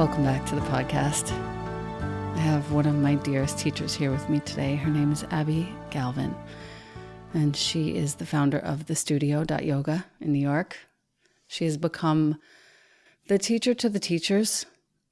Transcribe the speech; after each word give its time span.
Welcome 0.00 0.24
back 0.24 0.46
to 0.46 0.54
the 0.54 0.62
podcast. 0.62 1.30
I 1.30 2.38
have 2.38 2.72
one 2.72 2.86
of 2.86 2.94
my 2.94 3.16
dearest 3.16 3.58
teachers 3.58 3.94
here 3.94 4.10
with 4.10 4.30
me 4.30 4.40
today. 4.40 4.74
Her 4.74 4.88
name 4.88 5.12
is 5.12 5.26
Abby 5.30 5.68
Galvin, 5.90 6.34
and 7.34 7.54
she 7.54 7.96
is 7.96 8.14
the 8.14 8.24
founder 8.24 8.56
of 8.60 8.86
the 8.86 8.96
studio 8.96 9.44
Yoga 9.60 10.06
in 10.18 10.32
New 10.32 10.38
York. 10.38 10.78
She 11.48 11.66
has 11.66 11.76
become 11.76 12.38
the 13.28 13.36
teacher 13.36 13.74
to 13.74 13.90
the 13.90 13.98
teachers. 13.98 14.64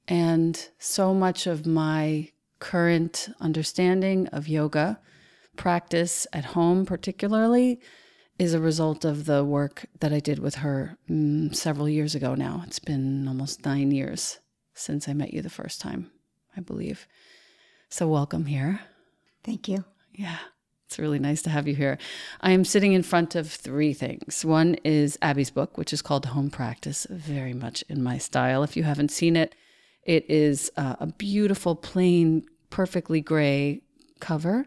And 0.07 0.69
so 0.79 1.13
much 1.13 1.45
of 1.45 1.67
my 1.67 2.31
current 2.57 3.29
understanding 3.39 4.25
of 4.29 4.47
yoga 4.47 4.99
practice 5.55 6.25
at 6.33 6.45
home, 6.45 6.87
particularly, 6.87 7.79
is 8.39 8.55
a 8.55 8.59
result 8.59 9.05
of 9.05 9.25
the 9.25 9.45
work 9.45 9.85
that 9.99 10.11
I 10.11 10.19
did 10.19 10.39
with 10.39 10.55
her 10.55 10.97
mm, 11.07 11.55
several 11.55 11.87
years 11.87 12.15
ago 12.15 12.33
now. 12.33 12.63
It's 12.65 12.79
been 12.79 13.27
almost 13.27 13.63
nine 13.63 13.91
years 13.91 14.39
since 14.79 15.07
I 15.07 15.13
met 15.13 15.33
you 15.33 15.41
the 15.41 15.49
first 15.49 15.81
time, 15.81 16.11
I 16.55 16.61
believe. 16.61 17.07
So, 17.89 18.07
welcome 18.07 18.45
here. 18.45 18.81
Thank 19.43 19.67
you. 19.67 19.83
Yeah. 20.13 20.37
It's 20.89 20.97
really 20.97 21.19
nice 21.19 21.43
to 21.43 21.51
have 21.51 21.67
you 21.67 21.75
here. 21.75 21.99
I 22.41 22.49
am 22.49 22.65
sitting 22.65 22.93
in 22.93 23.03
front 23.03 23.35
of 23.35 23.51
three 23.51 23.93
things. 23.93 24.43
One 24.43 24.73
is 24.83 25.19
Abby's 25.21 25.51
book, 25.51 25.77
which 25.77 25.93
is 25.93 26.01
called 26.01 26.25
Home 26.25 26.49
Practice, 26.49 27.05
very 27.11 27.53
much 27.53 27.83
in 27.89 28.01
my 28.01 28.17
style. 28.17 28.63
If 28.63 28.75
you 28.75 28.81
haven't 28.81 29.11
seen 29.11 29.35
it, 29.35 29.53
it 30.03 30.27
is 30.27 30.71
uh, 30.77 30.95
a 30.99 31.05
beautiful, 31.05 31.75
plain, 31.75 32.43
perfectly 32.71 33.21
gray 33.21 33.81
cover 34.19 34.65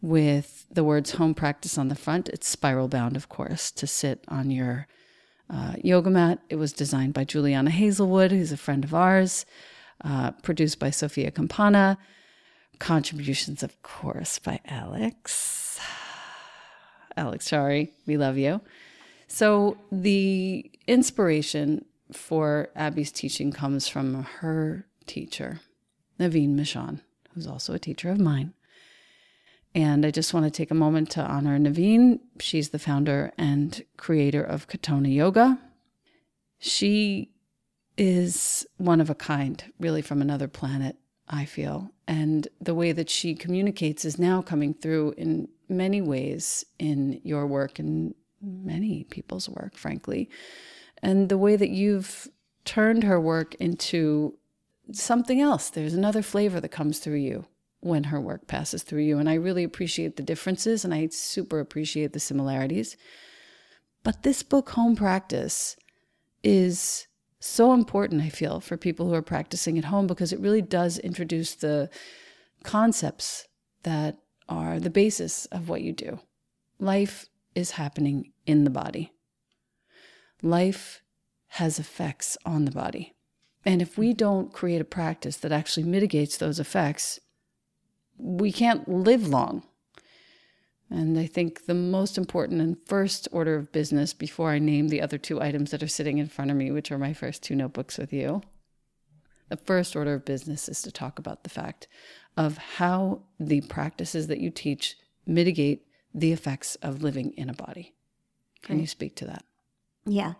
with 0.00 0.66
the 0.72 0.82
words 0.82 1.12
home 1.12 1.34
practice 1.34 1.78
on 1.78 1.86
the 1.86 1.94
front. 1.94 2.28
It's 2.28 2.48
spiral 2.48 2.88
bound, 2.88 3.14
of 3.14 3.28
course, 3.28 3.70
to 3.70 3.86
sit 3.86 4.24
on 4.26 4.50
your 4.50 4.88
uh, 5.50 5.74
yoga 5.82 6.10
mat. 6.10 6.38
It 6.48 6.56
was 6.56 6.72
designed 6.72 7.14
by 7.14 7.24
Juliana 7.24 7.70
Hazelwood, 7.70 8.30
who's 8.30 8.52
a 8.52 8.56
friend 8.56 8.84
of 8.84 8.94
ours, 8.94 9.46
uh, 10.04 10.32
produced 10.42 10.78
by 10.78 10.90
Sophia 10.90 11.30
Campana 11.30 11.98
Contributions, 12.78 13.62
of 13.62 13.80
course, 13.82 14.38
by 14.38 14.60
Alex. 14.66 15.78
Alex 17.16 17.48
sorry, 17.48 17.92
we 18.06 18.16
love 18.16 18.36
you. 18.36 18.60
So, 19.28 19.78
the 19.90 20.70
inspiration 20.86 21.84
for 22.12 22.68
Abby's 22.76 23.12
teaching 23.12 23.52
comes 23.52 23.88
from 23.88 24.24
her 24.40 24.86
teacher, 25.06 25.60
Nevine 26.18 26.56
Michaan, 26.56 27.00
who's 27.34 27.46
also 27.46 27.74
a 27.74 27.78
teacher 27.78 28.10
of 28.10 28.20
mine. 28.20 28.52
And 29.74 30.06
I 30.06 30.10
just 30.10 30.32
want 30.32 30.44
to 30.44 30.50
take 30.50 30.70
a 30.70 30.74
moment 30.74 31.10
to 31.10 31.22
honor 31.22 31.58
Nevine. 31.58 32.20
She's 32.38 32.68
the 32.68 32.78
founder 32.78 33.32
and 33.36 33.82
creator 33.96 34.42
of 34.42 34.68
Katonah 34.68 35.12
Yoga. 35.12 35.58
She 36.58 37.30
is 37.96 38.66
one 38.76 39.00
of 39.00 39.10
a 39.10 39.14
kind, 39.14 39.64
really 39.80 40.02
from 40.02 40.22
another 40.22 40.48
planet. 40.48 40.96
I 41.28 41.46
feel. 41.46 41.90
And 42.06 42.46
the 42.60 42.74
way 42.74 42.92
that 42.92 43.08
she 43.08 43.34
communicates 43.34 44.04
is 44.04 44.18
now 44.18 44.42
coming 44.42 44.74
through 44.74 45.14
in 45.16 45.48
many 45.68 46.02
ways 46.02 46.66
in 46.78 47.20
your 47.24 47.46
work 47.46 47.78
and 47.78 48.14
many 48.42 49.04
people's 49.04 49.48
work, 49.48 49.74
frankly. 49.74 50.28
And 51.02 51.30
the 51.30 51.38
way 51.38 51.56
that 51.56 51.70
you've 51.70 52.28
turned 52.64 53.04
her 53.04 53.20
work 53.20 53.54
into 53.56 54.36
something 54.92 55.40
else. 55.40 55.70
There's 55.70 55.94
another 55.94 56.22
flavor 56.22 56.60
that 56.60 56.68
comes 56.68 56.98
through 56.98 57.16
you 57.16 57.46
when 57.84 58.04
her 58.04 58.20
work 58.20 58.46
passes 58.46 58.82
through 58.82 59.02
you. 59.02 59.18
And 59.18 59.28
I 59.28 59.34
really 59.34 59.62
appreciate 59.62 60.16
the 60.16 60.22
differences 60.22 60.84
and 60.84 60.94
I 60.94 61.08
super 61.08 61.60
appreciate 61.60 62.14
the 62.14 62.20
similarities. 62.20 62.96
But 64.02 64.22
this 64.22 64.42
book, 64.42 64.70
Home 64.70 64.96
Practice, 64.96 65.76
is 66.42 67.06
so 67.40 67.74
important, 67.74 68.22
I 68.22 68.30
feel, 68.30 68.60
for 68.60 68.78
people 68.78 69.06
who 69.06 69.14
are 69.14 69.22
practicing 69.22 69.76
at 69.76 69.84
home 69.84 70.06
because 70.06 70.32
it 70.32 70.40
really 70.40 70.62
does 70.62 70.98
introduce 70.98 71.54
the 71.54 71.90
concepts 72.62 73.46
that 73.82 74.16
are 74.48 74.80
the 74.80 74.90
basis 74.90 75.44
of 75.46 75.68
what 75.68 75.82
you 75.82 75.92
do. 75.92 76.20
Life 76.78 77.26
is 77.54 77.72
happening 77.72 78.32
in 78.46 78.64
the 78.64 78.70
body, 78.70 79.12
life 80.42 81.02
has 81.48 81.78
effects 81.78 82.38
on 82.46 82.64
the 82.64 82.70
body. 82.70 83.14
And 83.66 83.80
if 83.80 83.96
we 83.96 84.12
don't 84.12 84.52
create 84.52 84.80
a 84.80 84.84
practice 84.84 85.36
that 85.38 85.52
actually 85.52 85.84
mitigates 85.84 86.36
those 86.36 86.58
effects, 86.58 87.20
we 88.18 88.52
can't 88.52 88.88
live 88.88 89.28
long. 89.28 89.64
And 90.90 91.18
I 91.18 91.26
think 91.26 91.66
the 91.66 91.74
most 91.74 92.18
important 92.18 92.60
and 92.60 92.76
first 92.86 93.26
order 93.32 93.56
of 93.56 93.72
business 93.72 94.12
before 94.12 94.50
I 94.50 94.58
name 94.58 94.88
the 94.88 95.00
other 95.00 95.18
two 95.18 95.40
items 95.40 95.70
that 95.70 95.82
are 95.82 95.88
sitting 95.88 96.18
in 96.18 96.28
front 96.28 96.50
of 96.50 96.56
me, 96.56 96.70
which 96.70 96.92
are 96.92 96.98
my 96.98 97.12
first 97.12 97.42
two 97.42 97.56
notebooks 97.56 97.98
with 97.98 98.12
you, 98.12 98.42
the 99.48 99.56
first 99.56 99.96
order 99.96 100.14
of 100.14 100.24
business 100.24 100.68
is 100.68 100.82
to 100.82 100.92
talk 100.92 101.18
about 101.18 101.42
the 101.42 101.50
fact 101.50 101.88
of 102.36 102.58
how 102.58 103.22
the 103.38 103.60
practices 103.62 104.26
that 104.28 104.40
you 104.40 104.50
teach 104.50 104.96
mitigate 105.26 105.86
the 106.14 106.32
effects 106.32 106.76
of 106.76 107.02
living 107.02 107.32
in 107.36 107.48
a 107.48 107.54
body. 107.54 107.94
Can 108.62 108.78
you 108.78 108.86
speak 108.86 109.16
to 109.16 109.26
that? 109.26 109.44
Yeah. 110.06 110.34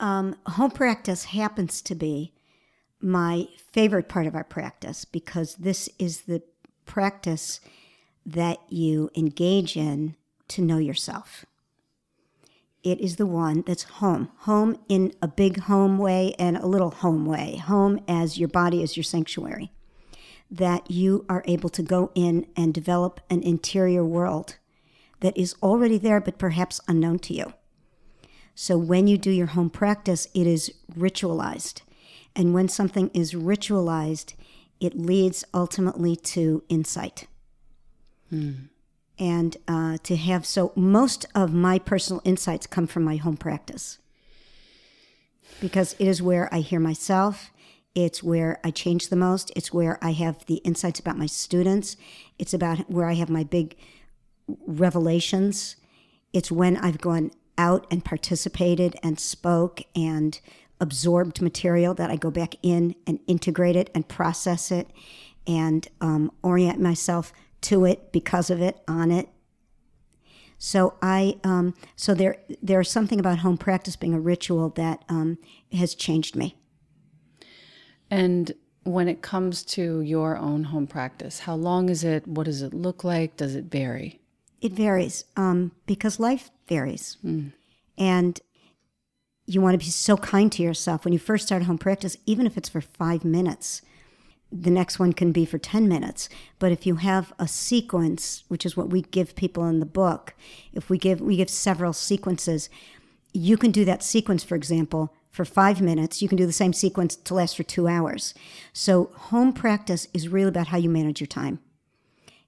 Um, 0.00 0.36
home 0.46 0.70
practice 0.70 1.24
happens 1.24 1.82
to 1.82 1.94
be 1.94 2.34
my 3.00 3.48
favorite 3.72 4.08
part 4.08 4.26
of 4.26 4.34
our 4.34 4.44
practice 4.44 5.04
because 5.04 5.56
this 5.56 5.88
is 5.98 6.22
the 6.22 6.42
practice 6.88 7.60
that 8.26 8.58
you 8.68 9.10
engage 9.14 9.76
in 9.76 10.16
to 10.48 10.62
know 10.62 10.78
yourself. 10.78 11.46
It 12.82 13.00
is 13.00 13.16
the 13.16 13.26
one 13.26 13.62
that's 13.66 13.84
home. 13.84 14.30
Home 14.40 14.78
in 14.88 15.12
a 15.20 15.28
big 15.28 15.60
home 15.60 15.98
way 15.98 16.34
and 16.38 16.56
a 16.56 16.66
little 16.66 16.90
home 16.90 17.26
way. 17.26 17.56
Home 17.56 18.00
as 18.08 18.38
your 18.38 18.48
body 18.48 18.82
is 18.82 18.96
your 18.96 19.04
sanctuary. 19.04 19.70
That 20.50 20.90
you 20.90 21.24
are 21.28 21.44
able 21.46 21.68
to 21.70 21.82
go 21.82 22.10
in 22.14 22.46
and 22.56 22.72
develop 22.72 23.20
an 23.28 23.42
interior 23.42 24.04
world 24.04 24.56
that 25.20 25.36
is 25.36 25.54
already 25.62 25.98
there 25.98 26.20
but 26.20 26.38
perhaps 26.38 26.80
unknown 26.88 27.18
to 27.20 27.34
you. 27.34 27.52
So 28.54 28.78
when 28.78 29.06
you 29.06 29.18
do 29.18 29.30
your 29.30 29.48
home 29.48 29.70
practice, 29.70 30.26
it 30.34 30.46
is 30.46 30.72
ritualized. 30.96 31.82
And 32.34 32.54
when 32.54 32.68
something 32.68 33.10
is 33.12 33.34
ritualized, 33.34 34.34
it 34.80 34.96
leads 34.96 35.44
ultimately 35.52 36.16
to 36.16 36.62
insight. 36.68 37.26
Mm. 38.32 38.68
And 39.18 39.56
uh, 39.66 39.98
to 40.04 40.16
have 40.16 40.46
so 40.46 40.72
most 40.76 41.26
of 41.34 41.52
my 41.52 41.78
personal 41.78 42.22
insights 42.24 42.66
come 42.66 42.86
from 42.86 43.02
my 43.02 43.16
home 43.16 43.36
practice 43.36 43.98
because 45.60 45.94
it 45.98 46.06
is 46.06 46.22
where 46.22 46.52
I 46.54 46.60
hear 46.60 46.78
myself. 46.78 47.50
It's 47.94 48.22
where 48.22 48.60
I 48.62 48.70
change 48.70 49.08
the 49.08 49.16
most. 49.16 49.50
It's 49.56 49.72
where 49.72 49.98
I 50.00 50.12
have 50.12 50.46
the 50.46 50.56
insights 50.56 51.00
about 51.00 51.18
my 51.18 51.26
students. 51.26 51.96
It's 52.38 52.54
about 52.54 52.88
where 52.88 53.06
I 53.06 53.14
have 53.14 53.28
my 53.28 53.42
big 53.42 53.76
revelations. 54.66 55.76
It's 56.32 56.52
when 56.52 56.76
I've 56.76 57.00
gone 57.00 57.32
out 57.56 57.86
and 57.90 58.04
participated 58.04 58.94
and 59.02 59.18
spoke 59.18 59.82
and 59.96 60.40
absorbed 60.80 61.40
material 61.42 61.94
that 61.94 62.10
I 62.10 62.16
go 62.16 62.30
back 62.30 62.54
in 62.62 62.94
and 63.06 63.18
integrate 63.26 63.76
it 63.76 63.90
and 63.94 64.06
process 64.06 64.70
it 64.70 64.88
and 65.46 65.88
um, 66.00 66.30
orient 66.42 66.80
myself 66.80 67.32
to 67.62 67.84
it 67.84 68.12
because 68.12 68.50
of 68.50 68.60
it 68.60 68.78
on 68.86 69.10
it. 69.10 69.28
So 70.58 70.94
i 71.00 71.36
um, 71.44 71.74
so 71.94 72.14
there 72.14 72.38
there's 72.60 72.90
something 72.90 73.20
about 73.20 73.38
home 73.38 73.56
practice 73.56 73.96
being 73.96 74.14
a 74.14 74.20
ritual 74.20 74.70
that 74.70 75.04
um, 75.08 75.38
has 75.72 75.94
changed 75.94 76.34
me. 76.34 76.56
And 78.10 78.52
when 78.82 79.08
it 79.08 79.22
comes 79.22 79.62
to 79.62 80.00
your 80.00 80.36
own 80.36 80.64
home 80.64 80.86
practice 80.86 81.40
how 81.40 81.54
long 81.54 81.88
is 81.88 82.02
it? 82.02 82.26
What 82.26 82.44
does 82.44 82.62
it 82.62 82.74
look 82.74 83.04
like? 83.04 83.36
Does 83.36 83.54
it 83.54 83.66
vary? 83.66 84.20
It 84.60 84.72
varies 84.72 85.24
um, 85.36 85.72
because 85.86 86.18
life 86.18 86.50
varies. 86.66 87.16
Mm. 87.24 87.52
and 87.96 88.40
you 89.48 89.62
want 89.62 89.72
to 89.72 89.78
be 89.78 89.90
so 89.90 90.16
kind 90.16 90.52
to 90.52 90.62
yourself. 90.62 91.04
When 91.04 91.12
you 91.12 91.18
first 91.18 91.46
start 91.46 91.62
home 91.62 91.78
practice 91.78 92.16
even 92.26 92.46
if 92.46 92.56
it's 92.56 92.68
for 92.68 92.82
five 92.82 93.24
minutes 93.24 93.82
the 94.50 94.70
next 94.70 94.98
one 94.98 95.12
can 95.12 95.30
be 95.30 95.44
for 95.44 95.58
10 95.58 95.88
minutes. 95.88 96.30
But 96.58 96.72
if 96.72 96.86
you 96.86 96.96
have 96.96 97.32
a 97.38 97.48
sequence 97.48 98.44
which 98.48 98.64
is 98.64 98.76
what 98.76 98.90
we 98.90 99.02
give 99.02 99.34
people 99.36 99.66
in 99.66 99.80
the 99.80 99.86
book 99.86 100.34
if 100.72 100.90
we 100.90 100.98
give 100.98 101.20
we 101.20 101.36
give 101.36 101.50
several 101.50 101.92
sequences 101.92 102.68
you 103.32 103.56
can 103.56 103.70
do 103.70 103.84
that 103.84 104.02
sequence 104.02 104.42
for 104.42 104.54
example 104.54 105.14
for 105.30 105.44
5 105.44 105.80
minutes 105.80 106.20
you 106.20 106.28
can 106.28 106.38
do 106.38 106.46
the 106.46 106.52
same 106.52 106.72
sequence 106.72 107.16
to 107.16 107.34
last 107.34 107.56
for 107.56 107.62
2 107.62 107.88
hours. 107.88 108.34
So 108.72 109.10
home 109.14 109.52
practice 109.52 110.08
is 110.12 110.28
really 110.28 110.48
about 110.48 110.68
how 110.68 110.78
you 110.78 110.90
manage 110.90 111.20
your 111.20 111.26
time. 111.26 111.60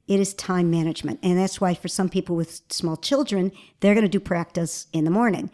It 0.06 0.20
is 0.20 0.34
time 0.34 0.70
management 0.70 1.20
and 1.22 1.38
that's 1.38 1.62
why 1.62 1.72
for 1.72 1.88
some 1.88 2.10
people 2.10 2.36
with 2.36 2.60
small 2.68 2.98
children 2.98 3.52
they're 3.80 3.94
going 3.94 4.04
to 4.04 4.08
do 4.08 4.20
practice 4.20 4.86
in 4.92 5.04
the 5.04 5.10
morning 5.10 5.50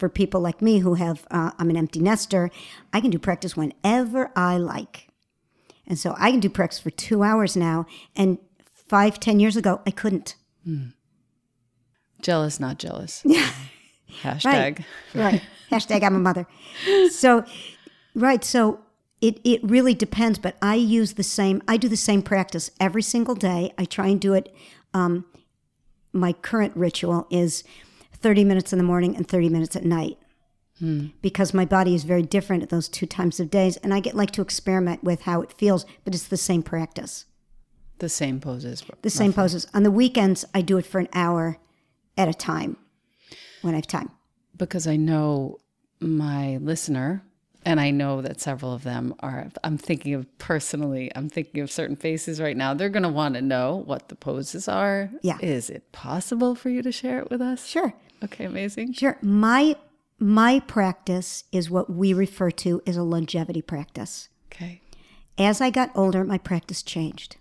for 0.00 0.08
people 0.08 0.40
like 0.40 0.60
me 0.60 0.80
who 0.80 0.94
have 0.94 1.26
uh, 1.30 1.52
i'm 1.58 1.70
an 1.70 1.76
empty 1.76 2.00
nester 2.00 2.50
i 2.92 3.00
can 3.00 3.10
do 3.10 3.18
practice 3.18 3.56
whenever 3.56 4.32
i 4.34 4.56
like 4.56 5.10
and 5.90 5.98
so 5.98 6.14
I 6.16 6.30
can 6.30 6.38
do 6.38 6.48
practice 6.48 6.78
for 6.78 6.90
two 6.90 7.24
hours 7.24 7.56
now. 7.56 7.84
And 8.14 8.38
five, 8.64 9.18
ten 9.18 9.40
years 9.40 9.56
ago, 9.56 9.82
I 9.84 9.90
couldn't. 9.90 10.36
Mm. 10.66 10.94
Jealous, 12.22 12.58
not 12.58 12.78
jealous. 12.78 13.22
Yeah. 13.30 13.50
Hashtag. 14.22 14.84
Right. 15.14 15.32
right. 15.32 15.42
Hashtag 15.70 16.02
I'm 16.02 16.16
a 16.16 16.18
mother. 16.18 16.44
So, 17.10 17.44
right. 18.16 18.42
So 18.42 18.80
it, 19.20 19.38
it 19.44 19.62
really 19.62 19.94
depends, 19.94 20.36
but 20.36 20.56
I 20.60 20.74
use 20.74 21.12
the 21.12 21.22
same, 21.22 21.62
I 21.68 21.76
do 21.76 21.88
the 21.88 21.96
same 21.96 22.20
practice 22.20 22.72
every 22.80 23.02
single 23.02 23.36
day. 23.36 23.72
I 23.78 23.84
try 23.84 24.08
and 24.08 24.20
do 24.20 24.34
it. 24.34 24.52
Um, 24.92 25.26
my 26.12 26.32
current 26.32 26.76
ritual 26.76 27.28
is 27.30 27.62
30 28.20 28.44
minutes 28.44 28.72
in 28.72 28.78
the 28.78 28.84
morning 28.84 29.16
and 29.16 29.26
30 29.28 29.48
minutes 29.48 29.76
at 29.76 29.84
night. 29.84 30.18
Hmm. 30.78 31.08
because 31.20 31.52
my 31.52 31.66
body 31.66 31.94
is 31.94 32.04
very 32.04 32.22
different 32.22 32.62
at 32.62 32.70
those 32.70 32.88
two 32.88 33.04
times 33.04 33.38
of 33.38 33.50
days. 33.50 33.76
And 33.78 33.92
I 33.92 34.00
get 34.00 34.14
like 34.16 34.30
to 34.30 34.40
experiment 34.40 35.04
with 35.04 35.20
how 35.22 35.42
it 35.42 35.52
feels, 35.52 35.84
but 36.04 36.14
it's 36.14 36.26
the 36.28 36.38
same 36.38 36.62
practice, 36.62 37.26
The 37.98 38.08
same 38.08 38.40
poses. 38.40 38.82
the 39.02 39.10
same 39.10 39.34
poses. 39.34 39.66
On 39.74 39.82
the 39.82 39.90
weekends, 39.90 40.46
I 40.54 40.62
do 40.62 40.78
it 40.78 40.86
for 40.86 40.98
an 40.98 41.08
hour 41.12 41.58
at 42.16 42.28
a 42.28 42.32
time 42.32 42.78
when 43.60 43.74
I 43.74 43.76
have 43.76 43.86
time. 43.88 44.10
because 44.56 44.86
I 44.86 44.96
know 44.96 45.58
my 46.00 46.56
listener, 46.56 47.22
and 47.66 47.78
I 47.78 47.90
know 47.90 48.22
that 48.22 48.40
several 48.40 48.72
of 48.72 48.82
them 48.82 49.14
are. 49.20 49.50
I'm 49.62 49.76
thinking 49.76 50.14
of 50.14 50.38
personally. 50.38 51.12
I'm 51.14 51.28
thinking 51.28 51.60
of 51.60 51.70
certain 51.70 51.96
faces 51.96 52.40
right 52.40 52.56
now. 52.56 52.72
They're 52.72 52.88
going 52.88 53.02
to 53.02 53.10
want 53.10 53.34
to 53.34 53.42
know 53.42 53.82
what 53.84 54.08
the 54.08 54.14
poses 54.16 54.66
are. 54.66 55.10
Yeah. 55.20 55.36
Is 55.42 55.68
it 55.68 55.92
possible 55.92 56.54
for 56.54 56.70
you 56.70 56.80
to 56.80 56.90
share 56.90 57.18
it 57.18 57.30
with 57.30 57.42
us? 57.42 57.66
Sure. 57.66 57.92
Okay. 58.24 58.44
Amazing. 58.44 58.92
Sure. 58.92 59.18
My 59.22 59.76
my 60.18 60.60
practice 60.60 61.44
is 61.50 61.70
what 61.70 61.88
we 61.90 62.12
refer 62.12 62.50
to 62.50 62.82
as 62.86 62.96
a 62.96 63.02
longevity 63.02 63.62
practice. 63.62 64.28
Okay. 64.52 64.82
As 65.38 65.60
I 65.60 65.70
got 65.70 65.90
older, 65.94 66.24
my 66.24 66.36
practice 66.36 66.82
changed. 66.82 67.36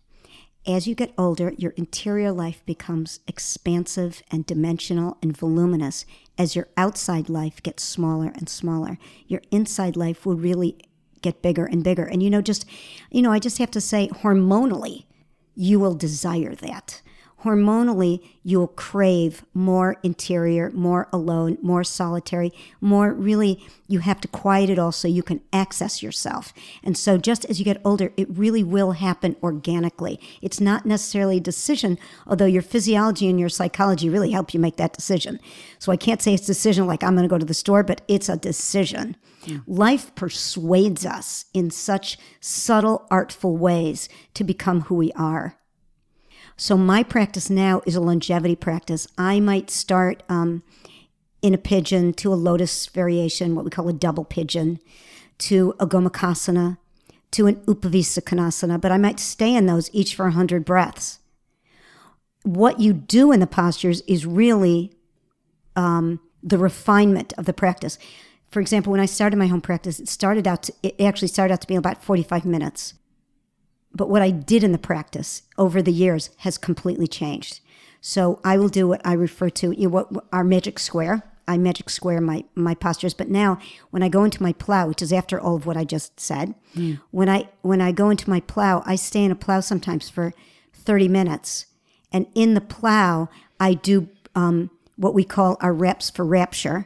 As 0.65 0.87
you 0.87 0.95
get 0.95 1.13
older, 1.17 1.53
your 1.57 1.71
interior 1.71 2.31
life 2.31 2.63
becomes 2.65 3.19
expansive 3.27 4.21
and 4.31 4.45
dimensional 4.45 5.17
and 5.21 5.35
voluminous 5.35 6.05
as 6.37 6.55
your 6.55 6.67
outside 6.77 7.27
life 7.27 7.61
gets 7.63 7.83
smaller 7.83 8.31
and 8.35 8.47
smaller. 8.47 8.97
Your 9.27 9.41
inside 9.51 9.97
life 9.97 10.25
will 10.25 10.35
really 10.35 10.77
get 11.21 11.41
bigger 11.41 11.65
and 11.65 11.83
bigger. 11.83 12.05
And 12.05 12.21
you 12.23 12.29
know, 12.29 12.41
just, 12.41 12.65
you 13.09 13.21
know, 13.21 13.31
I 13.31 13.39
just 13.39 13.57
have 13.57 13.71
to 13.71 13.81
say, 13.81 14.07
hormonally, 14.09 15.05
you 15.55 15.79
will 15.79 15.95
desire 15.95 16.55
that. 16.55 17.01
Hormonally, 17.43 18.21
you'll 18.43 18.67
crave 18.67 19.45
more 19.53 19.95
interior, 20.03 20.71
more 20.71 21.07
alone, 21.13 21.57
more 21.61 21.85
solitary, 21.85 22.51
more 22.81 23.13
really, 23.13 23.65
you 23.87 23.99
have 23.99 24.19
to 24.21 24.27
quiet 24.27 24.69
it 24.69 24.77
all 24.77 24.91
so 24.91 25.07
you 25.07 25.23
can 25.23 25.39
access 25.53 26.03
yourself. 26.03 26.53
And 26.83 26.97
so, 26.97 27.17
just 27.17 27.45
as 27.45 27.57
you 27.57 27.63
get 27.63 27.81
older, 27.85 28.11
it 28.17 28.27
really 28.29 28.63
will 28.63 28.91
happen 28.91 29.37
organically. 29.41 30.19
It's 30.41 30.59
not 30.59 30.85
necessarily 30.85 31.37
a 31.37 31.41
decision, 31.41 31.97
although 32.27 32.45
your 32.45 32.61
physiology 32.61 33.29
and 33.29 33.39
your 33.39 33.49
psychology 33.49 34.09
really 34.09 34.31
help 34.31 34.53
you 34.53 34.59
make 34.59 34.75
that 34.75 34.93
decision. 34.93 35.39
So, 35.77 35.93
I 35.93 35.97
can't 35.97 36.21
say 36.21 36.33
it's 36.33 36.43
a 36.43 36.47
decision 36.47 36.87
like 36.87 37.03
I'm 37.03 37.15
going 37.15 37.23
to 37.23 37.29
go 37.29 37.37
to 37.37 37.45
the 37.45 37.53
store, 37.53 37.83
but 37.83 38.01
it's 38.09 38.27
a 38.27 38.35
decision. 38.35 39.15
Hmm. 39.45 39.57
Life 39.65 40.13
persuades 40.15 41.05
us 41.05 41.45
in 41.53 41.71
such 41.71 42.17
subtle, 42.41 43.07
artful 43.09 43.55
ways 43.55 44.09
to 44.33 44.43
become 44.43 44.81
who 44.81 44.95
we 44.95 45.13
are. 45.13 45.58
So 46.59 46.75
my 46.75 47.03
practice 47.03 47.49
now 47.49 47.81
is 47.85 47.95
a 47.95 48.01
longevity 48.01 48.57
practice. 48.57 49.07
I 49.17 49.39
might 49.39 49.69
start 49.69 50.23
um, 50.27 50.61
in 51.41 51.53
a 51.53 51.57
pigeon 51.57 52.11
to 52.15 52.33
a 52.33 52.35
lotus 52.35 52.87
variation, 52.87 53.55
what 53.55 53.63
we 53.63 53.71
call 53.71 53.87
a 53.87 53.93
double 53.93 54.25
pigeon, 54.25 54.81
to 55.37 55.73
a 55.79 55.87
gomukhasana, 55.87 56.77
to 57.31 57.47
an 57.47 57.55
upavistha 57.65 58.21
konasana, 58.21 58.79
but 58.79 58.91
I 58.91 58.97
might 58.97 59.21
stay 59.21 59.55
in 59.55 59.67
those 59.67 59.89
each 59.93 60.15
for 60.15 60.25
100 60.25 60.65
breaths. 60.65 61.19
What 62.43 62.81
you 62.81 62.91
do 62.91 63.31
in 63.31 63.39
the 63.39 63.47
postures 63.47 64.01
is 64.01 64.25
really 64.25 64.91
um, 65.77 66.19
the 66.43 66.57
refinement 66.57 67.31
of 67.37 67.45
the 67.45 67.53
practice. 67.53 67.97
For 68.49 68.59
example, 68.59 68.91
when 68.91 68.99
I 68.99 69.05
started 69.05 69.37
my 69.37 69.47
home 69.47 69.61
practice, 69.61 69.97
it 69.97 70.09
started 70.09 70.45
out 70.45 70.63
to, 70.63 70.73
it 70.83 70.99
actually 70.99 71.29
started 71.29 71.53
out 71.53 71.61
to 71.61 71.67
be 71.67 71.75
about 71.75 72.03
45 72.03 72.43
minutes 72.43 72.95
but 73.93 74.09
what 74.09 74.21
I 74.21 74.31
did 74.31 74.63
in 74.63 74.71
the 74.71 74.77
practice 74.77 75.43
over 75.57 75.81
the 75.81 75.91
years 75.91 76.29
has 76.39 76.57
completely 76.57 77.07
changed. 77.07 77.59
So 78.01 78.39
I 78.43 78.57
will 78.57 78.69
do 78.69 78.87
what 78.87 79.01
I 79.03 79.13
refer 79.13 79.49
to 79.49 79.71
you 79.71 79.83
know, 79.83 79.89
what 79.89 80.25
our 80.31 80.43
magic 80.43 80.79
square. 80.79 81.23
I 81.47 81.57
magic 81.57 81.89
square 81.89 82.21
my 82.21 82.43
my 82.53 82.75
postures, 82.75 83.15
but 83.15 83.27
now 83.27 83.57
when 83.89 84.03
I 84.03 84.09
go 84.09 84.23
into 84.23 84.43
my 84.43 84.53
plow, 84.53 84.87
which 84.87 85.01
is 85.01 85.11
after 85.11 85.41
all 85.41 85.55
of 85.55 85.65
what 85.65 85.77
I 85.77 85.83
just 85.83 86.19
said, 86.19 86.53
when 87.09 87.27
I 87.27 87.49
when 87.63 87.81
I 87.81 87.91
go 87.91 88.11
into 88.11 88.29
my 88.29 88.39
plow, 88.39 88.83
I 88.85 88.95
stay 88.95 89.23
in 89.23 89.31
a 89.31 89.35
plow 89.35 89.59
sometimes 89.59 90.09
for 90.09 90.31
thirty 90.73 91.07
minutes, 91.07 91.65
and 92.11 92.27
in 92.35 92.53
the 92.53 92.61
plow 92.61 93.29
I 93.59 93.73
do 93.73 94.09
um, 94.35 94.69
what 94.95 95.15
we 95.15 95.23
call 95.23 95.57
our 95.59 95.73
reps 95.73 96.11
for 96.11 96.23
rapture, 96.23 96.85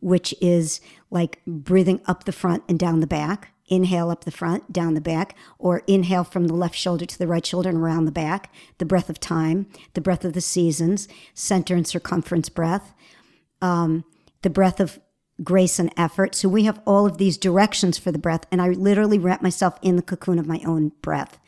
which 0.00 0.34
is 0.40 0.80
like 1.10 1.42
breathing 1.46 2.00
up 2.06 2.24
the 2.24 2.32
front 2.32 2.64
and 2.66 2.78
down 2.78 3.00
the 3.00 3.06
back. 3.06 3.52
Inhale 3.68 4.10
up 4.10 4.24
the 4.24 4.30
front, 4.30 4.72
down 4.72 4.94
the 4.94 5.00
back, 5.00 5.36
or 5.58 5.82
inhale 5.86 6.24
from 6.24 6.46
the 6.46 6.54
left 6.54 6.74
shoulder 6.74 7.04
to 7.04 7.18
the 7.18 7.26
right 7.26 7.44
shoulder 7.44 7.68
and 7.68 7.78
around 7.78 8.06
the 8.06 8.12
back. 8.12 8.52
The 8.78 8.86
breath 8.86 9.10
of 9.10 9.20
time, 9.20 9.66
the 9.94 10.00
breath 10.00 10.24
of 10.24 10.32
the 10.32 10.40
seasons, 10.40 11.06
center 11.34 11.74
and 11.74 11.86
circumference 11.86 12.48
breath, 12.48 12.94
um, 13.60 14.04
the 14.42 14.50
breath 14.50 14.80
of 14.80 14.98
grace 15.42 15.78
and 15.78 15.92
effort. 15.96 16.34
So 16.34 16.48
we 16.48 16.64
have 16.64 16.80
all 16.86 17.06
of 17.06 17.18
these 17.18 17.36
directions 17.36 17.98
for 17.98 18.10
the 18.10 18.18
breath, 18.18 18.44
and 18.50 18.60
I 18.60 18.68
literally 18.70 19.18
wrap 19.18 19.42
myself 19.42 19.78
in 19.82 19.96
the 19.96 20.02
cocoon 20.02 20.38
of 20.38 20.46
my 20.46 20.60
own 20.64 20.92
breath. 21.02 21.38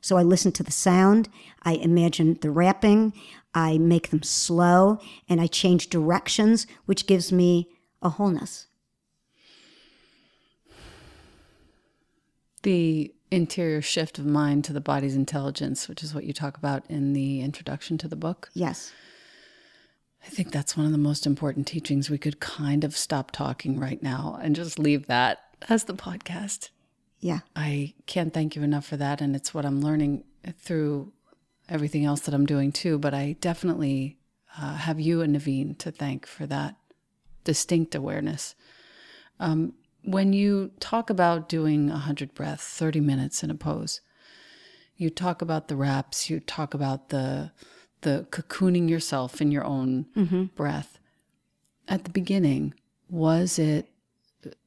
So 0.00 0.16
I 0.16 0.22
listen 0.22 0.52
to 0.52 0.62
the 0.62 0.70
sound, 0.70 1.28
I 1.62 1.74
imagine 1.74 2.38
the 2.40 2.50
wrapping, 2.50 3.12
I 3.52 3.76
make 3.78 4.10
them 4.10 4.22
slow, 4.22 4.98
and 5.28 5.40
I 5.40 5.46
change 5.46 5.90
directions, 5.90 6.66
which 6.86 7.06
gives 7.06 7.32
me 7.32 7.68
a 8.00 8.08
wholeness. 8.08 8.66
The 12.62 13.14
interior 13.30 13.80
shift 13.80 14.18
of 14.18 14.26
mind 14.26 14.64
to 14.64 14.72
the 14.72 14.80
body's 14.80 15.14
intelligence, 15.14 15.88
which 15.88 16.02
is 16.02 16.14
what 16.14 16.24
you 16.24 16.32
talk 16.32 16.56
about 16.56 16.84
in 16.88 17.12
the 17.12 17.40
introduction 17.40 17.96
to 17.98 18.08
the 18.08 18.16
book. 18.16 18.50
Yes. 18.54 18.92
I 20.24 20.28
think 20.28 20.52
that's 20.52 20.76
one 20.76 20.86
of 20.86 20.92
the 20.92 20.98
most 20.98 21.26
important 21.26 21.66
teachings. 21.66 22.10
We 22.10 22.18
could 22.18 22.40
kind 22.40 22.84
of 22.84 22.96
stop 22.96 23.30
talking 23.30 23.78
right 23.78 24.02
now 24.02 24.38
and 24.42 24.54
just 24.54 24.78
leave 24.78 25.06
that 25.06 25.40
as 25.68 25.84
the 25.84 25.94
podcast. 25.94 26.70
Yeah. 27.20 27.40
I 27.56 27.94
can't 28.06 28.34
thank 28.34 28.56
you 28.56 28.62
enough 28.62 28.86
for 28.86 28.96
that. 28.96 29.20
And 29.20 29.34
it's 29.34 29.54
what 29.54 29.64
I'm 29.64 29.80
learning 29.80 30.24
through 30.58 31.12
everything 31.68 32.04
else 32.04 32.20
that 32.22 32.34
I'm 32.34 32.46
doing 32.46 32.72
too. 32.72 32.98
But 32.98 33.14
I 33.14 33.36
definitely 33.40 34.18
uh, 34.58 34.74
have 34.74 35.00
you 35.00 35.22
and 35.22 35.32
Nevine 35.32 35.74
to 35.76 35.90
thank 35.90 36.26
for 36.26 36.46
that 36.46 36.76
distinct 37.44 37.94
awareness. 37.94 38.54
Um, 39.38 39.74
when 40.02 40.32
you 40.32 40.70
talk 40.80 41.10
about 41.10 41.48
doing 41.48 41.88
100 41.88 42.34
breaths, 42.34 42.64
30 42.64 43.00
minutes 43.00 43.42
in 43.42 43.50
a 43.50 43.54
pose, 43.54 44.00
you 44.96 45.10
talk 45.10 45.40
about 45.42 45.68
the 45.68 45.76
reps, 45.76 46.28
you 46.28 46.40
talk 46.40 46.74
about 46.74 47.08
the 47.08 47.52
the 48.02 48.26
cocooning 48.30 48.88
yourself 48.88 49.42
in 49.42 49.50
your 49.50 49.64
own 49.64 50.06
breath. 50.56 50.98
At 51.86 52.04
the 52.04 52.10
beginning, 52.10 52.72
was 53.10 53.58
it 53.58 53.88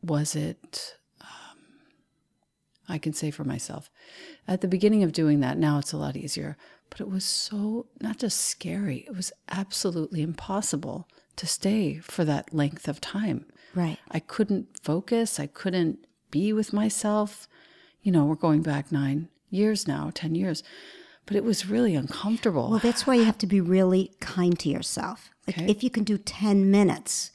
was 0.04 0.36
it 0.36 0.98
um, 1.22 1.58
I 2.88 2.98
can 2.98 3.13
say 3.13 3.32
for 3.32 3.44
myself. 3.44 3.90
At 4.48 4.62
the 4.62 4.68
beginning 4.68 5.04
of 5.04 5.13
doing 5.13 5.40
that, 5.40 5.58
now 5.58 5.80
it's 5.80 5.94
a 5.94 5.98
lot 5.98 6.16
easier, 6.16 6.58
but 6.90 7.02
it 7.02 7.10
was 7.10 7.25
so 7.25 7.88
not 8.02 8.20
just 8.20 8.40
scary, 8.40 9.06
it 9.08 9.16
was 9.16 9.32
absolutely 9.50 10.22
impossible 10.22 11.08
to 11.38 11.48
stay 11.48 11.98
for 11.98 12.24
that 12.25 12.54
length 12.54 12.88
of 12.88 13.02
time. 13.02 13.46
Right. 13.75 13.98
I 14.12 14.20
couldn't 14.20 14.80
focus. 14.82 15.39
I 15.39 15.48
couldn't 15.48 16.06
be 16.32 16.53
with 16.53 16.74
myself. 16.74 17.48
You 18.01 18.12
know, 18.12 18.25
we're 18.25 18.36
going 18.36 18.62
back 18.62 18.92
nine 18.92 19.30
years 19.50 19.88
now, 19.88 20.12
10 20.13 20.36
years, 20.36 20.63
but 21.25 21.36
it 21.38 21.44
was 21.44 21.68
really 21.68 21.96
uncomfortable. 21.96 22.70
Well, 22.70 22.80
that's 22.80 23.08
why 23.08 23.15
you 23.15 23.24
have 23.24 23.38
to 23.39 23.48
be 23.48 23.62
really 23.62 24.12
kind 24.20 24.58
to 24.60 24.70
yourself. 24.70 25.30
Like 25.48 25.58
Okay. 25.58 25.72
if 25.72 25.84
you 25.84 25.89
can 25.89 26.03
do 26.03 26.18
10 26.18 26.70
minutes, 26.72 27.32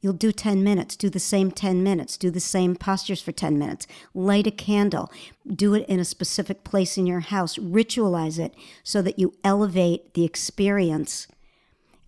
you'll 0.00 0.12
do 0.12 0.32
10 0.32 0.64
minutes, 0.64 0.96
do 0.96 1.08
the 1.10 1.20
same 1.20 1.50
10 1.50 1.82
minutes, 1.82 2.16
do 2.16 2.30
the 2.30 2.40
same 2.40 2.74
postures 2.74 3.20
for 3.22 3.32
10 3.32 3.58
minutes, 3.58 3.86
light 4.14 4.46
a 4.46 4.50
candle, 4.50 5.10
do 5.46 5.74
it 5.74 5.86
in 5.88 6.00
a 6.00 6.04
specific 6.04 6.64
place 6.64 6.96
in 6.98 7.06
your 7.06 7.20
house, 7.20 7.56
ritualize 7.56 8.38
it 8.38 8.54
so 8.82 9.00
that 9.02 9.18
you 9.18 9.34
elevate 9.44 10.14
the 10.14 10.24
experience. 10.24 11.26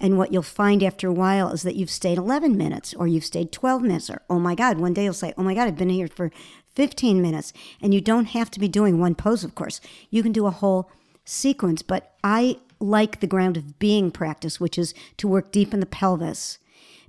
And 0.03 0.19
what 0.19 0.33
you'll 0.33 0.43
find 0.43 0.83
after 0.83 1.07
a 1.07 1.13
while 1.13 1.51
is 1.51 1.63
that 1.63 1.77
you've 1.77 1.89
stayed 1.89 2.19
11 2.19 2.57
minutes 2.57 2.93
or 2.93 3.07
you've 3.07 3.25
stayed 3.25 3.53
12 3.53 3.83
minutes 3.83 4.11
or, 4.11 4.21
oh 4.29 4.41
my 4.41 4.57
God, 4.57 4.79
one 4.79 4.93
day 4.93 5.05
you'll 5.05 5.15
say, 5.15 5.33
oh 5.39 5.45
my 5.45 5.55
God, 5.55 5.69
I've 5.69 5.77
been 5.77 5.91
here 5.91 6.09
for 6.09 6.33
15 6.75 7.23
minutes. 7.23 7.53
And 7.81 7.95
you 7.95 8.01
don't 8.01 8.27
have 8.27 8.51
to 8.51 8.61
be 8.61 8.67
doing 8.67 8.99
one 8.99 9.15
pose, 9.15 9.45
of 9.45 9.55
course. 9.55 9.81
You 10.11 10.25
can 10.25 10.33
do 10.33 10.47
a 10.47 10.51
whole 10.51 10.91
sequence. 11.25 11.83
But 11.83 12.15
I 12.25 12.59
like 12.81 13.21
the 13.21 13.29
ground 13.29 13.57
of 13.57 13.79
being 13.79 14.11
practice, 14.11 14.59
which 14.59 14.77
is 14.77 14.93
to 15.19 15.29
work 15.29 15.53
deep 15.53 15.73
in 15.73 15.79
the 15.79 15.87
pelvis 15.87 16.59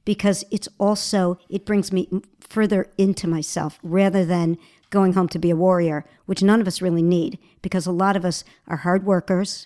because 0.05 0.45
it's 0.51 0.69
also, 0.79 1.39
it 1.49 1.65
brings 1.65 1.91
me 1.91 2.07
further 2.39 2.91
into 2.99 3.27
myself 3.27 3.79
rather 3.81 4.23
than 4.23 4.59
going 4.91 5.13
home 5.13 5.29
to 5.29 5.39
be 5.39 5.49
a 5.49 5.55
warrior, 5.55 6.05
which 6.27 6.43
none 6.43 6.61
of 6.61 6.67
us 6.67 6.81
really 6.81 7.01
need 7.01 7.39
because 7.63 7.87
a 7.87 7.91
lot 7.91 8.15
of 8.15 8.23
us 8.23 8.43
are 8.67 8.77
hard 8.77 9.03
workers. 9.03 9.65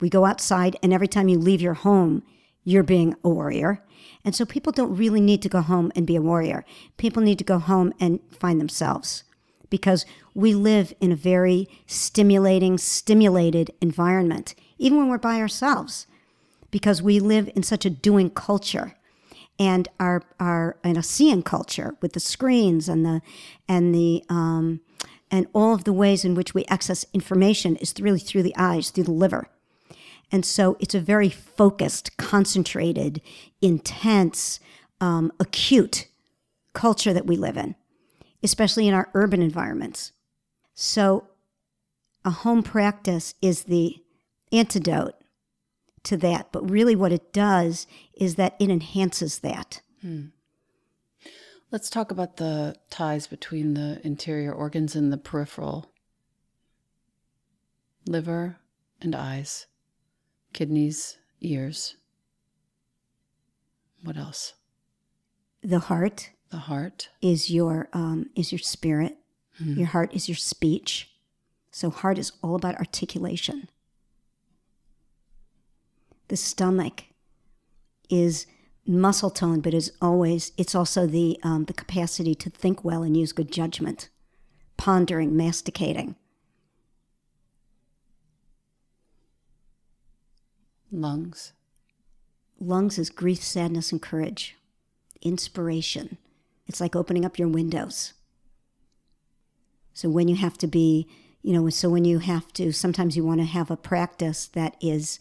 We 0.00 0.08
go 0.10 0.24
outside, 0.24 0.76
and 0.82 0.92
every 0.92 1.06
time 1.06 1.28
you 1.28 1.38
leave 1.38 1.60
your 1.60 1.74
home, 1.74 2.24
you're 2.64 2.82
being 2.82 3.14
a 3.22 3.28
warrior. 3.28 3.82
And 4.24 4.34
so 4.34 4.44
people 4.44 4.72
don't 4.72 4.96
really 4.96 5.20
need 5.20 5.42
to 5.42 5.48
go 5.48 5.60
home 5.60 5.92
and 5.94 6.06
be 6.06 6.16
a 6.16 6.22
warrior. 6.22 6.64
People 6.96 7.22
need 7.22 7.38
to 7.38 7.44
go 7.44 7.58
home 7.58 7.92
and 8.00 8.20
find 8.30 8.60
themselves 8.60 9.24
because 9.70 10.06
we 10.34 10.54
live 10.54 10.94
in 11.00 11.12
a 11.12 11.16
very 11.16 11.68
stimulating, 11.86 12.78
stimulated 12.78 13.70
environment, 13.80 14.54
even 14.78 14.98
when 14.98 15.08
we're 15.08 15.18
by 15.18 15.40
ourselves, 15.40 16.06
because 16.70 17.02
we 17.02 17.20
live 17.20 17.50
in 17.54 17.62
such 17.62 17.84
a 17.84 17.90
doing 17.90 18.30
culture. 18.30 18.94
and 19.58 19.88
our 20.00 20.22
our 20.40 20.76
and 20.82 20.96
a 20.96 21.02
seeing 21.02 21.42
culture 21.42 21.96
with 22.00 22.12
the 22.12 22.20
screens 22.20 22.88
and 22.88 23.04
the 23.04 23.20
and 23.68 23.94
the 23.94 24.24
um, 24.28 24.80
and 25.30 25.46
all 25.52 25.74
of 25.74 25.84
the 25.84 25.92
ways 25.92 26.24
in 26.24 26.34
which 26.34 26.54
we 26.54 26.64
access 26.66 27.06
information 27.12 27.76
is 27.76 27.94
really 28.00 28.18
through 28.18 28.42
the 28.42 28.54
eyes, 28.56 28.90
through 28.90 29.04
the 29.04 29.12
liver. 29.12 29.48
And 30.32 30.44
so 30.44 30.76
it's 30.80 30.94
a 30.94 31.00
very 31.00 31.28
focused, 31.28 32.16
concentrated, 32.16 33.20
intense, 33.60 34.60
um, 35.00 35.32
acute 35.38 36.08
culture 36.72 37.12
that 37.12 37.26
we 37.26 37.36
live 37.36 37.56
in, 37.56 37.74
especially 38.42 38.88
in 38.88 38.94
our 38.94 39.10
urban 39.14 39.42
environments. 39.42 40.12
So 40.74 41.28
a 42.24 42.30
home 42.30 42.62
practice 42.62 43.34
is 43.40 43.64
the 43.64 44.02
antidote 44.50 45.14
to 46.04 46.16
that. 46.18 46.52
But 46.52 46.68
really, 46.70 46.96
what 46.96 47.12
it 47.12 47.32
does 47.32 47.86
is 48.14 48.36
that 48.36 48.56
it 48.58 48.70
enhances 48.70 49.40
that. 49.40 49.80
Hmm. 50.00 50.26
Let's 51.70 51.90
talk 51.90 52.10
about 52.10 52.36
the 52.36 52.76
ties 52.88 53.26
between 53.26 53.74
the 53.74 54.00
interior 54.04 54.52
organs 54.52 54.94
and 54.94 55.12
the 55.12 55.18
peripheral 55.18 55.90
liver 58.06 58.58
and 59.00 59.14
eyes, 59.14 59.66
kidneys, 60.54 61.18
ears. 61.42 61.96
What 64.02 64.16
else? 64.16 64.54
The 65.62 65.80
heart. 65.80 66.30
The 66.50 66.56
heart 66.58 67.10
is 67.20 67.50
your 67.50 67.88
um, 67.92 68.30
is 68.34 68.52
your 68.52 68.60
spirit. 68.60 69.18
Hmm. 69.58 69.74
Your 69.74 69.88
heart 69.88 70.14
is 70.14 70.28
your 70.28 70.36
speech. 70.36 71.10
So 71.70 71.90
heart 71.90 72.18
is 72.18 72.32
all 72.42 72.54
about 72.54 72.76
articulation. 72.76 73.68
The 76.28 76.36
stomach 76.36 77.04
is 78.08 78.46
muscle 78.86 79.30
tone, 79.30 79.60
but 79.60 79.74
is 79.74 79.92
always 80.00 80.52
it's 80.56 80.74
also 80.74 81.06
the 81.06 81.38
um, 81.42 81.64
the 81.64 81.74
capacity 81.74 82.34
to 82.36 82.50
think 82.50 82.84
well 82.84 83.02
and 83.02 83.16
use 83.16 83.32
good 83.32 83.50
judgment, 83.50 84.08
pondering, 84.76 85.36
masticating. 85.36 86.16
Lungs. 90.94 91.52
Lungs 92.60 92.98
is 92.98 93.10
grief, 93.10 93.42
sadness, 93.42 93.92
and 93.92 94.00
courage. 94.00 94.56
Inspiration. 95.22 96.18
It's 96.66 96.80
like 96.80 96.96
opening 96.96 97.24
up 97.24 97.38
your 97.38 97.48
windows. 97.48 98.14
So 99.92 100.08
when 100.08 100.28
you 100.28 100.36
have 100.36 100.56
to 100.58 100.66
be, 100.66 101.08
you 101.42 101.52
know, 101.52 101.68
so 101.68 101.88
when 101.88 102.04
you 102.04 102.18
have 102.20 102.52
to, 102.54 102.72
sometimes 102.72 103.16
you 103.16 103.24
want 103.24 103.40
to 103.40 103.46
have 103.46 103.70
a 103.70 103.76
practice 103.76 104.46
that 104.48 104.76
is 104.80 105.18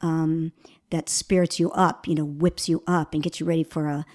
um, 0.00 0.52
that 0.90 1.08
spirits 1.08 1.58
you 1.58 1.70
up, 1.72 2.06
you 2.06 2.14
know, 2.14 2.24
whips 2.24 2.68
you 2.68 2.82
up 2.86 3.14
and 3.14 3.22
gets 3.22 3.40
you 3.40 3.46
ready 3.46 3.64
for 3.64 3.88
a 3.88 4.06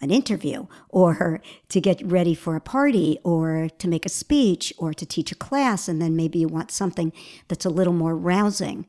an 0.00 0.12
interview 0.12 0.66
or 0.88 1.40
to 1.68 1.80
get 1.80 2.00
ready 2.04 2.34
for 2.34 2.54
a 2.54 2.60
party 2.60 3.18
or 3.24 3.68
to 3.78 3.88
make 3.88 4.06
a 4.06 4.10
speech 4.10 4.72
or 4.78 4.94
to 4.94 5.04
teach 5.04 5.32
a 5.32 5.36
class 5.36 5.88
and 5.88 6.00
then 6.00 6.14
maybe 6.14 6.38
you 6.38 6.46
want 6.46 6.70
something 6.70 7.12
that's 7.48 7.64
a 7.64 7.70
little 7.70 7.92
more 7.92 8.16
rousing. 8.16 8.86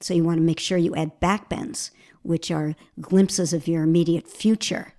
So 0.00 0.14
you 0.14 0.24
want 0.24 0.38
to 0.38 0.44
make 0.44 0.60
sure 0.60 0.78
you 0.78 0.94
add 0.94 1.20
backbends, 1.20 1.90
which 2.22 2.50
are 2.50 2.76
glimpses 3.00 3.52
of 3.52 3.66
your 3.66 3.82
immediate 3.82 4.28
future. 4.28 4.94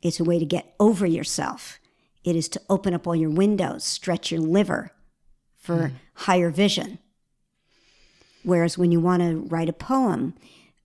It's 0.00 0.18
a 0.18 0.24
way 0.24 0.38
to 0.38 0.44
get 0.44 0.74
over 0.80 1.06
yourself. 1.06 1.78
It 2.24 2.36
is 2.36 2.48
to 2.50 2.60
open 2.68 2.94
up 2.94 3.06
all 3.06 3.16
your 3.16 3.30
windows, 3.30 3.84
stretch 3.84 4.30
your 4.30 4.40
liver 4.40 4.92
for 5.56 5.76
mm. 5.76 5.92
higher 6.14 6.50
vision. 6.50 6.98
Whereas 8.42 8.76
when 8.76 8.90
you 8.90 9.00
want 9.00 9.22
to 9.22 9.46
write 9.48 9.68
a 9.68 9.72
poem, 9.72 10.34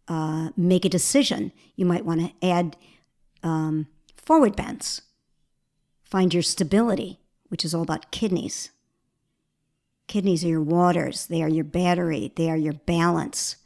uh, 0.07 0.51
make 0.55 0.85
a 0.85 0.89
decision, 0.89 1.51
you 1.75 1.85
might 1.85 2.05
want 2.05 2.21
to 2.21 2.47
add 2.47 2.77
um, 3.43 3.87
forward 4.15 4.55
bends. 4.55 5.01
Find 6.03 6.33
your 6.33 6.43
stability, 6.43 7.19
which 7.49 7.65
is 7.65 7.73
all 7.73 7.81
about 7.81 8.11
kidneys. 8.11 8.71
Kidneys 10.07 10.43
are 10.45 10.49
your 10.49 10.61
waters, 10.61 11.25
they 11.25 11.43
are 11.43 11.49
your 11.49 11.65
battery, 11.65 12.31
they 12.35 12.49
are 12.49 12.57
your 12.57 12.73
balance, 12.73 13.57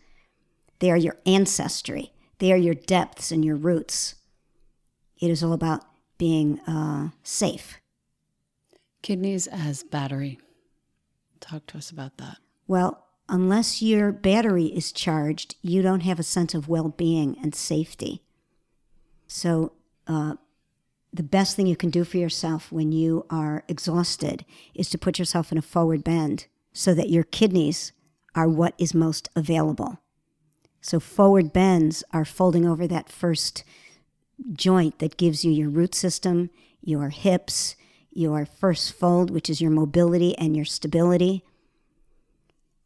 they 0.80 0.90
are 0.90 0.98
your 0.98 1.18
ancestry, 1.26 2.14
they 2.40 2.52
are 2.52 2.58
your 2.58 2.74
depths 2.74 3.32
and 3.32 3.46
your 3.46 3.56
roots. 3.56 4.16
It 5.20 5.30
is 5.30 5.44
all 5.44 5.54
about 5.54 5.84
being 6.18 6.60
uh, 6.62 7.10
safe. 7.22 7.80
Kidneys 9.04 9.48
as 9.48 9.84
battery. 9.84 10.40
Talk 11.40 11.68
to 11.68 11.78
us 11.78 11.92
about 11.92 12.18
that. 12.18 12.38
Well, 12.68 13.06
unless 13.30 13.82
your 13.82 14.12
battery 14.12 14.66
is 14.66 14.92
charged, 14.92 15.56
you 15.62 15.82
don't 15.82 16.02
have 16.02 16.20
a 16.20 16.24
sense 16.24 16.54
of 16.54 16.68
well 16.68 16.90
being 16.90 17.38
and 17.42 17.54
safety. 17.54 18.24
So, 19.28 19.74
uh, 20.08 20.36
the 21.14 21.24
best 21.24 21.56
thing 21.56 21.68
you 21.68 21.76
can 21.76 21.90
do 21.90 22.04
for 22.04 22.18
yourself 22.18 22.72
when 22.72 22.92
you 22.92 23.26
are 23.30 23.64
exhausted 23.68 24.46
is 24.74 24.90
to 24.90 24.98
put 24.98 25.20
yourself 25.20 25.52
in 25.52 25.58
a 25.58 25.62
forward 25.62 26.04
bend 26.04 26.48
so 26.74 26.94
that 26.94 27.10
your 27.10 27.24
kidneys 27.24 27.92
are 28.34 28.48
what 28.48 28.74
is 28.78 28.94
most 28.94 29.30
available. 29.36 30.00
So, 30.80 31.00
forward 31.00 31.54
bends 31.54 32.04
are 32.12 32.26
folding 32.26 32.66
over 32.66 32.88
that 32.88 33.10
first 33.10 33.64
joint 34.54 35.00
that 35.00 35.18
gives 35.18 35.46
you 35.46 35.52
your 35.52 35.70
root 35.70 35.94
system, 35.94 36.50
your 36.82 37.10
hips, 37.10 37.76
your 38.12 38.46
first 38.46 38.94
fold, 38.94 39.30
which 39.30 39.50
is 39.50 39.62
your 39.62 39.70
mobility 39.70 40.36
and 40.38 40.56
your 40.56 40.66
stability, 40.66 41.44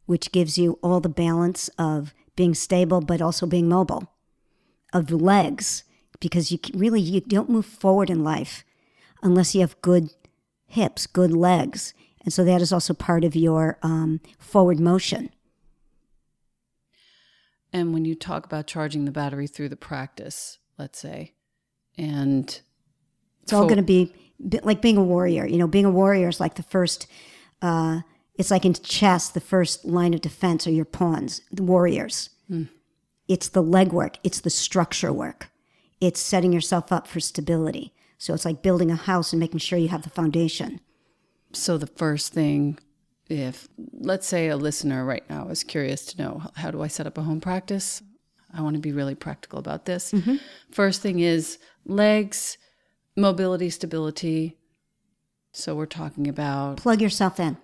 which 0.04 0.32
gives 0.32 0.58
you 0.58 0.78
all 0.82 1.00
the 1.00 1.08
balance 1.08 1.68
of 1.78 2.12
being 2.34 2.54
stable 2.54 3.00
but 3.00 3.22
also 3.22 3.46
being 3.46 3.68
mobile, 3.68 4.12
of 4.92 5.10
legs, 5.10 5.84
because 6.20 6.50
you 6.50 6.58
really 6.74 7.00
you 7.00 7.20
don't 7.20 7.50
move 7.50 7.66
forward 7.66 8.10
in 8.10 8.24
life 8.24 8.64
unless 9.22 9.54
you 9.54 9.60
have 9.60 9.80
good 9.82 10.10
hips, 10.66 11.06
good 11.06 11.32
legs, 11.32 11.94
and 12.24 12.32
so 12.32 12.44
that 12.44 12.60
is 12.60 12.72
also 12.72 12.92
part 12.92 13.24
of 13.24 13.36
your 13.36 13.78
um, 13.82 14.20
forward 14.38 14.80
motion. 14.80 15.30
And 17.72 17.92
when 17.92 18.04
you 18.04 18.14
talk 18.14 18.46
about 18.46 18.66
charging 18.66 19.04
the 19.04 19.10
battery 19.10 19.46
through 19.46 19.68
the 19.68 19.76
practice, 19.76 20.58
let's 20.78 20.98
say, 20.98 21.34
and 21.96 22.60
it's 23.42 23.52
all 23.52 23.64
going 23.64 23.76
to 23.76 23.82
be 23.82 24.12
like 24.62 24.80
being 24.82 24.96
a 24.96 25.04
warrior. 25.04 25.46
You 25.46 25.58
know, 25.58 25.68
being 25.68 25.84
a 25.84 25.90
warrior 25.90 26.28
is 26.28 26.40
like 26.40 26.54
the 26.54 26.62
first. 26.62 27.06
Uh, 27.62 28.00
it's 28.34 28.50
like 28.50 28.64
in 28.64 28.74
chess, 28.74 29.28
the 29.28 29.40
first 29.40 29.84
line 29.84 30.12
of 30.12 30.20
defense 30.20 30.66
are 30.66 30.72
your 30.72 30.84
pawns, 30.84 31.40
the 31.50 31.62
warriors. 31.62 32.30
Mm. 32.50 32.68
It's 33.28 33.48
the 33.48 33.62
legwork, 33.62 34.16
it's 34.24 34.40
the 34.40 34.50
structure 34.50 35.12
work, 35.12 35.48
it's 36.00 36.20
setting 36.20 36.52
yourself 36.52 36.92
up 36.92 37.06
for 37.06 37.20
stability. 37.20 37.92
So 38.18 38.34
it's 38.34 38.44
like 38.44 38.62
building 38.62 38.90
a 38.90 38.96
house 38.96 39.32
and 39.32 39.40
making 39.40 39.60
sure 39.60 39.78
you 39.78 39.88
have 39.88 40.02
the 40.02 40.10
foundation. 40.10 40.80
So 41.52 41.78
the 41.78 41.86
first 41.86 42.32
thing, 42.32 42.78
if 43.28 43.68
let's 43.92 44.26
say 44.26 44.48
a 44.48 44.56
listener 44.56 45.04
right 45.04 45.28
now 45.28 45.48
is 45.48 45.64
curious 45.64 46.04
to 46.06 46.22
know 46.22 46.42
how 46.56 46.70
do 46.70 46.82
I 46.82 46.88
set 46.88 47.06
up 47.06 47.18
a 47.18 47.22
home 47.22 47.40
practice, 47.40 48.02
I 48.52 48.62
want 48.62 48.74
to 48.74 48.80
be 48.80 48.92
really 48.92 49.14
practical 49.14 49.58
about 49.58 49.84
this. 49.84 50.12
Mm-hmm. 50.12 50.36
First 50.70 51.02
thing 51.02 51.20
is 51.20 51.58
legs, 51.84 52.56
mobility, 53.16 53.70
stability. 53.70 54.56
So 55.52 55.74
we're 55.74 55.86
talking 55.86 56.28
about 56.28 56.78
plug 56.78 57.00
yourself 57.00 57.40
in 57.40 57.56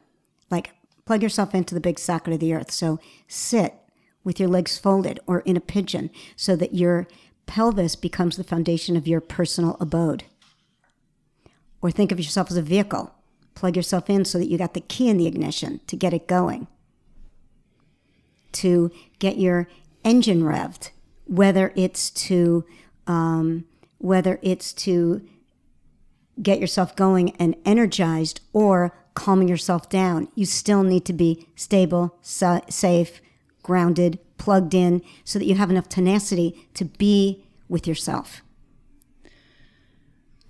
like 0.51 0.71
plug 1.05 1.23
yourself 1.23 1.55
into 1.55 1.75
the 1.75 1.81
big 1.81 1.99
socket 1.99 2.35
of 2.35 2.41
the 2.41 2.55
earth. 2.55 2.71
So 2.71 3.01
sit 3.27 3.75
with 4.23 4.39
your 4.39 4.49
legs 4.49 4.79
folded 4.79 5.19
or 5.27 5.41
in 5.41 5.57
a 5.57 5.61
pigeon 5.61 6.11
so 6.37 6.55
that 6.57 6.75
your 6.75 7.09
pelvis 7.47 7.97
becomes 7.97 8.37
the 8.37 8.45
foundation 8.45 8.97
of 8.97 9.07
your 9.07 9.21
personal 9.21 9.77
abode. 9.81 10.25
Or 11.81 11.91
think 11.91 12.13
of 12.13 12.19
yourself 12.19 12.51
as 12.51 12.57
a 12.57 12.63
vehicle. 12.63 13.15
Plug 13.55 13.77
yourself 13.77 14.09
in 14.09 14.25
so 14.25 14.39
that 14.39 14.49
you 14.49 14.57
got 14.57 14.75
the 14.75 14.81
key 14.81 15.09
in 15.09 15.19
the 15.19 15.27
ignition 15.27 15.81
to 15.87 15.97
get 15.97 16.15
it 16.15 16.27
going. 16.27 16.67
To 18.53 18.91
get 19.19 19.39
your 19.39 19.69
engine 20.05 20.43
revved, 20.43 20.91
whether 21.27 21.73
it's 21.75 22.11
to 22.11 22.65
um, 23.07 23.65
whether 23.99 24.39
it's 24.43 24.73
to 24.73 25.23
get 26.41 26.61
yourself 26.61 26.95
going 26.97 27.31
and 27.37 27.55
energized 27.65 28.41
or 28.53 28.95
calming 29.15 29.49
yourself 29.49 29.89
down. 29.89 30.29
You 30.35 30.47
still 30.47 30.83
need 30.83 31.05
to 31.07 31.13
be 31.13 31.47
stable, 31.55 32.17
sa- 32.23 32.63
safe, 32.69 33.21
grounded, 33.63 34.19
plugged 34.43 34.75
in, 34.75 35.01
so 35.23 35.39
that 35.39 35.45
you 35.45 35.55
have 35.55 35.71
enough 35.71 35.89
tenacity 35.89 36.69
to 36.75 36.85
be 36.85 37.45
with 37.69 37.87
yourself. 37.87 38.43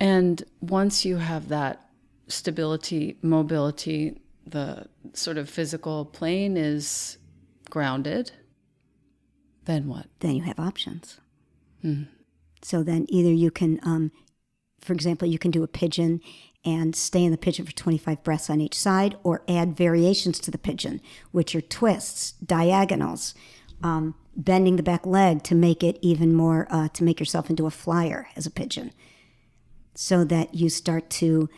And 0.01 0.43
once 0.63 1.05
you 1.05 1.19
have 1.19 1.49
that 1.49 1.91
stability, 2.27 3.19
mobility, 3.21 4.23
the 4.47 4.87
sort 5.13 5.37
of 5.37 5.51
physical 5.51 6.07
plane 6.07 6.57
is 6.57 7.19
grounded, 7.69 8.33
then 9.67 9.87
what? 9.89 10.07
Then 10.21 10.37
you 10.37 10.43
have 10.45 10.59
options. 10.59 11.21
Mm. 11.85 12.09
So 12.63 12.83
then 12.83 13.05
either 13.11 13.31
you 13.31 13.51
can, 13.51 13.79
um, 13.83 14.11
for 14.81 14.95
example, 14.95 15.29
you 15.29 15.39
can 15.39 15.51
do 15.51 15.63
a 15.63 15.69
pigeon 15.69 16.23
and 16.65 16.97
stay 16.97 17.23
in 17.23 17.31
the 17.31 17.37
pigeon 17.37 17.67
for 17.67 17.73
25 17.73 18.23
breaths 18.23 18.49
on 18.49 18.61
each 18.61 18.79
side, 18.79 19.17
or 19.23 19.43
add 19.47 19.77
variations 19.77 20.39
to 20.39 20.51
the 20.51 20.59
pigeon, 20.59 21.01
which 21.31 21.55
are 21.55 21.61
twists, 21.61 22.33
diagonals, 22.33 23.35
um, 23.83 24.15
bending 24.37 24.77
the 24.77 24.83
back 24.83 25.07
leg 25.07 25.43
to 25.45 25.55
make 25.55 25.83
it 25.83 25.99
even 26.01 26.35
more, 26.35 26.67
uh, 26.71 26.89
to 26.89 27.05
make 27.05 27.21
yourself 27.21 27.51
into 27.51 27.67
a 27.67 27.71
flyer 27.71 28.29
as 28.37 28.47
a 28.47 28.51
pigeon 28.51 28.93
so 29.95 30.25
that 30.25 30.55
you 30.55 30.69
start 30.69 31.11
to 31.11 31.49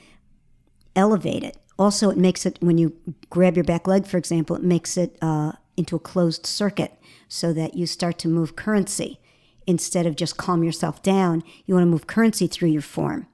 elevate 0.97 1.43
it. 1.43 1.57
Also, 1.79 2.11
it 2.11 2.17
makes 2.17 2.47
it, 2.47 2.59
when 2.61 2.79
you 2.79 2.97
grab 3.31 3.57
your 3.57 3.65
back 3.65 3.87
leg, 3.87 4.07
for 4.07 4.17
example, 4.17 4.57
it 4.57 4.63
makes 4.63 4.97
it 4.97 5.17
uh, 5.21 5.53
into 5.77 5.97
a 5.97 6.01
closed 6.01 6.47
circuit 6.47 6.99
so 7.29 7.53
that 7.53 7.75
you 7.75 7.87
start 7.87 8.19
to 8.19 8.29
move 8.29 8.57
currency. 8.57 9.19
Instead 9.67 10.07
of 10.07 10.15
just 10.15 10.37
calm 10.37 10.63
yourself 10.63 11.03
down, 11.03 11.43
you 11.65 11.75
want 11.75 11.83
to 11.85 11.91
move 11.91 12.07
currency 12.07 12.47
through 12.47 12.69
your 12.69 12.83
form. 12.83 13.27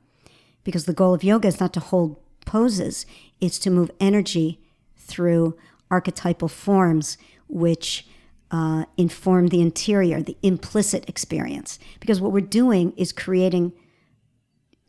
Because 0.64 0.85
the 0.85 0.92
goal 0.92 1.14
of 1.14 1.24
yoga 1.24 1.48
is 1.48 1.61
not 1.61 1.72
to 1.74 1.81
hold 1.81 2.16
poses, 2.46 3.05
it's 3.40 3.59
to 3.59 3.70
move 3.70 3.90
energy 4.00 4.61
through 4.96 5.57
archetypal 5.90 6.48
forms 6.48 7.18
which 7.48 8.07
uh, 8.50 8.84
inform 8.96 9.48
the 9.48 9.60
interior, 9.60 10.22
the 10.22 10.36
implicit 10.42 11.08
experience. 11.08 11.78
Because 12.00 12.20
what 12.20 12.32
we're 12.32 12.40
doing 12.40 12.92
is 12.96 13.12
creating 13.12 13.72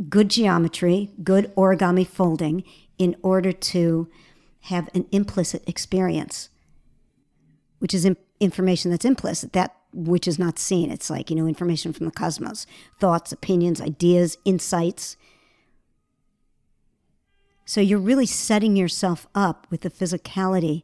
good 0.10 0.30
geometry, 0.30 1.12
good 1.24 1.54
origami 1.56 2.08
folding 2.08 2.64
in 2.98 3.16
order 3.22 3.52
to 3.52 4.10
have 4.62 4.90
an 4.94 5.06
implicit 5.12 5.68
experience, 5.68 6.50
which 7.80 7.94
is 7.94 8.06
in- 8.06 8.18
information 8.40 8.92
that's 8.92 9.06
implicit, 9.06 9.54
that 9.54 9.76
which 9.94 10.28
is 10.28 10.40
not 10.40 10.58
seen. 10.58 10.92
It's 10.92 11.10
like, 11.10 11.30
you 11.30 11.36
know, 11.36 11.48
information 11.48 11.94
from 11.94 12.06
the 12.06 12.12
cosmos, 12.12 12.66
thoughts, 13.00 13.32
opinions, 13.32 13.82
ideas, 13.82 14.38
insights. 14.46 15.18
So 17.66 17.82
you're 17.82 18.00
really 18.00 18.26
setting 18.26 18.76
yourself 18.76 19.28
up 19.36 19.68
with 19.70 19.82
the 19.82 19.90
physicality 19.90 20.84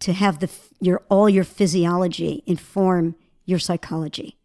to 0.00 0.12
have 0.12 0.40
the 0.40 0.50
your 0.80 1.02
all 1.08 1.28
your 1.28 1.44
physiology 1.44 2.42
inform 2.46 3.14
your 3.44 3.58
psychology. 3.58 4.36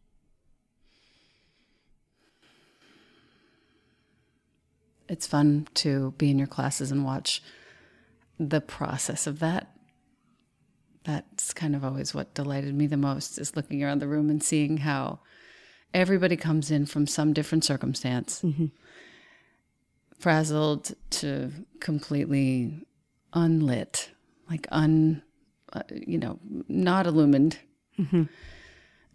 It's 5.09 5.27
fun 5.27 5.67
to 5.75 6.13
be 6.17 6.31
in 6.31 6.37
your 6.37 6.47
classes 6.47 6.91
and 6.91 7.03
watch 7.03 7.43
the 8.39 8.61
process 8.61 9.27
of 9.27 9.39
that. 9.39 9.75
That's 11.03 11.53
kind 11.53 11.75
of 11.75 11.83
always 11.83 12.13
what 12.13 12.33
delighted 12.33 12.73
me 12.73 12.87
the 12.87 12.95
most 12.95 13.37
is 13.37 13.55
looking 13.55 13.83
around 13.83 13.99
the 13.99 14.07
room 14.07 14.29
and 14.29 14.41
seeing 14.41 14.77
how 14.77 15.19
everybody 15.93 16.37
comes 16.37 16.71
in 16.71 16.85
from 16.85 17.07
some 17.07 17.33
different 17.33 17.65
circumstance. 17.65 18.41
Mm-hmm. 18.41 18.67
Frazzled 20.17 20.93
to 21.09 21.51
completely 21.79 22.85
unlit, 23.33 24.11
like 24.49 24.67
un 24.71 25.23
uh, 25.73 25.83
you 25.89 26.17
know, 26.17 26.39
not 26.67 27.07
illumined. 27.07 27.59
Mm-hmm. 27.99 28.23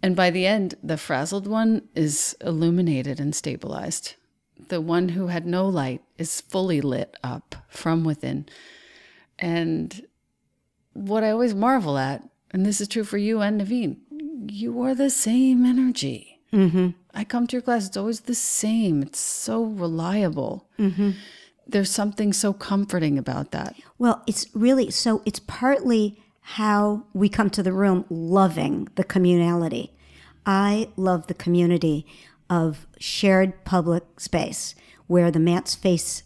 And 0.02 0.16
by 0.16 0.30
the 0.30 0.46
end, 0.46 0.74
the 0.82 0.96
frazzled 0.96 1.46
one 1.46 1.88
is 1.94 2.36
illuminated 2.40 3.18
and 3.18 3.34
stabilized 3.34 4.14
the 4.68 4.80
one 4.80 5.10
who 5.10 5.28
had 5.28 5.46
no 5.46 5.68
light 5.68 6.02
is 6.18 6.40
fully 6.40 6.80
lit 6.80 7.16
up 7.22 7.54
from 7.68 8.04
within. 8.04 8.46
And 9.38 10.06
what 10.92 11.24
I 11.24 11.30
always 11.30 11.54
marvel 11.54 11.98
at, 11.98 12.22
and 12.50 12.64
this 12.64 12.80
is 12.80 12.88
true 12.88 13.04
for 13.04 13.18
you 13.18 13.40
and 13.40 13.58
Nevine, 13.58 14.00
you 14.48 14.80
are 14.82 14.94
the 14.94 15.10
same 15.10 15.66
energy. 15.66 16.40
Mm-hmm. 16.52 16.90
I 17.14 17.24
come 17.24 17.46
to 17.46 17.56
your 17.56 17.62
class, 17.62 17.86
it's 17.86 17.96
always 17.96 18.20
the 18.20 18.34
same. 18.34 19.02
It's 19.02 19.18
so 19.18 19.64
reliable. 19.64 20.68
Mm-hmm. 20.78 21.12
There's 21.66 21.90
something 21.90 22.32
so 22.32 22.52
comforting 22.52 23.18
about 23.18 23.50
that. 23.50 23.74
Well, 23.98 24.22
it's 24.26 24.46
really 24.54 24.90
so, 24.90 25.22
it's 25.26 25.40
partly 25.40 26.22
how 26.50 27.02
we 27.12 27.28
come 27.28 27.50
to 27.50 27.60
the 27.60 27.72
room 27.72 28.04
loving 28.08 28.86
the 28.94 29.02
communality. 29.02 29.90
I 30.46 30.88
love 30.94 31.26
the 31.26 31.34
community 31.34 32.06
of 32.48 32.86
shared 33.00 33.64
public 33.64 34.20
space 34.20 34.76
where 35.08 35.32
the 35.32 35.40
mats 35.40 35.74
face 35.74 36.22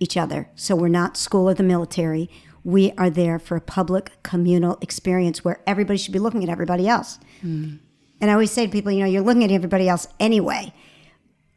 each 0.00 0.16
other. 0.16 0.48
So 0.56 0.74
we're 0.74 0.88
not 0.88 1.16
school 1.16 1.48
or 1.48 1.54
the 1.54 1.62
military. 1.62 2.28
We 2.64 2.90
are 2.98 3.08
there 3.08 3.38
for 3.38 3.54
a 3.54 3.60
public 3.60 4.10
communal 4.24 4.78
experience 4.80 5.44
where 5.44 5.60
everybody 5.64 5.96
should 5.96 6.12
be 6.12 6.18
looking 6.18 6.42
at 6.42 6.48
everybody 6.48 6.88
else. 6.88 7.20
Mm. 7.40 7.78
And 8.20 8.30
I 8.30 8.34
always 8.34 8.50
say 8.50 8.66
to 8.66 8.72
people, 8.72 8.90
you 8.90 8.98
know, 8.98 9.06
you're 9.06 9.22
looking 9.22 9.44
at 9.44 9.52
everybody 9.52 9.88
else 9.88 10.08
anyway. 10.18 10.74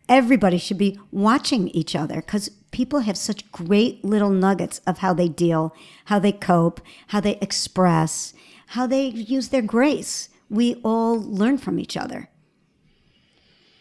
Everybody 0.08 0.60
should 0.60 0.78
be 0.78 1.00
watching 1.12 1.70
each 1.70 1.96
other 1.96 2.18
because 2.18 2.52
people 2.76 3.00
have 3.00 3.16
such 3.16 3.50
great 3.54 4.04
little 4.04 4.30
nuggets 4.30 4.82
of 4.86 4.98
how 4.98 5.14
they 5.14 5.30
deal, 5.30 5.74
how 6.06 6.20
they 6.20 6.34
cope, 6.34 6.82
how 7.08 7.22
they 7.22 7.38
express, 7.38 8.34
how 8.68 8.86
they 8.86 9.08
use 9.08 9.48
their 9.48 9.62
grace. 9.62 10.28
We 10.50 10.76
all 10.84 11.18
learn 11.18 11.58
from 11.58 11.80
each 11.80 11.96
other. 11.96 12.28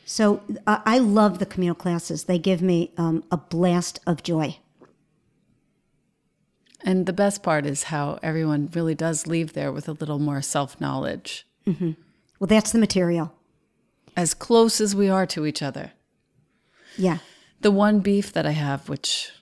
So 0.05 0.43
uh, 0.65 0.79
I 0.87 0.99
love 0.99 1.41
the 1.41 1.45
communal 1.47 1.75
classes. 1.75 2.25
They 2.25 2.39
give 2.39 2.63
me 2.63 2.93
um, 2.97 3.25
a 3.33 3.37
blast 3.37 3.99
of 4.07 4.23
joy. 4.23 4.59
And 6.85 7.07
the 7.07 7.13
best 7.13 7.43
part 7.43 7.67
is 7.67 7.85
how 7.85 8.21
everyone 8.23 8.71
really 8.75 8.95
does 8.95 9.27
leave 9.27 9.55
there 9.55 9.73
with 9.73 9.89
a 9.89 9.93
little 9.93 10.21
more 10.21 10.41
self 10.41 10.81
knowledge. 10.81 11.49
Mm-hmm. 11.67 11.93
Well, 12.39 12.47
that's 12.47 12.71
the 12.71 12.79
material. 12.79 13.33
As 14.17 14.35
close 14.35 14.81
as 14.81 14.95
we 14.95 15.09
are 15.09 15.27
to 15.27 15.47
each 15.47 15.63
other. 15.63 15.91
Yeah. 16.97 17.19
The 17.65 17.71
one 17.71 18.01
beef 18.01 18.31
that 18.35 18.45
I 18.45 18.51
have, 18.51 18.91
which 18.91 19.33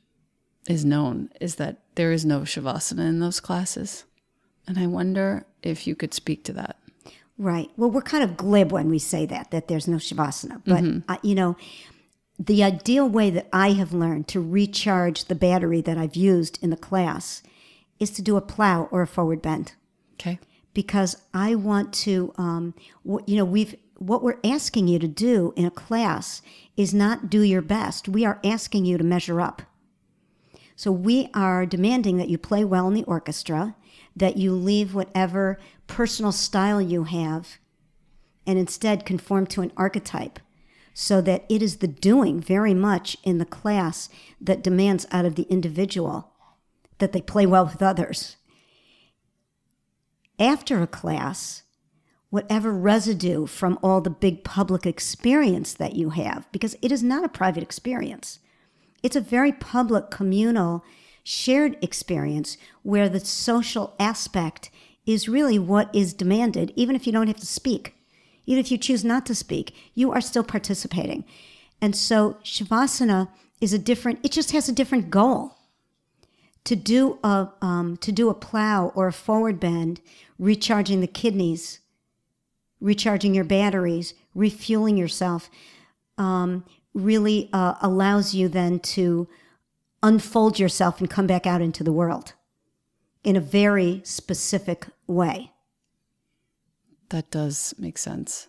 is 0.68 0.84
known, 0.84 1.28
is 1.40 1.56
that 1.56 1.78
there 1.96 2.12
is 2.12 2.24
no 2.24 2.42
Shavasana 2.42 3.00
in 3.00 3.18
those 3.18 3.40
classes. 3.40 4.04
And 4.64 4.78
I 4.78 4.86
wonder 4.86 5.44
if 5.64 5.88
you 5.88 5.96
could 5.96 6.14
speak 6.14 6.44
to 6.44 6.52
that. 6.52 6.76
Right. 7.36 7.68
Well, 7.76 7.90
we're 7.90 8.00
kind 8.00 8.22
of 8.22 8.36
glib 8.36 8.70
when 8.70 8.88
we 8.88 9.00
say 9.00 9.26
that, 9.26 9.50
that 9.50 9.66
there's 9.66 9.88
no 9.88 9.96
Shavasana. 9.96 10.62
But, 10.64 10.84
mm-hmm. 10.84 11.10
uh, 11.10 11.16
you 11.24 11.34
know, 11.34 11.56
the 12.38 12.62
ideal 12.62 13.08
way 13.08 13.28
that 13.30 13.48
I 13.52 13.72
have 13.72 13.92
learned 13.92 14.28
to 14.28 14.40
recharge 14.40 15.24
the 15.24 15.34
battery 15.34 15.80
that 15.80 15.98
I've 15.98 16.14
used 16.14 16.62
in 16.62 16.70
the 16.70 16.76
class 16.76 17.42
is 17.98 18.12
to 18.12 18.22
do 18.22 18.36
a 18.36 18.40
plow 18.40 18.84
or 18.92 19.02
a 19.02 19.08
forward 19.08 19.42
bend. 19.42 19.72
Okay. 20.14 20.38
Because 20.74 21.16
I 21.34 21.56
want 21.56 21.92
to, 21.94 22.32
um, 22.38 22.74
you 23.04 23.36
know, 23.36 23.44
we've, 23.44 23.74
what 23.98 24.22
we're 24.22 24.38
asking 24.44 24.86
you 24.86 25.00
to 25.00 25.08
do 25.08 25.52
in 25.56 25.64
a 25.64 25.72
class 25.72 26.40
is 26.76 26.94
not 26.94 27.30
do 27.30 27.42
your 27.42 27.62
best. 27.62 28.08
We 28.08 28.24
are 28.24 28.40
asking 28.44 28.84
you 28.84 28.98
to 28.98 29.04
measure 29.04 29.40
up. 29.40 29.62
So 30.74 30.90
we 30.90 31.28
are 31.34 31.66
demanding 31.66 32.16
that 32.16 32.28
you 32.28 32.38
play 32.38 32.64
well 32.64 32.88
in 32.88 32.94
the 32.94 33.04
orchestra, 33.04 33.76
that 34.16 34.36
you 34.36 34.52
leave 34.52 34.94
whatever 34.94 35.58
personal 35.86 36.32
style 36.32 36.80
you 36.80 37.04
have 37.04 37.58
and 38.46 38.58
instead 38.58 39.06
conform 39.06 39.46
to 39.46 39.62
an 39.62 39.72
archetype 39.76 40.40
so 40.94 41.20
that 41.20 41.44
it 41.48 41.62
is 41.62 41.76
the 41.76 41.88
doing 41.88 42.40
very 42.40 42.74
much 42.74 43.16
in 43.22 43.38
the 43.38 43.44
class 43.46 44.08
that 44.40 44.62
demands 44.62 45.06
out 45.10 45.24
of 45.24 45.36
the 45.36 45.44
individual 45.44 46.32
that 46.98 47.12
they 47.12 47.20
play 47.20 47.46
well 47.46 47.64
with 47.64 47.82
others. 47.82 48.36
After 50.38 50.82
a 50.82 50.86
class, 50.86 51.62
whatever 52.32 52.72
residue 52.72 53.44
from 53.44 53.78
all 53.82 54.00
the 54.00 54.08
big 54.08 54.42
public 54.42 54.86
experience 54.86 55.74
that 55.74 55.94
you 55.94 56.08
have, 56.08 56.50
because 56.50 56.74
it 56.80 56.90
is 56.90 57.02
not 57.02 57.22
a 57.22 57.28
private 57.28 57.62
experience, 57.62 58.38
it's 59.02 59.14
a 59.14 59.20
very 59.20 59.52
public, 59.52 60.10
communal, 60.10 60.82
shared 61.22 61.76
experience 61.82 62.56
where 62.82 63.06
the 63.06 63.20
social 63.20 63.94
aspect 64.00 64.70
is 65.04 65.28
really 65.28 65.58
what 65.58 65.94
is 65.94 66.14
demanded, 66.14 66.72
even 66.74 66.96
if 66.96 67.06
you 67.06 67.12
don't 67.12 67.26
have 67.26 67.36
to 67.36 67.44
speak. 67.44 67.94
Even 68.46 68.64
if 68.64 68.72
you 68.72 68.78
choose 68.78 69.04
not 69.04 69.26
to 69.26 69.34
speak, 69.34 69.74
you 69.94 70.10
are 70.10 70.22
still 70.22 70.42
participating. 70.42 71.26
And 71.82 71.94
so 71.94 72.38
Shavasana 72.42 73.28
is 73.60 73.74
a 73.74 73.78
different, 73.78 74.20
it 74.22 74.32
just 74.32 74.52
has 74.52 74.70
a 74.70 74.72
different 74.72 75.10
goal. 75.10 75.58
To 76.64 76.76
do 76.76 77.18
a, 77.22 77.50
um, 77.60 77.98
to 77.98 78.10
do 78.10 78.30
a 78.30 78.34
plow 78.34 78.90
or 78.94 79.06
a 79.06 79.12
forward 79.12 79.60
bend, 79.60 80.00
recharging 80.38 81.02
the 81.02 81.06
kidneys, 81.06 81.80
recharging 82.82 83.34
your 83.34 83.44
batteries, 83.44 84.14
refueling 84.34 84.96
yourself, 84.96 85.48
um, 86.18 86.64
really 86.92 87.48
uh, 87.52 87.74
allows 87.80 88.34
you 88.34 88.48
then 88.48 88.78
to 88.80 89.28
unfold 90.02 90.58
yourself 90.58 91.00
and 91.00 91.08
come 91.08 91.26
back 91.26 91.46
out 91.46 91.62
into 91.62 91.84
the 91.84 91.92
world 91.92 92.34
in 93.24 93.36
a 93.36 93.40
very 93.40 94.00
specific 94.04 94.86
way. 95.06 95.52
That 97.10 97.30
does 97.30 97.74
make 97.78 97.98
sense. 97.98 98.48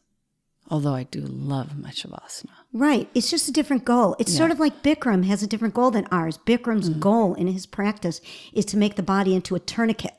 Although 0.69 0.95
I 0.95 1.03
do 1.03 1.19
love 1.19 1.77
my 1.77 1.91
Shavasana. 1.91 2.49
Right. 2.71 3.09
It's 3.13 3.29
just 3.29 3.49
a 3.49 3.51
different 3.51 3.83
goal. 3.83 4.15
It's 4.17 4.31
yeah. 4.31 4.37
sort 4.39 4.51
of 4.51 4.59
like 4.59 4.81
Bikram 4.81 5.25
has 5.25 5.43
a 5.43 5.47
different 5.47 5.73
goal 5.73 5.91
than 5.91 6.07
ours. 6.09 6.37
Bikram's 6.37 6.89
mm. 6.89 6.99
goal 6.99 7.33
in 7.35 7.47
his 7.47 7.65
practice 7.65 8.21
is 8.53 8.65
to 8.65 8.77
make 8.77 8.95
the 8.95 9.03
body 9.03 9.35
into 9.35 9.55
a 9.55 9.59
tourniquet 9.59 10.15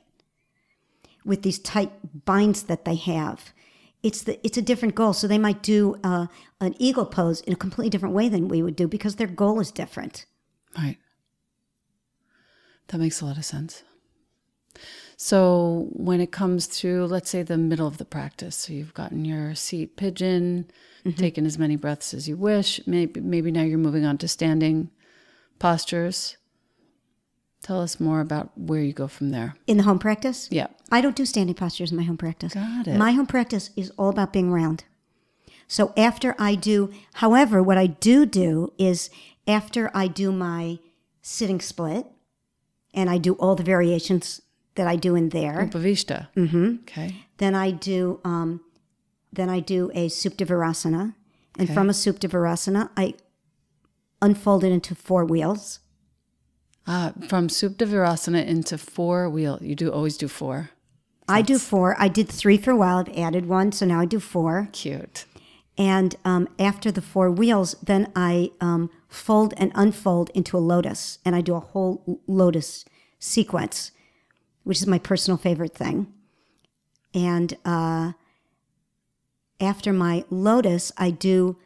with 1.24 1.42
these 1.42 1.58
tight 1.58 1.90
binds 2.26 2.64
that 2.64 2.84
they 2.84 2.94
have. 2.94 3.53
It's 4.04 4.22
the 4.22 4.38
it's 4.46 4.58
a 4.58 4.62
different 4.62 4.94
goal. 4.94 5.14
So 5.14 5.26
they 5.26 5.38
might 5.38 5.62
do 5.62 5.96
uh, 6.04 6.26
an 6.60 6.74
eagle 6.78 7.06
pose 7.06 7.40
in 7.40 7.54
a 7.54 7.56
completely 7.56 7.90
different 7.90 8.14
way 8.14 8.28
than 8.28 8.48
we 8.48 8.62
would 8.62 8.76
do 8.76 8.86
because 8.86 9.16
their 9.16 9.26
goal 9.26 9.58
is 9.58 9.72
different. 9.72 10.26
Right. 10.76 10.98
That 12.88 12.98
makes 12.98 13.20
a 13.22 13.24
lot 13.24 13.38
of 13.38 13.44
sense. 13.46 13.82
So 15.16 15.88
when 15.92 16.20
it 16.20 16.32
comes 16.32 16.66
to, 16.80 17.06
let's 17.06 17.30
say, 17.30 17.42
the 17.42 17.56
middle 17.56 17.86
of 17.86 17.98
the 17.98 18.04
practice, 18.04 18.56
so 18.56 18.72
you've 18.72 18.92
gotten 18.94 19.24
your 19.24 19.54
seat 19.54 19.96
pigeon, 19.96 20.66
taken 21.16 21.46
as 21.46 21.58
many 21.58 21.76
breaths 21.76 22.12
as 22.12 22.28
you 22.28 22.36
wish. 22.36 22.80
Maybe 22.86 23.20
maybe 23.20 23.50
now 23.50 23.62
you're 23.62 23.78
moving 23.78 24.04
on 24.04 24.18
to 24.18 24.28
standing 24.28 24.90
postures. 25.58 26.36
Tell 27.64 27.80
us 27.80 27.98
more 27.98 28.20
about 28.20 28.50
where 28.56 28.82
you 28.82 28.92
go 28.92 29.08
from 29.08 29.30
there. 29.30 29.56
In 29.66 29.78
the 29.78 29.82
home 29.84 29.98
practice, 29.98 30.48
Yeah. 30.50 30.66
I 30.92 31.00
don't 31.00 31.16
do 31.16 31.24
standing 31.24 31.54
postures 31.56 31.90
in 31.90 31.96
my 31.96 32.04
home 32.04 32.18
practice. 32.18 32.52
Got 32.54 32.86
it. 32.86 32.96
My 32.98 33.12
home 33.12 33.26
practice 33.26 33.70
is 33.74 33.90
all 33.98 34.10
about 34.10 34.32
being 34.32 34.52
round. 34.52 34.84
So 35.66 35.92
after 35.96 36.36
I 36.38 36.54
do, 36.56 36.92
however, 37.14 37.62
what 37.62 37.78
I 37.78 37.86
do 37.86 38.26
do 38.26 38.72
is 38.78 39.08
after 39.48 39.90
I 39.94 40.08
do 40.08 40.30
my 40.30 40.78
sitting 41.22 41.58
split, 41.60 42.06
and 42.92 43.08
I 43.10 43.16
do 43.18 43.32
all 43.34 43.54
the 43.56 43.64
variations 43.64 44.42
that 44.74 44.86
I 44.86 44.96
do 44.96 45.14
in 45.16 45.30
there, 45.30 45.66
Upavishta. 45.66 46.28
Mm-hmm. 46.36 46.76
Okay. 46.82 47.24
then 47.38 47.54
I 47.54 47.70
do 47.70 48.20
um, 48.24 48.60
then 49.32 49.48
I 49.48 49.60
do 49.60 49.90
a 49.94 50.08
Supta 50.08 50.46
Virasana, 50.46 51.14
and 51.58 51.68
from 51.72 51.88
a 51.88 51.92
Supta 51.94 52.28
Virasana, 52.28 52.90
I 52.96 53.14
unfold 54.20 54.64
it 54.64 54.70
into 54.72 54.94
four 54.94 55.24
wheels. 55.24 55.80
Uh, 56.86 57.12
from 57.28 57.48
Supta 57.48 57.86
Virasana 57.86 58.46
into 58.46 58.76
four 58.76 59.28
wheel. 59.30 59.58
You 59.62 59.74
do 59.74 59.90
always 59.90 60.18
do 60.18 60.28
four. 60.28 60.70
I 61.26 61.40
do 61.40 61.58
four. 61.58 61.96
I 61.98 62.08
did 62.08 62.28
three 62.28 62.58
for 62.58 62.72
a 62.72 62.76
while. 62.76 62.98
I've 62.98 63.16
added 63.16 63.46
one, 63.46 63.72
so 63.72 63.86
now 63.86 64.00
I 64.00 64.04
do 64.04 64.20
four. 64.20 64.68
Cute. 64.72 65.24
And 65.78 66.14
um, 66.24 66.46
after 66.58 66.92
the 66.92 67.00
four 67.00 67.30
wheels, 67.30 67.74
then 67.82 68.12
I 68.14 68.52
um, 68.60 68.90
fold 69.08 69.54
and 69.56 69.72
unfold 69.74 70.30
into 70.34 70.56
a 70.56 70.58
lotus, 70.58 71.18
and 71.24 71.34
I 71.34 71.40
do 71.40 71.54
a 71.54 71.60
whole 71.60 72.20
lotus 72.26 72.84
sequence, 73.18 73.90
which 74.62 74.80
is 74.80 74.86
my 74.86 74.98
personal 74.98 75.38
favorite 75.38 75.74
thing. 75.74 76.12
And 77.14 77.56
uh, 77.64 78.12
after 79.58 79.92
my 79.92 80.24
lotus, 80.28 80.92
I 80.98 81.10
do 81.10 81.56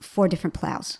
four 0.00 0.28
different 0.28 0.54
plows. 0.54 0.98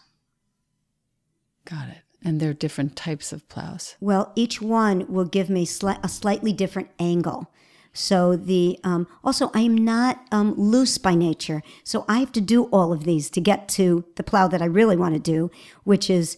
Got 1.66 1.88
it. 1.88 2.07
And 2.24 2.40
they're 2.40 2.52
different 2.52 2.96
types 2.96 3.32
of 3.32 3.48
plows. 3.48 3.94
Well, 4.00 4.32
each 4.34 4.60
one 4.60 5.06
will 5.08 5.24
give 5.24 5.48
me 5.48 5.64
sli- 5.64 6.02
a 6.02 6.08
slightly 6.08 6.52
different 6.52 6.90
angle. 6.98 7.50
So 7.92 8.36
the 8.36 8.78
um, 8.84 9.06
also 9.24 9.50
I 9.54 9.60
am 9.60 9.76
not 9.76 10.24
um, 10.30 10.54
loose 10.56 10.98
by 10.98 11.14
nature, 11.14 11.62
so 11.84 12.04
I 12.08 12.18
have 12.18 12.32
to 12.32 12.40
do 12.40 12.64
all 12.64 12.92
of 12.92 13.04
these 13.04 13.30
to 13.30 13.40
get 13.40 13.68
to 13.70 14.04
the 14.16 14.22
plow 14.22 14.46
that 14.48 14.62
I 14.62 14.66
really 14.66 14.96
want 14.96 15.14
to 15.14 15.20
do, 15.20 15.50
which 15.84 16.10
is 16.10 16.36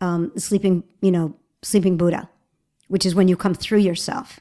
um, 0.00 0.30
sleeping, 0.36 0.84
you 1.00 1.10
know, 1.10 1.34
sleeping 1.62 1.96
Buddha, 1.96 2.28
which 2.88 3.06
is 3.06 3.14
when 3.14 3.28
you 3.28 3.36
come 3.36 3.54
through 3.54 3.78
yourself 3.78 4.40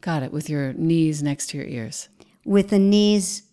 Got 0.00 0.22
it. 0.22 0.32
With 0.32 0.50
your 0.50 0.72
knees 0.74 1.22
next 1.22 1.46
to 1.50 1.58
your 1.58 1.66
ears. 1.66 2.08
with 2.44 2.68
the 2.70 2.78
knees, 2.78 3.44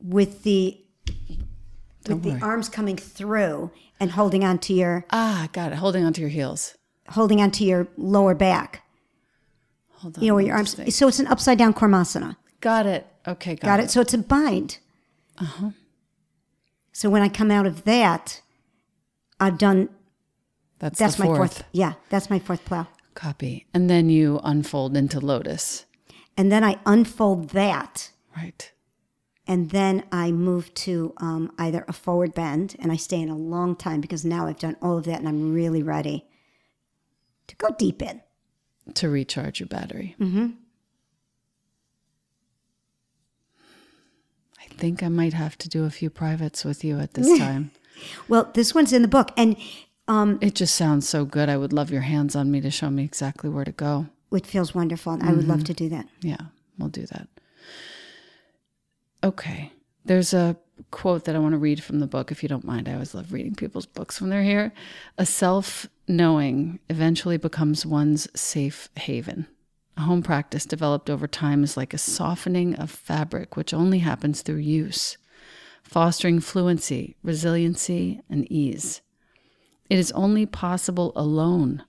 with 0.00 0.42
the 0.42 0.80
Don't 2.04 2.22
with 2.22 2.40
the 2.40 2.44
arms 2.44 2.68
coming 2.68 2.96
through 2.96 3.70
and 4.02 4.10
holding 4.10 4.44
onto 4.44 4.74
your 4.74 5.06
Ah, 5.10 5.48
got 5.52 5.72
it. 5.72 5.76
Holding 5.78 6.04
onto 6.04 6.20
your 6.20 6.30
heels. 6.30 6.74
holding 7.08 7.40
onto 7.40 7.64
your 7.64 7.86
lower 7.96 8.34
back. 8.34 8.82
Hold 10.00 10.18
on. 10.18 10.22
You 10.24 10.28
know, 10.28 10.34
where 10.34 10.44
your 10.44 10.56
arms. 10.56 10.76
So 10.94 11.06
it's 11.08 11.20
an 11.20 11.28
upside 11.28 11.58
down 11.58 11.72
kurmasana. 11.72 12.36
Got 12.60 12.86
it. 12.86 13.06
Okay, 13.26 13.54
got, 13.54 13.66
Got 13.66 13.80
it? 13.80 13.90
So 13.90 14.00
it's 14.00 14.14
a 14.14 14.18
bind. 14.18 14.78
Uh-huh. 15.38 15.70
So 16.92 17.08
when 17.10 17.22
I 17.22 17.28
come 17.28 17.50
out 17.50 17.66
of 17.66 17.84
that, 17.84 18.40
I've 19.40 19.58
done 19.58 19.88
That's, 20.80 20.98
that's 20.98 21.16
the 21.16 21.22
my 21.24 21.26
fourth. 21.26 21.38
fourth. 21.58 21.64
Yeah, 21.72 21.94
that's 22.10 22.28
my 22.28 22.38
fourth 22.40 22.64
plow. 22.64 22.88
Copy. 23.14 23.66
And 23.72 23.88
then 23.88 24.10
you 24.10 24.40
unfold 24.42 24.96
into 24.96 25.20
lotus. 25.20 25.86
And 26.36 26.50
then 26.50 26.64
I 26.64 26.76
unfold 26.86 27.50
that, 27.50 28.10
Right. 28.36 28.72
And 29.46 29.70
then 29.70 30.04
I 30.12 30.30
move 30.30 30.72
to 30.74 31.14
um, 31.16 31.52
either 31.58 31.84
a 31.88 31.92
forward 31.92 32.34
bend, 32.34 32.76
and 32.78 32.92
I 32.92 32.96
stay 32.96 33.20
in 33.20 33.28
a 33.28 33.36
long 33.36 33.74
time 33.74 34.00
because 34.00 34.24
now 34.24 34.46
I've 34.46 34.58
done 34.58 34.76
all 34.80 34.98
of 34.98 35.04
that, 35.04 35.18
and 35.18 35.28
I'm 35.28 35.52
really 35.52 35.82
ready 35.82 36.26
to 37.48 37.56
go 37.56 37.70
deep 37.76 38.02
in. 38.02 38.22
To 38.94 39.08
recharge 39.08 39.60
your 39.60 39.66
battery. 39.68 40.14
Mm-hmm. 40.20 40.48
I 44.60 44.74
think 44.74 45.02
I 45.02 45.08
might 45.08 45.32
have 45.34 45.58
to 45.58 45.68
do 45.68 45.84
a 45.84 45.90
few 45.90 46.10
privates 46.10 46.64
with 46.64 46.84
you 46.84 46.98
at 46.98 47.14
this 47.14 47.38
time. 47.38 47.72
Well, 48.28 48.50
this 48.54 48.74
one's 48.74 48.92
in 48.92 49.02
the 49.02 49.08
book, 49.08 49.32
and 49.36 49.56
um, 50.06 50.38
it 50.40 50.54
just 50.54 50.74
sounds 50.74 51.08
so 51.08 51.24
good. 51.24 51.48
I 51.48 51.56
would 51.56 51.72
love 51.72 51.90
your 51.90 52.02
hands 52.02 52.36
on 52.36 52.50
me 52.50 52.60
to 52.60 52.70
show 52.70 52.90
me 52.90 53.04
exactly 53.04 53.50
where 53.50 53.64
to 53.64 53.72
go. 53.72 54.06
it 54.32 54.46
feels 54.46 54.74
wonderful, 54.74 55.12
and 55.14 55.22
I 55.24 55.32
would 55.32 55.48
love 55.48 55.64
to 55.64 55.74
do 55.74 55.88
that. 55.88 56.06
Yeah, 56.20 56.38
we'll 56.78 56.88
do 56.88 57.06
that. 57.06 57.28
Okay. 59.24 59.72
There's 60.04 60.34
a 60.34 60.56
quote 60.90 61.24
that 61.24 61.36
I 61.36 61.38
want 61.38 61.52
to 61.52 61.58
read 61.58 61.82
from 61.82 62.00
the 62.00 62.06
book, 62.06 62.32
if 62.32 62.42
you 62.42 62.48
don't 62.48 62.64
mind. 62.64 62.88
I 62.88 62.94
always 62.94 63.14
love 63.14 63.32
reading 63.32 63.54
people's 63.54 63.86
books 63.86 64.20
when 64.20 64.30
they're 64.30 64.42
here. 64.42 64.72
A 65.16 65.24
self 65.24 65.88
knowing 66.08 66.80
eventually 66.90 67.36
becomes 67.36 67.86
one's 67.86 68.28
safe 68.38 68.88
haven. 68.96 69.46
A 69.96 70.02
home 70.02 70.22
practice 70.22 70.64
developed 70.64 71.08
over 71.08 71.28
time 71.28 71.62
is 71.62 71.76
like 71.76 71.94
a 71.94 71.98
softening 71.98 72.74
of 72.76 72.90
fabric, 72.90 73.56
which 73.56 73.74
only 73.74 74.00
happens 74.00 74.42
through 74.42 74.56
use, 74.56 75.18
fostering 75.82 76.40
fluency, 76.40 77.16
resiliency, 77.22 78.20
and 78.28 78.50
ease. 78.50 79.02
It 79.88 79.98
is 79.98 80.10
only 80.12 80.46
possible 80.46 81.12
alone 81.14 81.84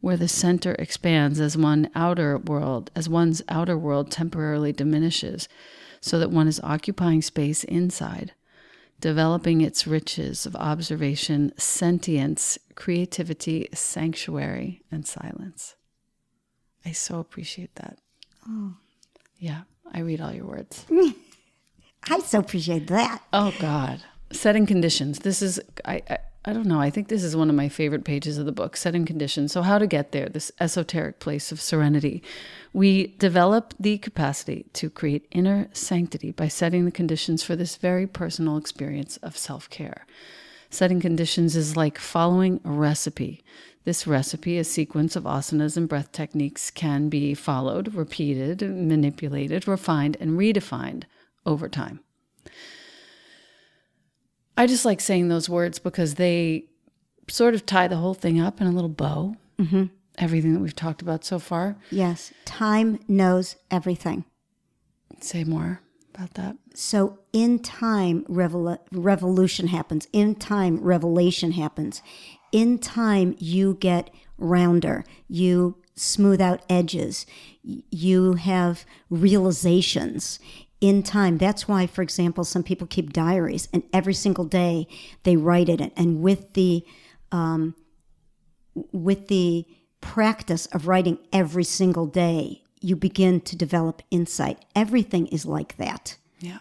where 0.00 0.16
the 0.16 0.28
center 0.28 0.74
expands 0.74 1.40
as 1.40 1.56
one 1.56 1.90
outer 1.94 2.38
world, 2.38 2.90
as 2.94 3.08
one's 3.08 3.42
outer 3.48 3.76
world 3.76 4.10
temporarily 4.10 4.72
diminishes, 4.72 5.48
so 6.00 6.18
that 6.18 6.30
one 6.30 6.48
is 6.48 6.60
occupying 6.62 7.22
space 7.22 7.64
inside, 7.64 8.32
developing 9.00 9.60
its 9.60 9.86
riches 9.86 10.46
of 10.46 10.56
observation, 10.56 11.52
sentience, 11.56 12.58
creativity, 12.74 13.68
sanctuary, 13.74 14.82
and 14.90 15.06
silence. 15.06 15.76
I 16.84 16.92
so 16.92 17.18
appreciate 17.18 17.74
that. 17.76 17.98
Oh. 18.48 18.74
Yeah, 19.38 19.62
I 19.92 20.00
read 20.00 20.20
all 20.20 20.32
your 20.32 20.46
words. 20.46 20.86
I 22.08 22.20
so 22.20 22.38
appreciate 22.38 22.86
that. 22.88 23.22
Oh 23.32 23.54
God, 23.58 24.02
setting 24.32 24.66
conditions. 24.66 25.20
This 25.20 25.42
is 25.42 25.60
I, 25.84 26.02
I 26.08 26.18
I 26.42 26.54
don't 26.54 26.66
know. 26.66 26.80
I 26.80 26.88
think 26.88 27.08
this 27.08 27.22
is 27.22 27.36
one 27.36 27.50
of 27.50 27.56
my 27.56 27.68
favorite 27.68 28.04
pages 28.04 28.38
of 28.38 28.46
the 28.46 28.52
book. 28.52 28.74
Setting 28.74 29.04
conditions. 29.04 29.52
So 29.52 29.60
how 29.60 29.78
to 29.78 29.86
get 29.86 30.12
there? 30.12 30.26
This 30.26 30.50
esoteric 30.58 31.18
place 31.18 31.52
of 31.52 31.60
serenity. 31.60 32.22
We 32.72 33.08
develop 33.18 33.74
the 33.78 33.98
capacity 33.98 34.64
to 34.72 34.88
create 34.88 35.26
inner 35.32 35.68
sanctity 35.72 36.30
by 36.30 36.48
setting 36.48 36.86
the 36.86 36.90
conditions 36.90 37.42
for 37.42 37.56
this 37.56 37.76
very 37.76 38.06
personal 38.06 38.56
experience 38.56 39.18
of 39.18 39.36
self 39.36 39.68
care. 39.68 40.06
Setting 40.70 41.00
conditions 41.00 41.56
is 41.56 41.76
like 41.76 41.98
following 41.98 42.60
a 42.64 42.70
recipe. 42.70 43.42
This 43.84 44.06
recipe, 44.06 44.56
a 44.56 44.64
sequence 44.64 45.16
of 45.16 45.24
asanas 45.24 45.76
and 45.76 45.88
breath 45.88 46.10
techniques, 46.12 46.70
can 46.70 47.10
be 47.10 47.34
followed, 47.34 47.94
repeated, 47.94 48.62
manipulated, 48.62 49.68
refined, 49.68 50.16
and 50.20 50.38
redefined 50.38 51.04
over 51.44 51.68
time. 51.68 52.00
I 54.60 54.66
just 54.66 54.84
like 54.84 55.00
saying 55.00 55.28
those 55.28 55.48
words 55.48 55.78
because 55.78 56.16
they 56.16 56.66
sort 57.30 57.54
of 57.54 57.64
tie 57.64 57.88
the 57.88 57.96
whole 57.96 58.12
thing 58.12 58.38
up 58.38 58.60
in 58.60 58.66
a 58.66 58.70
little 58.70 58.90
bow. 58.90 59.34
Mm-hmm. 59.58 59.84
Everything 60.18 60.52
that 60.52 60.60
we've 60.60 60.76
talked 60.76 61.00
about 61.00 61.24
so 61.24 61.38
far. 61.38 61.78
Yes, 61.90 62.30
time 62.44 62.98
knows 63.08 63.56
everything. 63.70 64.26
Say 65.18 65.44
more 65.44 65.80
about 66.14 66.34
that. 66.34 66.58
So 66.74 67.20
in 67.32 67.60
time, 67.60 68.26
revol- 68.28 68.80
revolution 68.92 69.68
happens. 69.68 70.06
In 70.12 70.34
time, 70.34 70.76
revelation 70.76 71.52
happens. 71.52 72.02
In 72.52 72.76
time, 72.76 73.36
you 73.38 73.78
get 73.80 74.10
rounder. 74.36 75.06
You 75.26 75.78
smooth 75.94 76.42
out 76.42 76.60
edges. 76.68 77.24
You 77.62 78.34
have 78.34 78.84
realizations 79.08 80.38
in 80.80 81.02
time. 81.02 81.38
That's 81.38 81.68
why, 81.68 81.86
for 81.86 82.02
example, 82.02 82.44
some 82.44 82.62
people 82.62 82.86
keep 82.86 83.12
diaries, 83.12 83.68
and 83.72 83.82
every 83.92 84.14
single 84.14 84.44
day 84.44 84.86
they 85.24 85.36
write 85.36 85.68
it. 85.68 85.92
And 85.96 86.22
with 86.22 86.52
the 86.54 86.84
um, 87.32 87.74
with 88.92 89.28
the 89.28 89.66
practice 90.00 90.66
of 90.66 90.86
writing 90.86 91.18
every 91.32 91.64
single 91.64 92.06
day, 92.06 92.62
you 92.80 92.96
begin 92.96 93.40
to 93.42 93.56
develop 93.56 94.02
insight. 94.10 94.64
Everything 94.74 95.26
is 95.26 95.44
like 95.44 95.76
that 95.76 96.16
Yeah. 96.40 96.58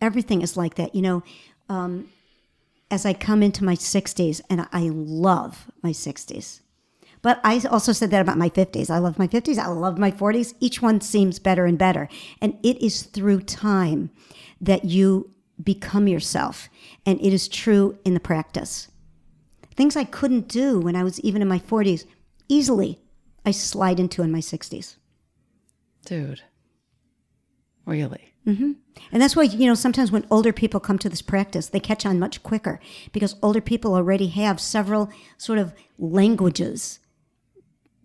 everything 0.00 0.42
is 0.42 0.56
like 0.56 0.74
that. 0.74 0.94
You 0.94 1.02
know, 1.02 1.22
um, 1.68 2.08
as 2.90 3.06
I 3.06 3.12
come 3.12 3.42
into 3.42 3.62
my 3.62 3.76
60s, 3.76 4.40
and 4.50 4.66
I 4.72 4.88
love 4.92 5.70
my 5.82 5.90
60s, 5.92 6.60
but 7.22 7.40
I 7.44 7.60
also 7.70 7.92
said 7.92 8.10
that 8.10 8.22
about 8.22 8.38
my 8.38 8.48
50s. 8.48 8.90
I 8.90 8.98
love 8.98 9.18
my 9.18 9.28
50s. 9.28 9.58
I 9.58 9.68
love 9.68 9.98
my 9.98 10.10
40s. 10.10 10.54
Each 10.60 10.80
one 10.80 11.00
seems 11.00 11.38
better 11.38 11.66
and 11.66 11.76
better. 11.76 12.08
And 12.40 12.58
it 12.62 12.80
is 12.82 13.02
through 13.02 13.42
time 13.42 14.10
that 14.60 14.84
you 14.84 15.30
become 15.62 16.08
yourself. 16.08 16.68
And 17.04 17.20
it 17.20 17.32
is 17.32 17.48
true 17.48 17.98
in 18.04 18.14
the 18.14 18.20
practice. 18.20 18.88
Things 19.74 19.96
I 19.96 20.04
couldn't 20.04 20.48
do 20.48 20.80
when 20.80 20.96
I 20.96 21.04
was 21.04 21.20
even 21.20 21.42
in 21.42 21.48
my 21.48 21.58
40s, 21.58 22.04
easily 22.48 23.00
I 23.44 23.50
slide 23.50 24.00
into 24.00 24.22
in 24.22 24.32
my 24.32 24.40
60s. 24.40 24.96
Dude. 26.04 26.42
Really? 27.84 28.34
Mm-hmm. 28.46 28.72
And 29.12 29.22
that's 29.22 29.36
why, 29.36 29.42
you 29.42 29.66
know, 29.66 29.74
sometimes 29.74 30.10
when 30.10 30.26
older 30.30 30.52
people 30.52 30.80
come 30.80 30.98
to 30.98 31.08
this 31.08 31.22
practice, 31.22 31.68
they 31.68 31.80
catch 31.80 32.06
on 32.06 32.18
much 32.18 32.42
quicker 32.42 32.80
because 33.12 33.36
older 33.42 33.60
people 33.60 33.94
already 33.94 34.28
have 34.28 34.60
several 34.60 35.10
sort 35.36 35.58
of 35.58 35.74
languages 35.98 36.99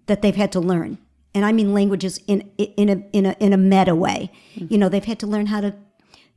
that 0.08 0.22
they've 0.22 0.36
had 0.36 0.52
to 0.54 0.60
learn. 0.60 0.98
And 1.34 1.44
I 1.46 1.52
mean 1.52 1.74
languages 1.74 2.20
in 2.28 2.50
in 2.58 2.90
a 2.90 3.04
in 3.12 3.26
a 3.26 3.36
in 3.40 3.52
a 3.54 3.58
meta 3.58 3.94
way. 3.96 4.32
You 4.56 4.78
know, 4.78 4.90
they've 4.90 5.04
had 5.04 5.20
to 5.20 5.28
learn 5.28 5.48
how 5.48 5.62
to 5.62 5.76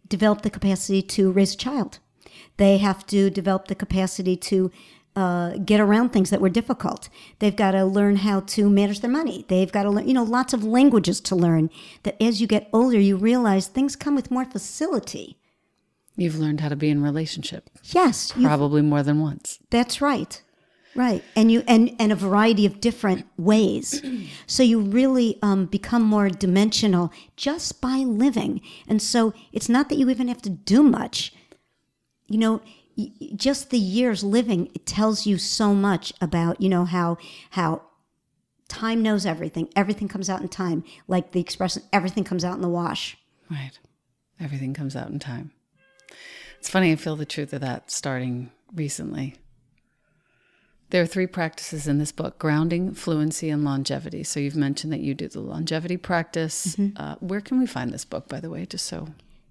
develop 0.09 0.43
the 0.43 0.51
capacity 0.51 1.03
to 1.03 1.31
raise 1.31 1.55
a 1.55 1.57
child. 1.57 1.99
They 2.57 2.79
have 2.79 3.07
to 3.07 3.31
develop 3.31 3.69
the 3.69 3.75
capacity 3.77 4.37
to 4.37 4.71
uh, 5.15 5.57
get 5.65 5.81
around 5.81 6.11
things 6.11 6.31
that 6.31 6.41
were 6.41 6.49
difficult. 6.49 7.09
They've 7.39 7.55
got 7.55 7.73
to 7.73 7.85
learn 7.85 8.17
how 8.17 8.41
to 8.41 8.69
manage 8.71 9.01
their 9.01 9.11
money. 9.11 9.45
They've 9.49 9.71
got 9.71 9.85
to 9.85 9.91
learn, 9.91 10.07
you 10.09 10.15
know, 10.15 10.23
lots 10.25 10.53
of 10.53 10.63
languages 10.65 11.21
to 11.23 11.37
learn. 11.37 11.71
That 12.03 12.21
as 12.23 12.41
you 12.41 12.47
get 12.47 12.69
older, 12.73 12.99
you 13.01 13.17
realize 13.17 13.67
things 13.69 13.97
come 13.97 14.15
with 14.17 14.31
more 14.31 14.45
facility. 14.45 15.39
You've 16.17 16.39
learned 16.39 16.61
how 16.61 16.69
to 16.69 16.77
be 16.77 16.89
in 16.91 17.01
relationship 17.03 17.71
Yes, 17.85 18.33
probably 18.33 18.83
more 18.83 19.03
than 19.05 19.21
once. 19.21 19.59
that's 19.71 20.01
right, 20.01 20.43
right, 20.99 21.23
and 21.37 21.51
you 21.51 21.63
and 21.67 21.95
and 21.99 22.13
a 22.13 22.17
variety 22.17 22.67
of 22.67 22.81
different 22.81 23.27
ways. 23.39 24.03
so 24.47 24.63
you 24.63 24.81
really 24.81 25.39
um, 25.43 25.67
become 25.67 26.03
more 26.03 26.29
dimensional 26.29 27.13
just 27.37 27.81
by 27.81 27.99
living. 27.99 28.61
And 28.89 29.01
so 29.01 29.33
it's 29.53 29.69
not 29.69 29.89
that 29.89 29.97
you 29.97 30.11
even 30.11 30.29
have 30.29 30.43
to 30.43 30.51
do 30.51 30.83
much. 30.83 31.33
You 32.27 32.39
know, 32.39 32.61
just 33.37 33.71
the 33.71 33.79
years 33.79 34.25
living 34.25 34.71
it 34.75 34.85
tells 34.85 35.25
you 35.25 35.39
so 35.39 35.73
much 35.73 36.13
about 36.21 36.61
you 36.61 36.69
know 36.69 36.85
how 36.85 37.17
how 37.51 37.83
time 38.69 39.03
knows 39.03 39.25
everything. 39.25 39.69
Everything 39.77 40.09
comes 40.09 40.29
out 40.29 40.43
in 40.43 40.49
time, 40.49 40.85
like 41.07 41.31
the 41.31 41.41
expression 41.41 41.85
"everything 41.93 42.25
comes 42.25 42.45
out 42.45 42.57
in 42.57 42.63
the 42.63 42.69
wash." 42.69 43.17
Right. 43.51 43.79
Everything 44.41 44.75
comes 44.75 44.95
out 44.95 45.09
in 45.09 45.19
time. 45.19 45.53
It's 46.59 46.69
funny, 46.69 46.93
I 46.93 46.97
feel 46.97 47.17
the 47.17 47.25
truth 47.25 47.53
of 47.53 47.61
that 47.61 47.91
starting 47.91 48.51
recently. 48.75 49.37
There 50.91 51.03
are 51.03 51.07
three 51.07 51.27
practices 51.27 51.87
in 51.87 51.99
this 51.99 52.13
book 52.13 52.39
grounding, 52.39 52.95
fluency, 52.95 53.51
and 53.51 53.63
longevity. 53.63 54.25
So 54.25 54.41
you've 54.41 54.57
mentioned 54.57 54.93
that 54.93 55.01
you 55.01 55.15
do 55.15 55.29
the 55.29 55.41
longevity 55.41 55.99
practice. 55.99 56.77
Uh, 56.97 57.17
where 57.21 57.41
can 57.41 57.59
we 57.59 57.67
find 57.67 57.93
this 57.93 58.07
book, 58.07 58.29
by 58.29 58.41
the 58.41 58.49
way, 58.49 58.65
just 58.65 58.87
so? 58.87 59.09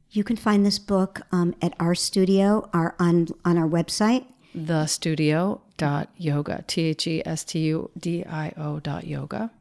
You 0.09 0.23
can 0.23 0.35
find 0.35 0.65
this 0.65 0.79
book 0.79 1.21
um, 1.31 1.53
at 1.61 1.73
our 1.79 1.93
studio, 1.93 2.69
our 2.73 2.95
on 2.97 3.27
on 3.45 3.57
our 3.57 3.67
website, 3.67 4.25
the 4.55 4.87
studio 4.87 5.61
dot 5.77 6.09
yoga 6.17 6.63
t 6.65 6.83
h 6.89 7.07
e 7.07 7.21
s 7.25 7.43
t 7.43 7.59
u 7.59 7.91
d 7.99 8.23
i 8.25 8.53
o 8.57 8.79
dot 8.79 9.05
yoga. 9.05 9.51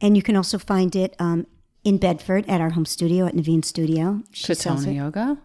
And 0.00 0.16
you 0.16 0.22
can 0.22 0.36
also 0.36 0.58
find 0.58 0.96
it 0.96 1.14
um, 1.18 1.46
in 1.84 1.98
Bedford 1.98 2.48
at 2.48 2.60
our 2.60 2.70
home 2.70 2.86
studio 2.86 3.26
at 3.26 3.34
Nevine 3.34 3.62
Studio. 3.62 4.22
She 4.32 4.52
Katonah 4.52 4.94
yoga. 4.94 5.38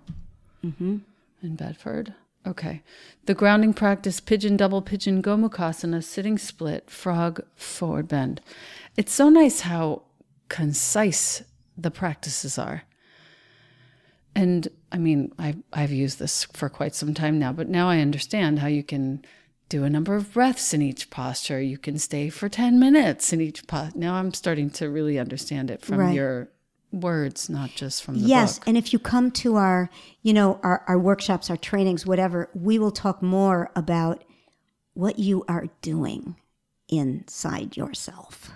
In 0.63 1.55
bedford 1.57 2.13
okay. 2.45 2.81
The 3.25 3.33
grounding 3.33 3.73
practice 3.73 4.19
pigeon 4.19 4.57
double 4.57 4.81
pigeon 4.81 5.21
gomukhasana 5.21 6.03
sitting 6.03 6.37
split 6.37 6.89
frog 6.89 7.41
forward 7.55 8.07
bend. 8.07 8.41
It's 8.97 9.13
so 9.13 9.29
nice 9.29 9.61
how 9.61 10.03
concise 10.49 11.43
the 11.77 11.91
practices 11.91 12.57
are. 12.57 12.83
And 14.35 14.67
i 14.91 14.97
mean 14.97 15.31
I, 15.39 15.55
i've 15.73 15.91
used 15.91 16.19
this 16.19 16.43
for 16.53 16.69
quite 16.69 16.93
some 16.95 17.13
time 17.13 17.37
now 17.39 17.51
but 17.51 17.67
now 17.69 17.89
i 17.89 17.99
understand 17.99 18.59
how 18.59 18.67
you 18.67 18.83
can 18.83 19.23
do 19.69 19.83
a 19.83 19.89
number 19.89 20.15
of 20.15 20.33
breaths 20.33 20.71
in 20.73 20.81
each 20.83 21.09
posture. 21.09 21.59
You 21.59 21.79
can 21.79 21.97
stay 21.97 22.29
for 22.29 22.47
10 22.49 22.79
minutes 22.79 23.33
in 23.33 23.41
each 23.41 23.65
posture 23.67 23.97
now 23.97 24.15
i'm 24.15 24.33
starting 24.33 24.69
to 24.71 24.89
really 24.89 25.17
understand 25.19 25.69
it 25.71 25.81
from 25.81 25.97
Right. 25.99 26.15
your 26.15 26.49
words 26.93 27.49
not 27.49 27.71
just 27.71 28.03
from 28.03 28.15
the 28.15 28.27
Yes, 28.27 28.59
book 28.59 28.67
and 28.67 28.77
if 28.77 28.93
you 28.93 28.99
come 28.99 29.31
to 29.31 29.55
our, 29.55 29.89
you 30.21 30.33
know, 30.33 30.59
our, 30.63 30.83
our 30.87 30.99
workshops, 30.99 31.49
our 31.49 31.57
trainings, 31.57 32.05
whatever, 32.05 32.49
we 32.53 32.79
will 32.79 32.91
talk 32.91 33.21
more 33.21 33.71
about 33.75 34.23
what 34.93 35.19
you 35.19 35.43
are 35.47 35.67
doing 35.81 36.35
inside 36.87 37.75
yourself. 37.75 38.51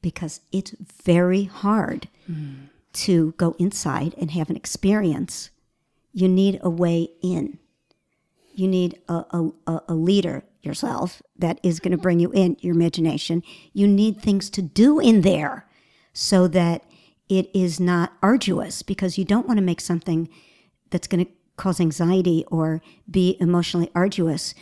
Because 0.00 0.40
it's 0.50 0.74
very 1.04 1.44
hard 1.44 2.08
hmm. 2.26 2.54
to 2.94 3.32
go 3.36 3.54
inside 3.58 4.14
and 4.18 4.32
have 4.32 4.50
an 4.50 4.56
experience. 4.56 5.50
You 6.12 6.28
need 6.28 6.58
a 6.62 6.70
way 6.70 7.08
in. 7.22 7.58
You 8.52 8.66
need 8.66 8.98
a, 9.08 9.24
a, 9.30 9.50
a- 9.68 9.82
a 9.88 9.94
leader 9.94 10.42
yourself 10.60 11.22
that 11.36 11.58
is 11.62 11.80
going 11.80 11.92
to 11.92 11.98
bring 11.98 12.20
you 12.20 12.30
in, 12.32 12.56
your 12.60 12.74
imagination. 12.74 13.42
You 13.72 13.86
need 13.86 14.20
things 14.20 14.50
to 14.50 14.62
do 14.62 14.98
in 14.98 15.22
there 15.22 15.66
so 16.12 16.46
that 16.48 16.84
it 17.32 17.48
is 17.54 17.80
not 17.80 18.12
arduous 18.22 18.82
because 18.82 19.16
you 19.16 19.24
don't 19.24 19.46
want 19.46 19.56
to 19.56 19.64
make 19.64 19.80
something 19.80 20.28
that's 20.90 21.08
going 21.08 21.24
to 21.24 21.32
cause 21.56 21.80
anxiety 21.80 22.44
or 22.48 22.82
be 23.10 23.38
emotionally 23.40 23.90
arduous. 23.94 24.54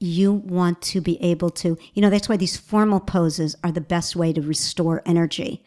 You 0.00 0.32
want 0.32 0.82
to 0.82 1.00
be 1.00 1.22
able 1.22 1.50
to, 1.50 1.78
you 1.94 2.02
know, 2.02 2.10
that's 2.10 2.28
why 2.28 2.36
these 2.36 2.56
formal 2.56 2.98
poses 2.98 3.54
are 3.62 3.70
the 3.70 3.80
best 3.80 4.16
way 4.16 4.32
to 4.32 4.42
restore 4.42 5.02
energy. 5.06 5.64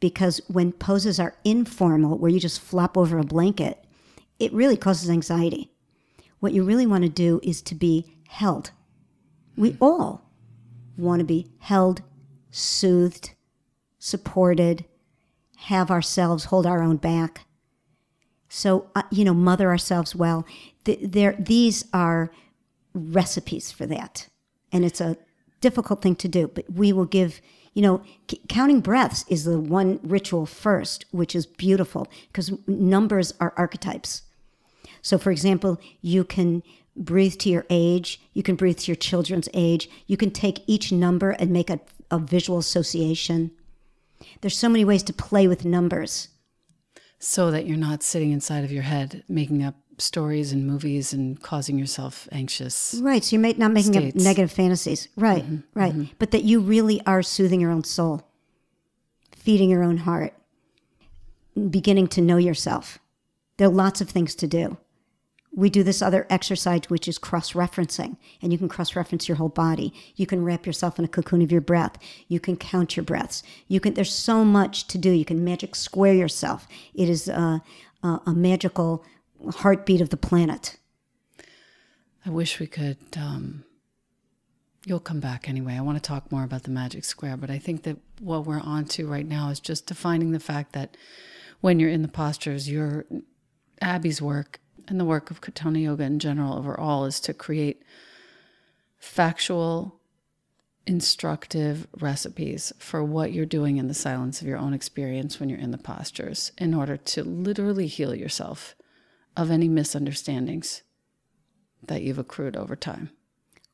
Because 0.00 0.40
when 0.48 0.72
poses 0.72 1.20
are 1.20 1.36
informal, 1.44 2.18
where 2.18 2.30
you 2.30 2.40
just 2.40 2.60
flop 2.60 2.98
over 2.98 3.16
a 3.16 3.22
blanket, 3.22 3.84
it 4.40 4.52
really 4.52 4.76
causes 4.76 5.08
anxiety. 5.08 5.70
What 6.40 6.54
you 6.54 6.64
really 6.64 6.86
want 6.86 7.04
to 7.04 7.08
do 7.08 7.38
is 7.44 7.62
to 7.62 7.76
be 7.76 8.16
held. 8.26 8.72
We 9.56 9.76
all 9.80 10.28
want 10.96 11.20
to 11.20 11.24
be 11.24 11.52
held, 11.60 12.02
soothed, 12.50 13.30
supported, 14.00 14.84
have 15.56 15.90
ourselves 15.90 16.46
hold 16.46 16.66
our 16.66 16.82
own 16.82 16.96
back. 16.96 17.46
So, 18.48 18.88
uh, 18.94 19.02
you 19.10 19.24
know, 19.24 19.34
mother 19.34 19.68
ourselves 19.68 20.14
well. 20.14 20.46
Th- 20.84 21.00
there, 21.02 21.34
these 21.38 21.84
are 21.92 22.30
recipes 22.94 23.72
for 23.72 23.86
that. 23.86 24.28
And 24.72 24.84
it's 24.84 25.00
a 25.00 25.16
difficult 25.60 26.02
thing 26.02 26.16
to 26.16 26.28
do, 26.28 26.48
but 26.48 26.64
we 26.72 26.92
will 26.92 27.06
give, 27.06 27.40
you 27.74 27.82
know, 27.82 28.02
c- 28.30 28.40
counting 28.48 28.80
breaths 28.80 29.24
is 29.28 29.44
the 29.44 29.58
one 29.58 29.98
ritual 30.02 30.46
first, 30.46 31.04
which 31.10 31.34
is 31.34 31.46
beautiful 31.46 32.06
because 32.28 32.52
numbers 32.66 33.32
are 33.40 33.52
archetypes. 33.56 34.22
So, 35.02 35.18
for 35.18 35.30
example, 35.30 35.80
you 36.00 36.24
can 36.24 36.62
breathe 36.96 37.34
to 37.38 37.48
your 37.48 37.66
age, 37.68 38.20
you 38.32 38.42
can 38.42 38.56
breathe 38.56 38.78
to 38.78 38.86
your 38.92 38.96
children's 38.96 39.48
age, 39.54 39.88
you 40.06 40.16
can 40.16 40.30
take 40.30 40.62
each 40.66 40.92
number 40.92 41.30
and 41.30 41.50
make 41.50 41.70
a, 41.70 41.80
a 42.10 42.18
visual 42.18 42.58
association. 42.58 43.50
There's 44.40 44.56
so 44.56 44.68
many 44.68 44.84
ways 44.84 45.02
to 45.04 45.12
play 45.12 45.46
with 45.48 45.64
numbers. 45.64 46.28
so 47.18 47.50
that 47.50 47.66
you're 47.66 47.78
not 47.78 48.02
sitting 48.02 48.30
inside 48.30 48.62
of 48.64 48.70
your 48.70 48.82
head 48.82 49.24
making 49.28 49.62
up 49.64 49.74
stories 49.98 50.52
and 50.52 50.66
movies 50.66 51.14
and 51.14 51.40
causing 51.42 51.78
yourself 51.78 52.28
anxious. 52.30 52.94
Right. 53.02 53.24
So 53.24 53.36
you're 53.36 53.54
not 53.56 53.72
making 53.72 53.96
up 53.96 54.14
negative 54.14 54.52
fantasies. 54.52 55.08
Right. 55.16 55.42
Mm-hmm, 55.42 55.78
right. 55.78 55.92
Mm-hmm. 55.92 56.12
But 56.18 56.30
that 56.32 56.44
you 56.44 56.60
really 56.60 57.00
are 57.06 57.22
soothing 57.22 57.60
your 57.60 57.70
own 57.70 57.84
soul, 57.84 58.28
feeding 59.34 59.70
your 59.70 59.82
own 59.82 59.96
heart, 59.98 60.34
beginning 61.70 62.08
to 62.08 62.20
know 62.20 62.36
yourself. 62.36 62.98
There 63.56 63.68
are 63.68 63.72
lots 63.72 64.02
of 64.02 64.10
things 64.10 64.34
to 64.36 64.46
do. 64.46 64.76
We 65.56 65.70
do 65.70 65.82
this 65.82 66.02
other 66.02 66.26
exercise, 66.28 66.82
which 66.88 67.08
is 67.08 67.16
cross 67.16 67.54
referencing, 67.54 68.18
and 68.42 68.52
you 68.52 68.58
can 68.58 68.68
cross 68.68 68.94
reference 68.94 69.26
your 69.26 69.38
whole 69.38 69.48
body. 69.48 69.92
You 70.14 70.26
can 70.26 70.44
wrap 70.44 70.66
yourself 70.66 70.98
in 70.98 71.04
a 71.04 71.08
cocoon 71.08 71.40
of 71.40 71.50
your 71.50 71.62
breath. 71.62 71.96
You 72.28 72.38
can 72.38 72.58
count 72.58 72.94
your 72.94 73.04
breaths. 73.04 73.42
You 73.66 73.80
can. 73.80 73.94
There's 73.94 74.12
so 74.12 74.44
much 74.44 74.86
to 74.88 74.98
do. 74.98 75.10
You 75.10 75.24
can 75.24 75.42
magic 75.42 75.74
square 75.74 76.12
yourself. 76.12 76.68
It 76.94 77.08
is 77.08 77.26
a, 77.26 77.62
a, 78.02 78.20
a 78.26 78.34
magical 78.34 79.02
heartbeat 79.50 80.02
of 80.02 80.10
the 80.10 80.18
planet. 80.18 80.76
I 82.26 82.30
wish 82.30 82.60
we 82.60 82.66
could. 82.66 82.98
Um, 83.16 83.64
you'll 84.84 85.00
come 85.00 85.20
back 85.20 85.48
anyway. 85.48 85.74
I 85.74 85.80
want 85.80 85.96
to 85.96 86.06
talk 86.06 86.30
more 86.30 86.44
about 86.44 86.64
the 86.64 86.70
magic 86.70 87.04
square, 87.04 87.38
but 87.38 87.50
I 87.50 87.58
think 87.58 87.84
that 87.84 87.96
what 88.20 88.44
we're 88.44 88.60
on 88.60 88.84
to 88.84 89.08
right 89.08 89.26
now 89.26 89.48
is 89.48 89.58
just 89.58 89.86
defining 89.86 90.32
the 90.32 90.40
fact 90.40 90.74
that 90.74 90.98
when 91.62 91.80
you're 91.80 91.90
in 91.90 92.02
the 92.02 92.08
postures, 92.08 92.68
your 92.68 93.06
Abby's 93.80 94.20
work 94.20 94.60
and 94.88 94.98
the 95.00 95.04
work 95.04 95.30
of 95.30 95.40
Katonah 95.40 95.82
Yoga 95.82 96.04
in 96.04 96.18
general 96.18 96.54
overall 96.54 97.04
is 97.04 97.20
to 97.20 97.34
create 97.34 97.82
factual, 98.98 100.00
instructive 100.86 101.86
recipes 101.98 102.72
for 102.78 103.02
what 103.02 103.32
you're 103.32 103.44
doing 103.46 103.76
in 103.76 103.88
the 103.88 103.94
silence 103.94 104.40
of 104.40 104.46
your 104.46 104.58
own 104.58 104.72
experience 104.72 105.40
when 105.40 105.48
you're 105.48 105.58
in 105.58 105.72
the 105.72 105.78
postures 105.78 106.52
in 106.58 106.72
order 106.74 106.96
to 106.96 107.24
literally 107.24 107.86
heal 107.88 108.14
yourself 108.14 108.76
of 109.36 109.50
any 109.50 109.68
misunderstandings 109.68 110.82
that 111.82 112.02
you've 112.02 112.18
accrued 112.18 112.56
over 112.56 112.76
time 112.76 113.10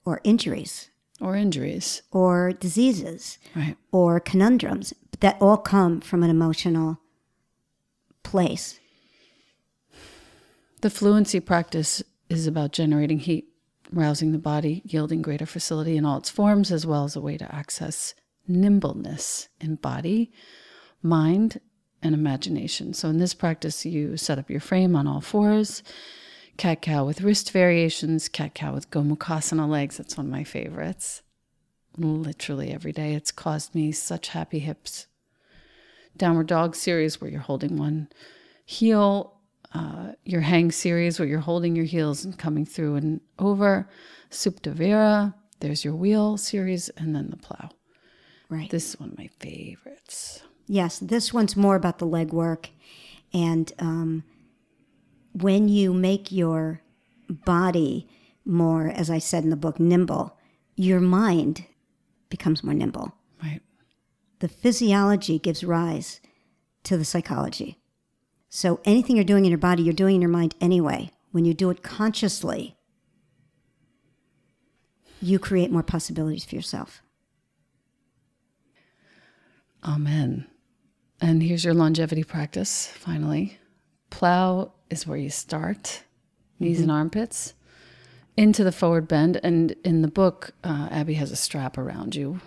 Or 0.05 0.21
injuries, 0.25 0.91
or 1.21 1.37
injuries. 1.37 2.03
or 2.11 2.53
diseases, 2.53 3.39
Right. 3.55 3.77
or 3.93 4.19
conundrums 4.19 4.93
that 5.21 5.37
all 5.41 5.59
come 5.59 6.01
from 6.01 6.23
an 6.23 6.31
emotional 6.31 6.99
place. 8.23 8.81
The 10.83 10.91
fluency 10.91 11.39
practice 11.39 12.03
is 12.29 12.49
about 12.49 12.73
generating 12.73 13.21
heat, 13.21 13.47
rousing 13.93 14.33
the 14.33 14.39
body, 14.39 14.83
yielding 14.85 15.23
greater 15.23 15.47
facility 15.47 15.97
in 15.97 16.05
all 16.05 16.19
its 16.19 16.29
forms, 16.29 16.73
as 16.73 16.85
well 16.85 17.05
as 17.05 17.15
a 17.15 17.21
way 17.21 17.37
to 17.37 17.55
access 17.55 18.15
nimbleness 18.49 19.49
in 19.61 19.77
body, 19.77 20.33
mind, 21.01 21.61
and 22.03 22.17
imagination. 22.17 22.95
So 22.95 23.09
in 23.09 23.19
this 23.19 23.33
practice, 23.33 23.87
you 23.87 24.17
set 24.17 24.41
up 24.41 24.51
your 24.51 24.59
frame 24.59 24.97
on 24.97 25.07
all 25.07 25.21
fours, 25.21 25.85
cat 26.57 26.83
cow 26.83 27.05
with 27.05 27.21
wrist 27.21 27.53
variations, 27.53 28.29
cat 28.29 28.53
cow 28.53 28.75
with 28.75 28.91
Gomukhasana 28.91 29.69
legs. 29.69 29.99
That's 29.99 30.17
one 30.17 30.27
of 30.27 30.33
my 30.33 30.43
favorites. 30.43 31.23
Literally 31.97 32.73
every 32.73 32.93
day, 32.93 33.15
it's 33.15 33.31
caused 33.31 33.73
me 33.73 33.93
such 33.93 34.29
happy 34.31 34.59
hips. 34.59 35.07
Downward 36.17 36.49
dog 36.49 36.75
series 36.75 37.21
where 37.21 37.31
you're 37.31 37.39
holding 37.39 37.77
one 37.77 38.09
heel, 38.65 39.39
uh, 39.75 40.13
your 40.25 40.41
hang 40.41 40.71
series 40.71 41.19
where 41.19 41.29
you're 41.29 41.41
holding 41.41 41.75
your 41.75 41.85
heels 41.85 42.25
and 42.25 42.39
coming 42.39 42.67
through 42.67 42.97
and 42.97 43.21
over. 43.39 43.89
Supta 44.31 44.73
Vira, 44.73 45.35
there's 45.61 45.85
your 45.85 45.95
wheel 45.95 46.37
series, 46.37 46.89
and 46.91 47.15
then 47.15 47.31
the 47.31 47.37
plow. 47.37 47.71
Right. 48.49 48.71
This 48.71 48.91
is 48.91 49.01
one 49.01 49.11
of 49.11 49.19
my 49.19 49.31
favorites. 49.41 50.43
Yes, 50.67 50.99
this 50.99 51.33
one's 51.33 51.57
more 51.57 51.77
about 51.77 51.99
the 51.99 52.07
leg 52.07 52.33
work. 52.33 52.71
And 53.33 53.73
um, 53.79 54.25
when 55.33 55.69
you 55.69 55.95
make 55.95 56.31
your 56.31 56.83
body 57.29 58.09
more, 58.45 58.89
as 58.89 59.11
I 59.11 59.19
said 59.19 59.45
in 59.45 59.51
the 59.51 59.57
book, 59.57 59.81
nimble, 59.81 60.37
your 60.77 61.01
mind 61.01 61.65
becomes 62.29 62.63
more 62.63 62.75
nimble. 62.75 63.15
Right. 63.43 63.61
The 64.41 64.49
physiology 64.49 65.39
gives 65.39 65.65
rise 65.65 66.21
to 66.85 66.97
the 66.97 67.05
psychology. 67.05 67.79
So 68.55 68.81
anything 68.85 69.17
you're 69.17 69.25
doing 69.25 69.47
in 69.47 69.51
your 69.51 69.57
body, 69.57 69.83
you're 69.83 69.95
doing 69.95 70.17
in 70.17 70.21
your 70.21 70.31
mind 70.31 70.55
anyway. 70.61 71.11
When 71.31 71.47
you 71.47 71.55
do 71.55 71.71
it 71.71 71.83
consciously, 71.83 72.77
you 75.23 75.39
create 75.39 75.71
more 75.71 75.83
possibilities 75.83 76.45
for 76.45 76.55
yourself. 76.55 77.01
Amen. 79.83 80.47
And 81.19 81.43
here's 81.43 81.65
your 81.65 81.73
longevity 81.73 82.25
practice 82.25 82.89
finally. 82.89 83.57
Plow 84.11 84.75
is 84.91 85.07
where 85.07 85.17
you 85.17 85.31
start, 85.31 86.03
knees 86.61 86.83
and 86.83 86.91
armpits, 86.91 87.55
into 88.37 88.65
the 88.65 88.71
forward 88.71 89.09
bend. 89.09 89.41
And 89.43 89.75
in 89.83 90.03
the 90.03 90.09
book, 90.09 90.51
uh, 90.63 90.89
Abby 90.91 91.15
has 91.15 91.31
a 91.31 91.37
strap 91.37 91.79
around 91.79 92.15
you, 92.15 92.43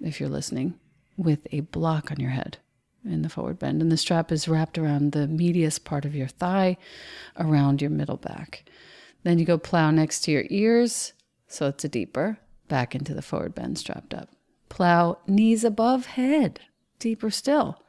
if 0.00 0.20
you're 0.20 0.30
listening, 0.30 0.80
with 1.18 1.46
a 1.52 1.60
block 1.60 2.10
on 2.10 2.18
your 2.18 2.30
head 2.30 2.56
in 3.04 3.22
the 3.22 3.28
forward 3.28 3.58
bend. 3.58 3.82
And 3.82 3.90
the 3.90 3.96
strap 3.96 4.30
is 4.30 4.48
wrapped 4.48 4.78
around 4.78 5.12
the 5.12 5.26
medius 5.26 5.78
part 5.78 6.04
of 6.04 6.14
your 6.14 6.28
thigh, 6.28 6.76
around 7.38 7.80
your 7.80 7.90
middle 7.90 8.16
back. 8.16 8.64
Then 9.22 9.38
you 9.38 9.44
go 9.44 9.58
plow 9.58 9.90
next 9.90 10.20
to 10.22 10.30
your 10.30 10.44
ears, 10.50 11.12
so 11.46 11.66
it's 11.66 11.84
a 11.84 11.88
deeper, 11.88 12.38
back 12.68 12.94
into 12.94 13.14
the 13.14 13.22
forward 13.22 13.54
bend, 13.54 13.78
strapped 13.78 14.14
up. 14.14 14.30
Plow 14.68 15.18
knees 15.26 15.64
above 15.64 16.06
head, 16.06 16.60
deeper 16.98 17.30
still. 17.30 17.82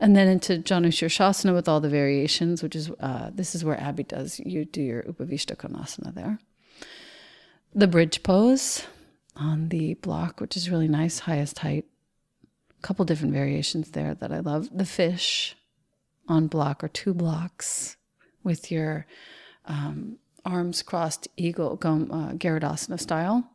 And 0.00 0.16
then 0.16 0.28
into 0.28 0.58
Janu 0.58 0.88
Shirshasana 0.88 1.54
with 1.54 1.68
all 1.68 1.80
the 1.80 1.88
variations, 1.90 2.62
which 2.62 2.74
is 2.74 2.90
uh, 3.00 3.30
this 3.34 3.54
is 3.54 3.64
where 3.64 3.78
Abby 3.78 4.02
does. 4.02 4.40
You 4.40 4.64
do 4.64 4.80
your 4.80 5.02
Upavistha 5.02 5.56
Konasana 5.56 6.14
there. 6.14 6.38
The 7.74 7.86
bridge 7.86 8.22
pose 8.22 8.86
on 9.36 9.68
the 9.68 9.94
block, 9.94 10.40
which 10.40 10.56
is 10.56 10.70
really 10.70 10.88
nice, 10.88 11.20
highest 11.20 11.60
height. 11.60 11.84
A 12.82 12.86
couple 12.86 13.04
different 13.04 13.34
variations 13.34 13.90
there 13.90 14.14
that 14.14 14.32
I 14.32 14.40
love. 14.40 14.70
The 14.72 14.86
fish 14.86 15.54
on 16.28 16.46
block 16.46 16.82
or 16.82 16.88
two 16.88 17.12
blocks 17.12 17.96
with 18.42 18.72
your 18.72 19.06
um, 19.66 20.16
arms 20.46 20.82
crossed, 20.82 21.28
eagle, 21.36 21.72
uh, 21.82 22.32
Garudasana 22.32 22.98
style. 22.98 23.50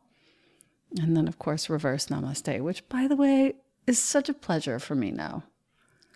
And 1.00 1.16
then, 1.16 1.26
of 1.26 1.40
course, 1.40 1.68
reverse 1.68 2.06
namaste, 2.06 2.60
which, 2.60 2.88
by 2.88 3.08
the 3.08 3.16
way, 3.16 3.54
is 3.86 4.00
such 4.00 4.28
a 4.28 4.34
pleasure 4.34 4.78
for 4.78 4.94
me 4.94 5.10
now. 5.10 5.42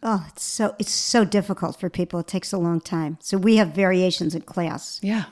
Oh, 0.02 0.24
it's 0.28 0.44
so 0.44 0.74
it's 0.78 0.92
so 0.92 1.24
difficult 1.24 1.78
for 1.78 1.90
people. 1.90 2.20
It 2.20 2.26
takes 2.26 2.52
a 2.52 2.58
long 2.58 2.80
time. 2.80 3.18
So 3.20 3.36
we 3.36 3.56
have 3.56 3.74
variations 3.74 4.34
in 4.34 4.42
class. 4.42 5.00
Yeah. 5.02 5.24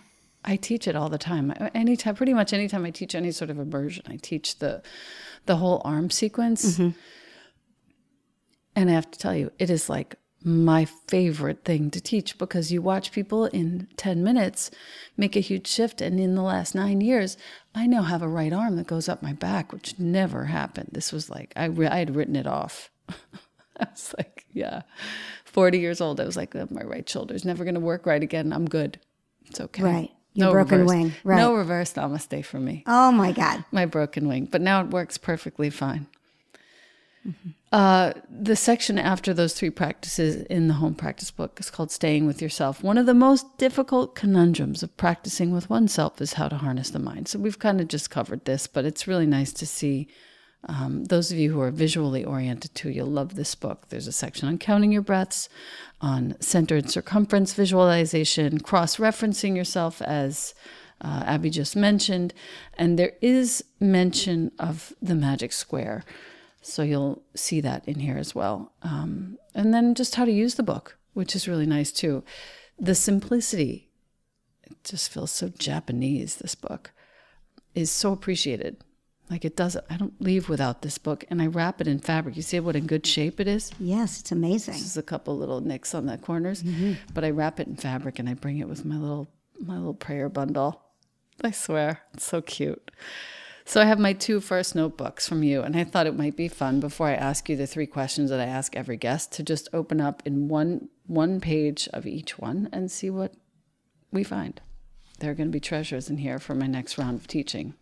I 0.45 0.57
teach 0.57 0.87
it 0.87 0.97
all 0.97 1.09
the 1.09 1.19
time. 1.19 1.53
Anytime, 1.75 2.15
pretty 2.15 2.35
much 2.35 2.53
anytime 2.53 2.85
I 2.85 2.91
teach 2.91 3.15
any 3.15 3.33
sort 3.33 3.51
of 3.51 3.59
immersion, 3.59 4.05
I 4.09 4.17
teach 4.17 4.59
the 4.59 4.83
the 5.47 5.57
whole 5.57 5.81
arm 5.85 6.11
sequence. 6.11 6.81
And 8.79 8.89
I 8.89 8.93
have 8.93 9.11
to 9.11 9.19
tell 9.19 9.35
you, 9.35 9.51
it 9.59 9.71
is 9.71 9.89
like 9.91 10.15
my 10.45 10.85
favorite 10.85 11.65
thing 11.65 11.91
to 11.91 12.01
teach 12.01 12.39
because 12.39 12.71
you 12.71 12.81
watch 12.81 13.11
people 13.11 13.47
in 13.47 13.89
10 13.97 14.23
minutes 14.23 14.71
make 15.17 15.35
a 15.35 15.41
huge 15.41 15.67
shift. 15.67 16.01
And 16.01 16.21
in 16.21 16.37
the 16.37 16.43
last 16.43 16.77
nine 16.77 17.01
years, 17.01 17.37
I 17.75 17.89
now 17.89 18.03
have 18.03 18.23
a 18.23 18.29
right 18.29 18.53
arm 18.53 18.77
that 18.77 18.87
goes 18.87 19.09
up 19.09 19.21
my 19.21 19.33
back, 19.33 19.73
which 19.73 19.99
never 19.99 20.45
happened. 20.45 20.91
This 20.93 21.11
was 21.11 21.29
like, 21.29 21.53
I, 21.57 21.65
re- 21.65 21.89
I 21.89 21.99
had 21.99 22.15
written 22.15 22.37
it 22.37 22.47
off. 22.47 22.93
I 23.81 23.89
was 23.91 24.15
like, 24.17 24.47
yeah, 24.53 24.83
40 25.45 25.81
years 25.81 26.01
old. 26.01 26.21
I 26.21 26.25
was 26.25 26.37
like, 26.37 26.55
oh, 26.55 26.69
my 26.71 26.83
right 26.83 27.09
shoulder's 27.09 27.45
never 27.45 27.65
going 27.65 27.75
to 27.75 27.81
work 27.81 28.07
right 28.07 28.23
again. 28.23 28.53
I'm 28.53 28.67
good. 28.69 29.01
It's 29.47 29.61
okay. 29.61 29.83
Right. 29.83 30.11
Your 30.35 30.53
broken 30.53 30.83
reverse. 30.83 30.89
wing. 30.89 31.15
Right. 31.25 31.39
No 31.39 31.53
reverse 31.53 31.95
namaste 31.95 32.45
for 32.45 32.61
me. 32.61 32.85
Oh 32.87 33.11
my 33.11 33.33
God. 33.33 33.65
My 33.73 33.87
broken 33.87 34.29
wing. 34.29 34.45
But 34.45 34.61
now 34.61 34.83
it 34.83 34.91
works 34.91 35.19
perfectly 35.19 35.69
fine. 35.69 36.07
Uh, 37.71 38.13
the 38.31 38.57
section 38.57 38.99
after 38.99 39.35
those 39.35 39.53
three 39.53 39.71
practices 39.71 40.43
in 40.45 40.69
the 40.69 40.75
home 40.75 40.95
practice 40.95 41.31
book 41.31 41.61
is 41.61 41.71
called 41.71 41.91
Staying 41.91 42.27
with 42.27 42.41
Yourself. 42.41 42.83
One 42.83 42.97
of 42.97 43.07
the 43.07 43.15
most 43.15 43.59
difficult 43.59 44.15
conundrums 44.15 44.83
of 44.83 44.97
practicing 44.97 45.51
with 45.51 45.69
oneself 45.69 46.21
is 46.21 46.35
how 46.35 46.49
to 46.49 46.57
harness 46.57 46.91
the 46.91 46.99
mind. 46.99 47.29
So 47.29 47.39
we've 47.39 47.59
kind 47.59 47.81
of 47.81 47.89
just 47.89 48.11
covered 48.11 48.45
this, 48.47 48.67
but 48.67 48.87
it's 48.87 49.07
really 49.07 49.27
nice 49.27 49.53
to 49.53 49.67
see 49.67 50.09
um, 50.65 51.05
those 51.05 51.31
of 51.31 51.39
you 51.39 51.53
who 51.53 51.61
are 51.61 51.71
visually 51.71 52.25
oriented 52.25 52.75
too, 52.75 52.91
you'll 52.91 53.07
love 53.07 53.35
this 53.35 53.55
book. 53.55 53.87
There's 53.89 54.09
a 54.09 54.13
section 54.13 54.49
on 54.49 54.59
counting 54.59 54.91
your 54.91 55.03
breaths, 55.03 55.49
on 56.01 56.37
centered 56.41 56.91
circumference 56.91 57.55
visualization, 57.55 58.61
cross 58.61 58.97
referencing 58.97 59.57
yourself, 59.57 60.03
as 60.03 60.55
uh, 61.01 61.23
Abby 61.27 61.51
just 61.51 61.77
mentioned. 61.77 62.35
And 62.77 62.99
there 62.99 63.13
is 63.21 63.65
mention 63.79 64.51
of 64.59 64.93
the 65.01 65.15
magic 65.15 65.53
square. 65.53 66.05
So 66.61 66.83
you'll 66.83 67.23
see 67.35 67.61
that 67.61 67.87
in 67.89 68.01
here 68.01 68.19
as 68.19 68.35
well. 68.35 68.73
Um, 68.83 69.39
and 69.55 69.73
then 69.73 69.95
just 69.95 70.17
how 70.17 70.25
to 70.25 70.33
use 70.33 70.55
the 70.55 70.63
book, 70.63 70.99
which 71.15 71.35
is 71.35 71.49
really 71.49 71.67
nice 71.67 71.93
too. 71.93 72.25
The 72.79 72.95
simplicity, 72.95 73.91
it 74.65 74.77
just 74.85 75.11
feels 75.11 75.31
so 75.31 75.49
Japanese, 75.49 76.37
this 76.37 76.55
book, 76.55 76.93
is 77.75 77.91
so 77.91 78.13
appreciated. 78.13 78.79
Like 79.31 79.45
it 79.45 79.57
doesn't, 79.57 79.85
I 79.91 79.97
don't 79.97 80.21
leave 80.21 80.49
without 80.49 80.81
this 80.83 80.97
book, 80.97 81.25
and 81.29 81.43
I 81.43 81.47
wrap 81.49 81.81
it 81.81 81.87
in 81.87 81.99
fabric. 81.99 82.35
You 82.37 82.43
see 82.43 82.61
what 82.61 82.77
in 82.77 82.87
good 82.87 83.07
shape 83.07 83.41
it 83.41 83.47
is? 83.47 83.73
Yes, 83.79 84.21
it's 84.21 84.33
amazing. 84.33 84.75
There's 84.75 84.97
a 84.97 85.03
couple 85.03 85.37
little 85.37 85.61
nicks 85.61 85.95
on 85.95 86.07
the 86.07 86.17
corners, 86.17 86.65
but 87.13 87.25
I 87.25 87.31
wrap 87.31 87.61
it 87.61 87.67
in 87.69 87.77
fabric 87.77 88.19
and 88.19 88.29
I 88.29 88.35
bring 88.35 88.59
it 88.59 88.69
with 88.69 88.85
my 88.85 88.97
little 88.97 89.29
my 89.61 89.77
little 89.77 89.95
prayer 89.95 90.29
bundle. 90.29 90.81
I 91.43 91.51
swear, 91.51 92.01
it's 92.15 92.25
so 92.25 92.41
cute. 92.41 92.91
So 93.69 93.83
I 93.83 93.85
have 93.85 93.99
my 93.99 94.15
two 94.15 94.41
first 94.41 94.75
notebooks 94.75 95.29
from 95.29 95.43
you, 95.43 95.61
and 95.61 95.77
I 95.77 95.85
thought 95.85 96.07
it 96.07 96.17
might 96.17 96.37
be 96.37 96.49
fun 96.49 96.81
before 96.81 97.09
I 97.09 97.13
ask 97.13 97.51
you 97.51 97.55
the 97.55 97.67
three 97.67 97.87
questions 97.87 98.31
that 98.31 98.41
I 98.41 98.47
ask 98.47 98.75
every 98.75 98.97
guest 98.97 99.31
to 99.33 99.43
just 99.43 99.69
open 99.75 100.01
up 100.01 100.23
in 100.25 100.49
one 100.49 100.89
one 101.07 101.39
page 101.39 101.87
of 101.93 102.07
each 102.07 102.39
one 102.39 102.71
and 102.73 102.91
see 102.91 103.11
what 103.11 103.35
we 104.11 104.25
find. 104.25 104.59
There 105.19 105.31
are 105.31 105.35
going 105.35 105.51
to 105.51 105.53
be 105.53 105.61
treasures 105.61 106.09
in 106.09 106.17
here 106.17 106.39
for 106.39 106.55
my 106.55 106.67
next 106.67 106.97
round 106.97 107.21
of 107.21 107.27
teaching. 107.27 107.75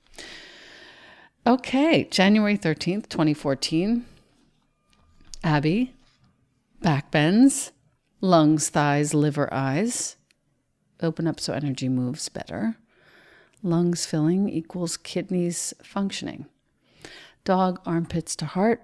Okay, 1.47 2.03
January 2.11 2.59
13th, 2.59 3.09
2014. 3.09 4.05
Abby, 5.45 5.95
back 6.82 7.12
bends, 7.12 7.70
lungs, 8.20 8.70
thighs, 8.70 9.14
liver, 9.14 9.49
eyes. 9.55 10.16
Open 11.01 11.28
up 11.28 11.39
so 11.39 11.53
energy 11.53 11.89
moves 11.89 12.28
better. 12.28 12.76
Lungs 13.67 14.07
filling 14.07 14.49
equals 14.49 14.97
kidneys 14.97 15.75
functioning. 15.83 16.47
Dog, 17.45 17.81
armpits 17.85 18.35
to 18.37 18.47
heart. 18.47 18.83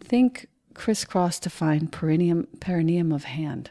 Think 0.00 0.48
crisscross 0.74 1.38
to 1.40 1.50
find 1.50 1.92
perineum, 1.92 2.48
perineum 2.60 3.12
of 3.12 3.24
hand. 3.24 3.70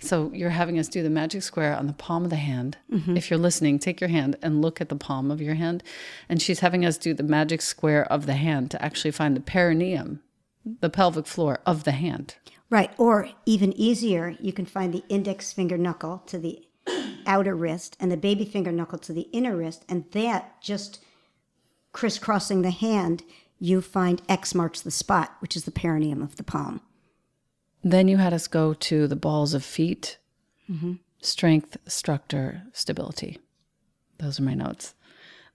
So 0.00 0.32
you're 0.34 0.50
having 0.50 0.78
us 0.78 0.88
do 0.88 1.02
the 1.02 1.10
magic 1.10 1.42
square 1.42 1.76
on 1.76 1.86
the 1.86 1.92
palm 1.92 2.24
of 2.24 2.30
the 2.30 2.36
hand. 2.36 2.76
Mm-hmm. 2.90 3.16
If 3.16 3.30
you're 3.30 3.38
listening, 3.38 3.78
take 3.78 4.00
your 4.00 4.10
hand 4.10 4.36
and 4.42 4.60
look 4.60 4.80
at 4.80 4.88
the 4.88 4.96
palm 4.96 5.30
of 5.30 5.40
your 5.40 5.54
hand. 5.54 5.84
And 6.28 6.42
she's 6.42 6.60
having 6.60 6.84
us 6.84 6.98
do 6.98 7.14
the 7.14 7.22
magic 7.22 7.62
square 7.62 8.10
of 8.12 8.26
the 8.26 8.34
hand 8.34 8.70
to 8.72 8.84
actually 8.84 9.12
find 9.12 9.36
the 9.36 9.40
perineum, 9.40 10.20
the 10.80 10.90
pelvic 10.90 11.26
floor 11.26 11.60
of 11.64 11.84
the 11.84 11.92
hand. 11.92 12.34
Right. 12.68 12.90
Or 12.98 13.28
even 13.46 13.72
easier, 13.74 14.34
you 14.40 14.52
can 14.52 14.66
find 14.66 14.92
the 14.92 15.04
index 15.08 15.52
finger 15.52 15.78
knuckle 15.78 16.22
to 16.26 16.38
the 16.38 16.66
outer 17.26 17.54
wrist 17.54 17.96
and 18.00 18.10
the 18.10 18.16
baby 18.16 18.44
finger 18.44 18.72
knuckle 18.72 18.98
to 18.98 19.12
the 19.12 19.28
inner 19.32 19.56
wrist. 19.56 19.84
And 19.88 20.04
that 20.12 20.60
just 20.60 21.02
crisscrossing 21.92 22.62
the 22.62 22.70
hand, 22.70 23.22
you 23.58 23.80
find 23.80 24.22
X 24.28 24.54
marks 24.54 24.80
the 24.80 24.90
spot, 24.90 25.36
which 25.40 25.56
is 25.56 25.64
the 25.64 25.70
perineum 25.70 26.22
of 26.22 26.36
the 26.36 26.42
palm. 26.42 26.80
Then 27.84 28.08
you 28.08 28.16
had 28.16 28.32
us 28.32 28.46
go 28.46 28.74
to 28.74 29.06
the 29.06 29.16
balls 29.16 29.54
of 29.54 29.64
feet, 29.64 30.18
mm-hmm. 30.70 30.94
strength, 31.20 31.76
structure, 31.86 32.62
stability. 32.72 33.38
Those 34.18 34.38
are 34.38 34.44
my 34.44 34.54
notes. 34.54 34.94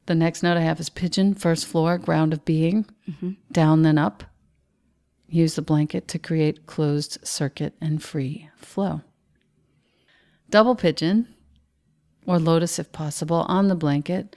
The 0.05 0.15
next 0.15 0.43
note 0.43 0.57
I 0.57 0.61
have 0.61 0.79
is 0.79 0.89
pigeon, 0.89 1.35
first 1.35 1.65
floor, 1.65 1.97
ground 1.97 2.33
of 2.33 2.45
being, 2.45 2.85
mm-hmm. 3.09 3.31
down 3.51 3.81
then 3.81 3.97
up, 3.97 4.23
Use 5.29 5.55
the 5.55 5.61
blanket 5.61 6.07
to 6.09 6.19
create 6.19 6.65
closed 6.65 7.17
circuit 7.27 7.73
and 7.81 8.01
free 8.01 8.49
flow. 8.55 9.01
Double 10.49 10.75
pigeon 10.75 11.27
or 12.25 12.39
lotus 12.39 12.79
if 12.79 12.91
possible 12.91 13.45
on 13.47 13.67
the 13.67 13.75
blanket. 13.75 14.35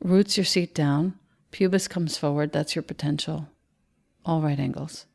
Roots 0.00 0.36
your 0.36 0.44
seat 0.44 0.74
down. 0.74 1.18
Pubis 1.50 1.88
comes 1.88 2.16
forward. 2.16 2.52
That's 2.52 2.74
your 2.74 2.82
potential. 2.82 3.48
All 4.24 4.40
right 4.40 4.58
angles. 4.58 5.06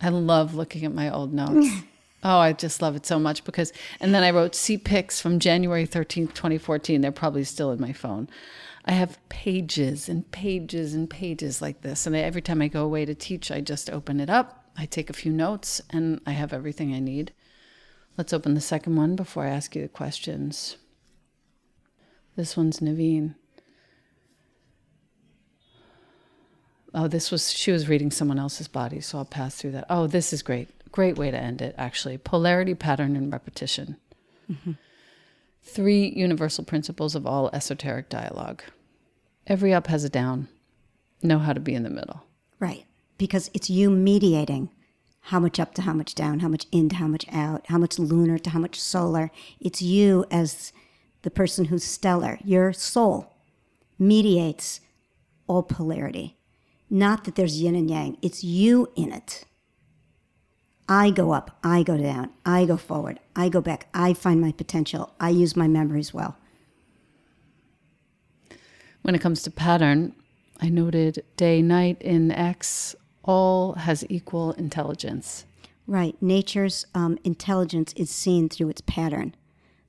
I 0.00 0.08
love 0.08 0.54
looking 0.54 0.84
at 0.84 0.92
my 0.92 1.10
old 1.10 1.32
notes. 1.32 1.68
oh, 2.24 2.38
I 2.38 2.52
just 2.52 2.82
love 2.82 2.96
it 2.96 3.06
so 3.06 3.18
much 3.18 3.44
because, 3.44 3.72
and 4.00 4.14
then 4.14 4.22
I 4.22 4.30
wrote 4.30 4.54
seat 4.54 4.84
pics 4.84 5.20
from 5.20 5.38
January 5.38 5.86
13th, 5.86 6.34
2014. 6.34 7.00
They're 7.00 7.12
probably 7.12 7.44
still 7.44 7.72
in 7.72 7.80
my 7.80 7.92
phone. 7.92 8.28
I 8.84 8.92
have 8.92 9.18
pages 9.28 10.08
and 10.08 10.30
pages 10.30 10.94
and 10.94 11.08
pages 11.08 11.62
like 11.62 11.80
this. 11.80 12.06
And 12.06 12.14
every 12.14 12.42
time 12.42 12.60
I 12.60 12.68
go 12.68 12.84
away 12.84 13.06
to 13.06 13.14
teach, 13.14 13.50
I 13.50 13.60
just 13.60 13.88
open 13.88 14.20
it 14.20 14.28
up, 14.28 14.66
I 14.76 14.84
take 14.84 15.08
a 15.08 15.14
few 15.14 15.32
notes, 15.32 15.80
and 15.90 16.20
I 16.26 16.32
have 16.32 16.52
everything 16.52 16.92
I 16.92 17.00
need. 17.00 17.32
Let's 18.16 18.32
open 18.32 18.54
the 18.54 18.60
second 18.60 18.96
one 18.96 19.16
before 19.16 19.44
I 19.44 19.50
ask 19.50 19.74
you 19.74 19.82
the 19.82 19.88
questions. 19.88 20.76
This 22.36 22.56
one's 22.56 22.80
Nevine. 22.80 23.34
Oh, 26.92 27.08
this 27.08 27.32
was, 27.32 27.52
she 27.52 27.72
was 27.72 27.88
reading 27.88 28.12
someone 28.12 28.38
else's 28.38 28.68
body, 28.68 29.00
so 29.00 29.18
I'll 29.18 29.24
pass 29.24 29.56
through 29.56 29.72
that. 29.72 29.86
Oh, 29.90 30.06
this 30.06 30.32
is 30.32 30.42
great. 30.42 30.68
Great 30.92 31.18
way 31.18 31.32
to 31.32 31.36
end 31.36 31.60
it, 31.60 31.74
actually. 31.76 32.18
Polarity, 32.18 32.74
pattern, 32.74 33.16
and 33.16 33.32
repetition. 33.32 33.96
Mm-hmm. 34.50 34.72
Three 35.64 36.12
universal 36.14 36.62
principles 36.62 37.16
of 37.16 37.26
all 37.26 37.50
esoteric 37.52 38.08
dialogue. 38.08 38.62
Every 39.48 39.74
up 39.74 39.88
has 39.88 40.04
a 40.04 40.08
down. 40.08 40.46
Know 41.20 41.40
how 41.40 41.52
to 41.52 41.58
be 41.58 41.74
in 41.74 41.82
the 41.82 41.90
middle. 41.90 42.22
Right. 42.60 42.84
Because 43.18 43.50
it's 43.54 43.70
you 43.70 43.90
mediating 43.90 44.70
how 45.28 45.40
much 45.40 45.58
up 45.58 45.72
to 45.74 45.82
how 45.82 45.94
much 45.94 46.14
down, 46.14 46.40
how 46.40 46.48
much 46.48 46.66
in 46.70 46.90
to 46.90 46.96
how 46.96 47.06
much 47.06 47.24
out, 47.32 47.64
how 47.68 47.78
much 47.78 47.98
lunar 47.98 48.38
to 48.38 48.50
how 48.50 48.58
much 48.58 48.78
solar. 48.78 49.30
It's 49.58 49.80
you 49.80 50.26
as 50.30 50.70
the 51.22 51.30
person 51.30 51.66
who's 51.66 51.82
stellar. 51.82 52.38
Your 52.44 52.74
soul 52.74 53.32
mediates 53.98 54.80
all 55.46 55.62
polarity. 55.62 56.36
Not 56.90 57.24
that 57.24 57.36
there's 57.36 57.60
yin 57.60 57.74
and 57.74 57.88
yang, 57.88 58.18
it's 58.20 58.44
you 58.44 58.90
in 58.96 59.12
it. 59.12 59.44
I 60.86 61.10
go 61.10 61.32
up, 61.32 61.56
I 61.64 61.82
go 61.82 61.96
down, 61.96 62.28
I 62.44 62.66
go 62.66 62.76
forward, 62.76 63.18
I 63.34 63.48
go 63.48 63.62
back, 63.62 63.88
I 63.94 64.12
find 64.12 64.42
my 64.42 64.52
potential, 64.52 65.14
I 65.18 65.30
use 65.30 65.56
my 65.56 65.66
memories 65.66 66.12
well. 66.12 66.36
When 69.00 69.14
it 69.14 69.22
comes 69.22 69.42
to 69.44 69.50
pattern, 69.50 70.14
I 70.60 70.68
noted 70.68 71.24
day, 71.38 71.62
night 71.62 72.02
in 72.02 72.30
X 72.30 72.94
all 73.24 73.74
has 73.74 74.04
equal 74.08 74.52
intelligence. 74.52 75.46
Right. 75.86 76.16
Nature's 76.22 76.86
um, 76.94 77.18
intelligence 77.24 77.92
is 77.94 78.10
seen 78.10 78.48
through 78.48 78.70
its 78.70 78.80
pattern. 78.80 79.34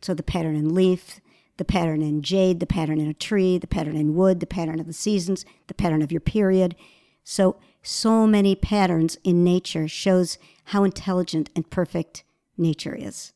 So 0.01 0.13
the 0.13 0.23
pattern 0.23 0.55
in 0.55 0.73
leaf, 0.75 1.21
the 1.57 1.65
pattern 1.65 2.01
in 2.01 2.21
jade, 2.21 2.59
the 2.59 2.65
pattern 2.65 2.99
in 2.99 3.09
a 3.09 3.13
tree, 3.13 3.57
the 3.57 3.67
pattern 3.67 3.95
in 3.95 4.15
wood, 4.15 4.39
the 4.39 4.45
pattern 4.45 4.79
of 4.79 4.87
the 4.87 4.93
seasons, 4.93 5.45
the 5.67 5.73
pattern 5.73 6.01
of 6.01 6.11
your 6.11 6.21
period. 6.21 6.75
So, 7.23 7.57
so 7.81 8.27
many 8.27 8.55
patterns 8.55 9.17
in 9.23 9.43
nature 9.43 9.87
shows 9.87 10.37
how 10.65 10.83
intelligent 10.83 11.49
and 11.55 11.69
perfect 11.69 12.23
nature 12.57 12.95
is. 12.95 13.31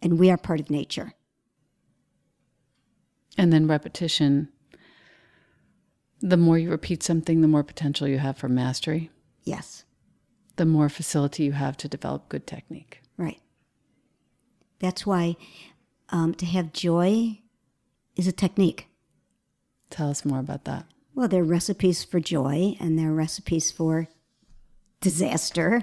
And 0.00 0.18
we 0.18 0.30
are 0.30 0.36
part 0.36 0.60
of 0.60 0.70
nature. 0.70 1.14
And 3.38 3.52
then 3.52 3.66
repetition 3.66 4.48
the 6.20 6.36
more 6.36 6.58
you 6.58 6.70
repeat 6.70 7.02
something, 7.02 7.40
the 7.40 7.48
more 7.48 7.62
potential 7.62 8.08
you 8.08 8.18
have 8.18 8.36
for 8.36 8.48
mastery. 8.48 9.10
Yes. 9.44 9.84
The 10.56 10.66
more 10.66 10.88
facility 10.88 11.44
you 11.44 11.52
have 11.52 11.76
to 11.78 11.88
develop 11.88 12.28
good 12.28 12.46
technique. 12.46 13.02
Right. 13.16 13.40
That's 14.78 15.06
why 15.06 15.36
um, 16.08 16.34
to 16.34 16.46
have 16.46 16.72
joy 16.72 17.40
is 18.16 18.26
a 18.26 18.32
technique. 18.32 18.88
Tell 19.90 20.10
us 20.10 20.24
more 20.24 20.40
about 20.40 20.64
that. 20.64 20.86
Well, 21.14 21.28
there 21.28 21.42
are 21.42 21.44
recipes 21.44 22.04
for 22.04 22.20
joy 22.20 22.76
and 22.80 22.98
there 22.98 23.10
are 23.10 23.14
recipes 23.14 23.70
for 23.70 24.08
disaster. 25.00 25.82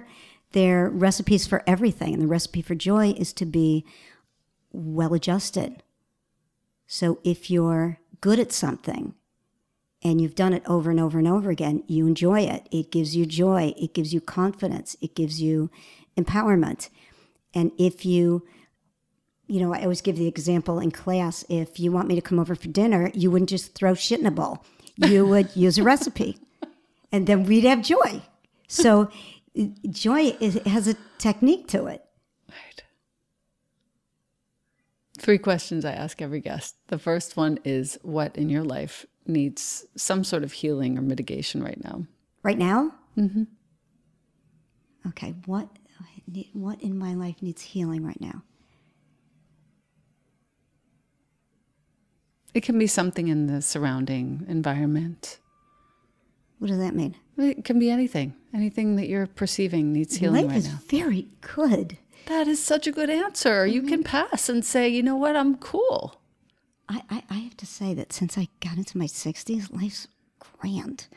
There 0.52 0.86
are 0.86 0.90
recipes 0.90 1.48
for 1.48 1.64
everything. 1.66 2.14
And 2.14 2.22
the 2.22 2.28
recipe 2.28 2.62
for 2.62 2.76
joy 2.76 3.12
is 3.12 3.34
to 3.34 3.46
be 3.46 3.86
well 4.72 5.14
adjusted. 5.14 5.84
So 6.88 7.20
if 7.24 7.50
you're 7.50 8.00
good 8.22 8.40
at 8.40 8.52
something, 8.52 9.16
and 10.04 10.20
you've 10.20 10.36
done 10.36 10.54
it 10.54 10.64
over 10.68 10.91
and 10.91 10.99
over 10.99 11.18
and 11.18 11.28
over 11.28 11.49
again, 11.49 11.84
you 11.88 12.06
enjoy 12.06 12.41
it. 12.41 12.68
It 12.72 12.91
gives 12.91 13.16
you 13.16 13.26
joy. 13.26 13.74
It 13.78 13.93
gives 13.93 14.14
you 14.14 14.20
confidence. 14.20 14.97
It 15.01 15.16
gives 15.16 15.41
you 15.41 15.72
empowerment. 16.18 16.89
And 17.54 17.72
if 17.78 18.06
you, 18.06 18.45
you 19.47 19.62
know, 19.62 19.74
I 19.74 19.84
always 19.84 20.01
give 20.01 20.18
the 20.18 20.28
example 20.28 20.80
in 20.80 20.91
class 20.91 21.45
if 21.47 21.80
you 21.80 21.91
want 21.91 22.10
me 22.10 22.16
to 22.16 22.22
come 22.22 22.39
over 22.39 22.54
for 22.54 22.68
dinner, 22.68 23.12
you 23.14 23.32
wouldn't 23.32 23.49
just 23.49 23.76
throw 23.76 23.93
shit 23.93 24.20
in 24.20 24.26
a 24.26 24.32
bowl, 24.32 24.66
you 24.97 25.26
would 25.28 25.56
use 25.56 25.78
a 25.78 25.84
recipe, 25.84 26.38
and 27.12 27.26
then 27.26 27.43
we'd 27.43 27.64
have 27.64 27.82
joy. 27.82 28.22
So, 28.68 29.10
joy 29.89 30.36
is, 30.39 30.56
has 30.66 30.88
a 30.88 30.95
technique 31.18 31.68
to 31.70 31.86
it. 31.86 32.04
Right. 32.49 32.84
Three 35.20 35.38
questions 35.38 35.86
I 35.86 35.93
ask 35.93 36.22
every 36.22 36.39
guest. 36.41 36.76
The 36.88 36.97
first 36.97 37.38
one 37.38 37.60
is 37.64 37.99
What 38.01 38.36
in 38.36 38.49
your 38.49 38.64
life 38.64 39.06
needs 39.26 39.86
some 39.95 40.24
sort 40.24 40.43
of 40.43 40.51
healing 40.51 40.97
or 40.97 41.01
mitigation 41.01 41.63
right 41.63 41.82
now. 41.84 42.05
Right 42.43 42.57
now? 42.57 42.93
Mm-hmm. 43.17 43.43
Okay, 45.07 45.36
what 45.45 45.67
what 46.53 46.82
in 46.82 46.97
my 46.97 47.13
life 47.13 47.41
needs 47.41 47.61
healing 47.61 48.05
right 48.05 48.19
now? 48.21 48.43
It 52.53 52.63
can 52.63 52.80
be 52.80 52.88
something 52.88 53.28
in 53.28 53.47
the 53.47 53.61
surrounding 53.61 54.45
environment. 54.47 55.39
What 56.59 56.67
does 56.69 56.80
that 56.80 56.95
mean? 56.95 57.15
It 57.38 57.65
can 57.65 57.80
be 57.80 57.89
anything. 57.89 58.36
Anything 58.53 58.95
that 58.95 59.09
you're 59.09 59.28
perceiving 59.28 59.91
needs 59.91 60.15
healing 60.15 60.43
life 60.43 60.51
right 60.51 60.57
is 60.59 60.67
now. 60.69 60.80
Very 60.88 61.28
good. 61.41 61.97
That 62.28 62.47
is 62.47 62.63
such 62.63 62.88
a 62.88 62.91
good 62.91 63.09
answer. 63.09 63.65
Mm-hmm. 63.65 63.74
You 63.74 63.82
can 63.84 64.03
pass 64.03 64.47
and 64.47 64.63
say, 64.63 64.88
you 64.88 65.03
know 65.03 65.17
what, 65.17 65.36
I'm 65.36 65.57
cool. 65.57 66.21
I, 66.90 67.02
I, 67.10 67.24
I 67.30 67.34
have 67.36 67.58
to 67.58 67.66
say 67.66 67.94
that 67.94 68.14
since 68.14 68.38
I 68.38 68.48
got 68.60 68.78
into 68.78 68.98
my 68.98 69.06
60s, 69.06 69.74
life's 69.74 70.08
grand. 70.40 71.08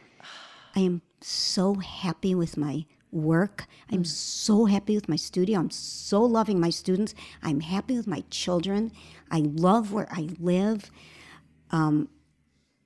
I 0.75 0.81
am 0.81 1.03
so 1.21 1.75
happy 1.75 2.35
with 2.35 2.57
my 2.57 2.85
work. 3.11 3.67
I'm 3.91 4.03
mm. 4.03 4.07
so 4.07 4.67
happy 4.67 4.95
with 4.95 5.09
my 5.09 5.17
studio. 5.17 5.59
I'm 5.59 5.71
so 5.71 6.23
loving 6.23 6.61
my 6.61 6.71
students. 6.71 7.15
I'm 7.43 7.61
happy 7.61 7.97
with 7.97 8.07
my 8.07 8.23
children. 8.31 8.93
I 9.31 9.41
love 9.41 9.93
where 9.93 10.09
I 10.11 10.29
live. 10.39 10.91
Um, 11.71 12.09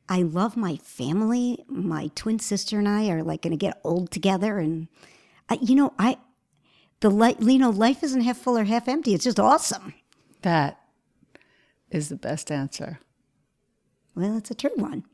I 0.08 0.22
love 0.22 0.56
my 0.56 0.76
family. 0.76 1.64
My 1.68 2.10
twin 2.14 2.38
sister 2.38 2.78
and 2.78 2.88
I 2.88 3.08
are 3.10 3.22
like 3.22 3.42
going 3.42 3.52
to 3.52 3.56
get 3.56 3.80
old 3.84 4.10
together, 4.10 4.58
and 4.58 4.88
I, 5.48 5.58
you 5.60 5.76
know, 5.76 5.92
I 5.98 6.18
the 6.98 7.10
light, 7.10 7.40
you 7.40 7.58
know, 7.58 7.70
life 7.70 8.02
isn't 8.02 8.22
half 8.22 8.38
full 8.38 8.58
or 8.58 8.64
half 8.64 8.88
empty. 8.88 9.14
It's 9.14 9.24
just 9.24 9.38
awesome. 9.38 9.94
That 10.42 10.79
is 11.90 12.08
the 12.08 12.16
best 12.16 12.50
answer. 12.50 13.00
Well, 14.14 14.36
it's 14.36 14.50
a 14.50 14.54
true 14.54 14.70
one. 14.76 15.04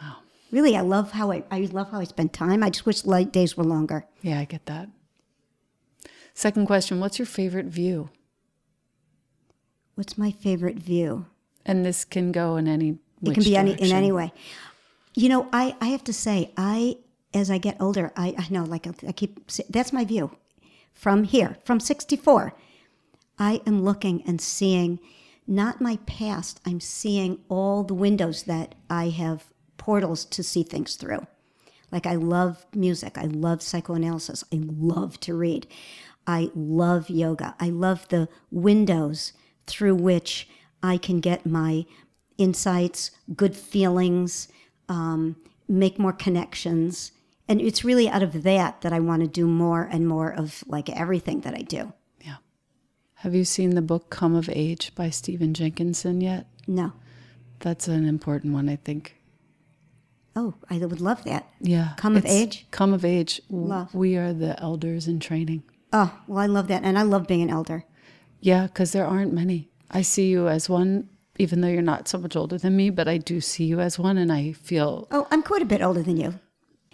Wow. 0.00 0.18
Really, 0.50 0.76
I 0.76 0.80
love 0.80 1.12
how 1.12 1.30
I, 1.32 1.44
I 1.50 1.60
love 1.72 1.90
how 1.90 2.00
I 2.00 2.04
spend 2.04 2.32
time. 2.32 2.62
I 2.62 2.70
just 2.70 2.86
wish 2.86 3.04
light 3.04 3.32
days 3.32 3.56
were 3.56 3.64
longer. 3.64 4.06
Yeah, 4.22 4.38
I 4.38 4.44
get 4.44 4.66
that. 4.66 4.88
Second 6.34 6.66
question 6.66 7.00
What's 7.00 7.18
your 7.18 7.26
favorite 7.26 7.66
view? 7.66 8.10
What's 9.94 10.16
my 10.16 10.30
favorite 10.30 10.76
view? 10.76 11.26
And 11.66 11.84
this 11.84 12.04
can 12.04 12.32
go 12.32 12.56
in 12.56 12.66
any 12.66 12.98
It 13.22 13.34
can 13.34 13.44
be 13.44 13.56
any, 13.56 13.72
in 13.72 13.92
any 13.92 14.12
way. 14.12 14.32
You 15.14 15.28
know, 15.28 15.48
I, 15.52 15.76
I 15.80 15.88
have 15.88 16.04
to 16.04 16.12
say, 16.12 16.52
I 16.56 16.96
as 17.34 17.50
I 17.50 17.58
get 17.58 17.76
older, 17.80 18.12
I, 18.16 18.34
I 18.38 18.46
know, 18.50 18.64
like 18.64 18.86
I 19.06 19.12
keep, 19.12 19.50
that's 19.68 19.92
my 19.92 20.04
view 20.04 20.36
from 20.92 21.24
here, 21.24 21.56
from 21.64 21.80
64. 21.80 22.54
I 23.38 23.60
am 23.66 23.84
looking 23.84 24.22
and 24.26 24.40
seeing 24.40 24.98
not 25.50 25.80
my 25.80 25.98
past. 26.06 26.60
I'm 26.64 26.80
seeing 26.80 27.40
all 27.48 27.82
the 27.82 27.92
windows 27.92 28.44
that 28.44 28.76
I 28.88 29.08
have 29.08 29.44
portals 29.76 30.24
to 30.26 30.42
see 30.44 30.62
things 30.62 30.94
through. 30.94 31.26
Like 31.90 32.06
I 32.06 32.14
love 32.14 32.64
music, 32.72 33.18
I 33.18 33.24
love 33.24 33.60
psychoanalysis, 33.60 34.44
I 34.52 34.60
love 34.62 35.18
to 35.20 35.34
read, 35.34 35.66
I 36.24 36.50
love 36.54 37.10
yoga, 37.10 37.56
I 37.58 37.70
love 37.70 38.06
the 38.08 38.28
windows 38.52 39.32
through 39.66 39.96
which 39.96 40.48
I 40.84 40.96
can 40.96 41.18
get 41.18 41.44
my 41.44 41.84
insights, 42.38 43.10
good 43.34 43.56
feelings, 43.56 44.46
um, 44.88 45.34
make 45.68 45.98
more 45.98 46.12
connections. 46.12 47.10
And 47.48 47.60
it's 47.60 47.84
really 47.84 48.08
out 48.08 48.22
of 48.22 48.44
that 48.44 48.82
that 48.82 48.92
I 48.92 49.00
want 49.00 49.22
to 49.22 49.28
do 49.28 49.48
more 49.48 49.82
and 49.90 50.06
more 50.06 50.32
of 50.32 50.62
like 50.68 50.88
everything 50.88 51.40
that 51.40 51.54
I 51.54 51.62
do. 51.62 51.92
Have 53.20 53.34
you 53.34 53.44
seen 53.44 53.74
the 53.74 53.82
book 53.82 54.08
Come 54.08 54.34
of 54.34 54.48
Age 54.50 54.94
by 54.94 55.10
Stephen 55.10 55.52
Jenkinson 55.52 56.22
yet? 56.22 56.46
No. 56.66 56.94
That's 57.58 57.86
an 57.86 58.06
important 58.06 58.54
one, 58.54 58.66
I 58.66 58.76
think. 58.76 59.16
Oh, 60.34 60.54
I 60.70 60.78
would 60.78 61.02
love 61.02 61.24
that. 61.24 61.46
Yeah. 61.60 61.90
Come 61.98 62.16
of 62.16 62.24
age? 62.24 62.66
Come 62.70 62.94
of 62.94 63.04
age. 63.04 63.42
Love. 63.50 63.94
We 63.94 64.16
are 64.16 64.32
the 64.32 64.58
elders 64.58 65.06
in 65.06 65.20
training. 65.20 65.64
Oh, 65.92 66.18
well, 66.26 66.38
I 66.38 66.46
love 66.46 66.68
that. 66.68 66.82
And 66.82 66.98
I 66.98 67.02
love 67.02 67.26
being 67.26 67.42
an 67.42 67.50
elder. 67.50 67.84
Yeah, 68.40 68.68
because 68.68 68.92
there 68.92 69.04
aren't 69.04 69.34
many. 69.34 69.68
I 69.90 70.00
see 70.00 70.30
you 70.30 70.48
as 70.48 70.70
one, 70.70 71.10
even 71.36 71.60
though 71.60 71.68
you're 71.68 71.82
not 71.82 72.08
so 72.08 72.16
much 72.16 72.36
older 72.36 72.56
than 72.56 72.74
me, 72.74 72.88
but 72.88 73.06
I 73.06 73.18
do 73.18 73.42
see 73.42 73.64
you 73.64 73.80
as 73.80 73.98
one, 73.98 74.16
and 74.16 74.32
I 74.32 74.52
feel 74.52 75.08
Oh, 75.10 75.28
I'm 75.30 75.42
quite 75.42 75.60
a 75.60 75.66
bit 75.66 75.82
older 75.82 76.02
than 76.02 76.16
you. 76.16 76.40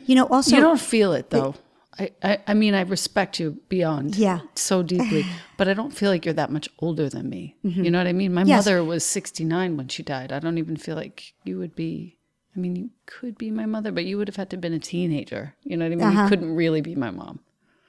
You 0.04 0.16
know, 0.16 0.26
also, 0.26 0.56
you 0.56 0.60
don't 0.60 0.80
feel 0.80 1.12
it 1.12 1.30
though. 1.30 1.54
I, 1.98 2.10
I, 2.22 2.38
I 2.48 2.54
mean, 2.54 2.74
I 2.74 2.82
respect 2.82 3.40
you 3.40 3.58
beyond 3.68 4.16
Yeah. 4.16 4.40
so 4.54 4.82
deeply, 4.82 5.24
but 5.56 5.68
I 5.68 5.74
don't 5.74 5.92
feel 5.92 6.10
like 6.10 6.24
you're 6.24 6.34
that 6.34 6.50
much 6.52 6.68
older 6.78 7.08
than 7.08 7.28
me. 7.30 7.56
You 7.62 7.90
know 7.90 7.98
what 7.98 8.06
I 8.06 8.12
mean? 8.12 8.32
My 8.34 8.42
Mm-hmm. 8.42 8.48
Yes. 8.50 8.66
mother 8.66 8.84
was 8.84 9.04
69 9.04 9.76
when 9.76 9.88
she 9.88 10.02
died. 10.02 10.30
I 10.32 10.38
don't 10.38 10.58
even 10.58 10.76
feel 10.76 10.96
like 10.96 11.32
you 11.44 11.58
would 11.58 11.74
be. 11.74 12.18
I 12.54 12.58
mean, 12.58 12.74
you 12.76 12.90
could 13.06 13.36
be 13.36 13.50
my 13.50 13.66
mother, 13.66 13.92
but 13.92 14.04
you 14.06 14.16
would 14.18 14.28
have 14.28 14.36
had 14.36 14.48
to 14.50 14.56
have 14.56 14.62
been 14.62 14.72
a 14.72 14.78
teenager. 14.78 15.54
You 15.62 15.76
know 15.76 15.84
what 15.86 15.92
I 15.92 15.96
mean? 15.96 16.06
Uh-huh. 16.06 16.22
You 16.22 16.28
couldn't 16.28 16.54
really 16.54 16.80
be 16.80 16.94
my 16.94 17.10
mom. 17.10 17.40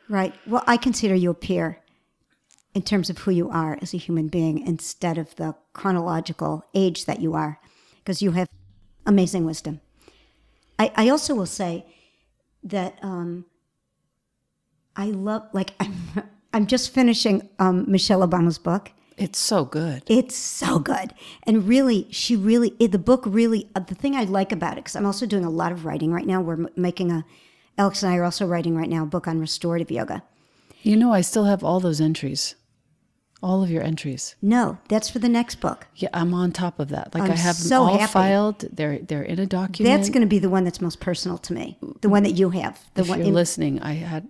right. 0.10 0.34
Well, 0.46 0.64
I 0.68 0.76
consider 0.78 1.16
you 1.16 1.30
a 1.30 1.34
peer 1.34 1.82
in 2.74 2.82
terms 2.82 3.10
of 3.10 3.18
who 3.20 3.32
you 3.32 3.50
are 3.50 3.78
as 3.82 3.94
a 3.94 3.98
human 3.98 4.28
being 4.28 4.60
instead 4.66 5.18
of 5.18 5.36
the 5.38 5.56
chronological 5.74 6.64
age 6.74 7.06
that 7.06 7.22
you 7.22 7.34
are, 7.34 7.60
because 8.00 8.22
you 8.22 8.32
have 8.32 8.48
amazing 9.06 9.46
wisdom. 9.46 9.80
I, 10.78 10.92
I 10.96 11.10
also 11.10 11.34
will 11.34 11.46
say 11.48 11.86
that 12.64 13.00
um, 13.02 13.46
I 14.98 15.06
love, 15.06 15.48
like, 15.54 15.74
I'm, 15.80 15.94
I'm 16.54 16.68
just 16.68 16.94
finishing 16.94 17.48
um, 17.60 17.86
Michelle 17.88 18.28
Obama's 18.28 18.58
book. 18.58 18.92
It's 19.16 19.40
so 19.40 19.64
good. 19.64 20.04
It's 20.08 20.36
so 20.36 20.80
good. 20.80 21.14
And 21.44 21.68
really, 21.68 22.08
she 22.12 22.36
really, 22.36 22.74
it, 22.80 22.92
the 22.92 23.00
book 23.00 23.24
really, 23.26 23.70
uh, 23.76 23.80
the 23.80 23.96
thing 23.96 24.16
I 24.16 24.24
like 24.24 24.52
about 24.52 24.74
it, 24.74 24.84
because 24.84 24.96
I'm 24.96 25.06
also 25.06 25.26
doing 25.26 25.46
a 25.46 25.50
lot 25.50 25.72
of 25.72 25.86
writing 25.86 26.12
right 26.12 26.26
now. 26.26 26.42
We're 26.42 26.54
m- 26.54 26.70
making 26.76 27.12
a, 27.12 27.26
Alex 27.78 28.04
and 28.04 28.12
I 28.12 28.18
are 28.18 28.24
also 28.24 28.46
writing 28.46 28.76
right 28.76 28.90
now 28.90 29.04
a 29.04 29.08
book 29.08 29.28
on 29.28 29.40
restorative 29.40 29.90
yoga. 29.92 30.24
You 30.82 30.96
know, 30.96 31.14
I 31.14 31.22
still 31.22 31.46
have 31.46 31.64
all 31.64 31.80
those 31.80 32.02
entries, 32.02 32.56
all 33.44 33.64
of 33.64 33.70
your 33.70 33.84
entries. 33.84 34.36
No, 34.42 34.80
that's 34.90 35.10
for 35.10 35.20
the 35.20 35.30
next 35.30 35.56
book. 35.62 35.88
Yeah, 35.96 36.10
I'm 36.14 36.34
on 36.34 36.52
top 36.52 36.80
of 36.80 36.90
that. 36.90 37.14
Like 37.14 37.24
I'm 37.24 37.32
I 37.32 37.36
have 37.36 37.62
them 37.62 37.82
all 37.82 37.98
happy. 37.98 38.12
filed. 38.12 38.60
They're 38.72 39.00
they're 39.00 39.22
in 39.24 39.40
a 39.40 39.46
document. 39.46 39.96
That's 39.96 40.10
going 40.10 40.22
to 40.22 40.28
be 40.28 40.40
the 40.40 40.50
one 40.50 40.64
that's 40.64 40.82
most 40.82 41.00
personal 41.00 41.38
to 41.40 41.54
me, 41.54 41.78
the 42.02 42.10
one 42.10 42.24
that 42.24 42.32
you 42.32 42.50
have. 42.50 42.80
The 42.96 43.02
if 43.02 43.10
one 43.10 43.20
you're 43.20 43.28
in- 43.28 43.34
listening, 43.36 43.80
I 43.82 43.94
had 43.94 44.28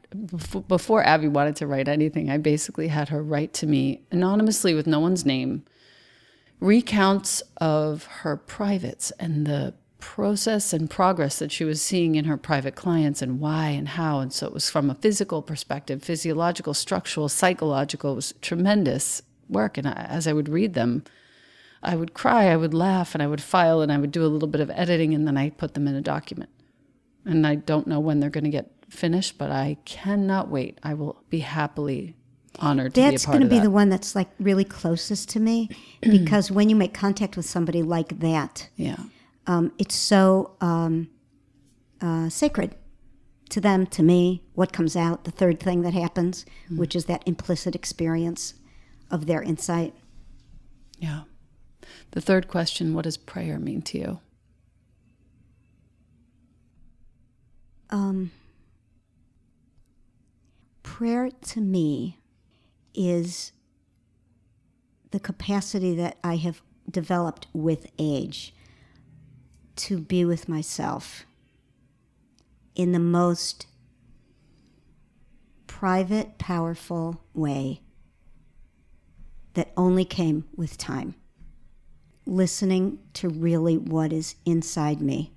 before 0.68 1.04
Abby 1.04 1.28
wanted 1.30 1.56
to 1.58 1.68
write 1.68 1.88
anything. 1.88 2.30
I 2.30 2.38
basically 2.38 2.90
had 2.90 3.10
her 3.10 3.24
write 3.24 3.54
to 3.56 3.68
me 3.68 4.02
anonymously 4.12 4.74
with 4.74 4.88
no 4.88 5.00
one's 5.00 5.26
name, 5.26 5.64
recounts 6.60 7.42
of 7.58 8.04
her 8.06 8.36
privates 8.38 9.12
and 9.20 9.46
the 9.48 9.74
process 10.00 10.74
and 10.74 10.90
progress 10.90 11.40
that 11.40 11.52
she 11.52 11.64
was 11.64 11.82
seeing 11.82 12.16
in 12.16 12.26
her 12.26 12.38
private 12.38 12.76
clients 12.76 13.22
and 13.22 13.40
why 13.40 13.70
and 13.70 13.90
how. 13.90 14.20
And 14.20 14.32
so 14.32 14.48
it 14.48 14.54
was 14.54 14.70
from 14.70 14.90
a 14.90 14.96
physical 14.96 15.42
perspective, 15.42 16.04
physiological, 16.04 16.74
structural, 16.74 17.30
psychological. 17.30 18.14
It 18.14 18.16
was 18.16 18.34
tremendous 18.42 19.22
work. 19.50 19.78
And 19.78 19.88
I, 19.88 19.94
as 20.10 20.28
I 20.28 20.34
would 20.34 20.50
read 20.50 20.74
them, 20.74 21.04
I 21.84 21.96
would 21.96 22.14
cry, 22.14 22.46
I 22.46 22.58
would 22.58 22.74
laugh, 22.74 23.14
and 23.14 23.22
I 23.22 23.28
would 23.28 23.42
file, 23.42 23.82
and 23.82 23.92
I 23.92 23.98
would 23.98 24.12
do 24.12 24.26
a 24.26 24.28
little 24.28 24.48
bit 24.48 24.62
of 24.62 24.72
editing, 24.72 25.14
and 25.14 25.28
then 25.28 25.38
I 25.38 25.52
put 25.52 25.74
them 25.74 25.88
in 25.88 25.96
a 25.96 26.02
document. 26.02 26.50
And 27.24 27.46
I 27.46 27.56
don't 27.56 27.88
know 27.88 28.00
when 28.00 28.20
they're 28.20 28.30
going 28.30 28.46
to 28.46 28.50
get 28.50 28.72
finished, 28.90 29.38
but 29.38 29.52
I 29.52 29.78
cannot 29.86 30.50
wait. 30.50 30.80
I 30.82 30.96
will 30.96 31.22
be 31.30 31.40
happily 31.40 32.16
honored 32.60 32.96
to 32.96 33.02
that's 33.02 33.24
be 33.24 33.26
a 33.26 33.28
part 33.28 33.34
going 33.38 33.50
to 33.50 33.50
be 33.50 33.60
that. 33.60 33.64
the 33.64 33.70
one 33.70 33.90
that's 33.90 34.16
like 34.16 34.30
really 34.40 34.64
closest 34.64 35.30
to 35.30 35.40
me 35.40 35.70
because 36.02 36.50
when 36.50 36.70
you 36.70 36.76
make 36.76 36.94
contact 36.94 37.38
with 37.38 37.46
somebody 37.46 37.84
like 37.84 38.20
that, 38.20 38.70
yeah. 38.76 38.98
Um, 39.48 39.72
it's 39.78 39.96
so 39.96 40.56
um, 40.62 41.10
uh, 42.02 42.30
sacred 42.30 42.76
to 43.50 43.62
them, 43.62 43.86
to 43.88 44.04
me. 44.04 44.44
What 44.54 44.74
comes 44.74 44.96
out, 44.96 45.24
the 45.24 45.32
third 45.32 45.60
thing 45.60 45.82
that 45.82 45.94
happens, 45.94 46.46
Hmm. 46.68 46.78
which 46.78 46.96
is 46.96 47.06
that 47.06 47.24
implicit 47.26 47.76
experience 47.76 48.54
of 49.10 49.26
their 49.26 49.42
insight. 49.42 49.96
Yeah. 51.00 51.24
The 52.12 52.22
third 52.22 52.48
question 52.48 52.94
What 52.94 53.04
does 53.04 53.18
prayer 53.18 53.58
mean 53.58 53.82
to 53.84 53.98
you? 53.98 54.20
Um, 57.90 58.32
prayer 60.84 61.30
to 61.30 61.62
me 61.62 62.18
is 62.94 63.54
the 65.12 65.20
capacity 65.22 65.96
that 65.96 66.18
I 66.22 66.36
have 66.36 66.62
developed 66.90 67.48
with 67.54 67.88
age 67.98 68.54
to 69.78 69.98
be 70.00 70.26
with 70.26 70.50
myself 70.50 71.26
in 72.76 72.92
the 72.92 73.00
most 73.00 73.68
private, 75.66 76.38
powerful 76.38 77.22
way 77.34 77.82
that 79.54 79.72
only 79.76 80.06
came 80.06 80.46
with 80.56 80.78
time. 80.78 81.16
Listening 82.26 83.00
to 83.14 83.30
really 83.30 83.78
what 83.78 84.12
is 84.14 84.36
inside 84.46 85.02
me, 85.02 85.34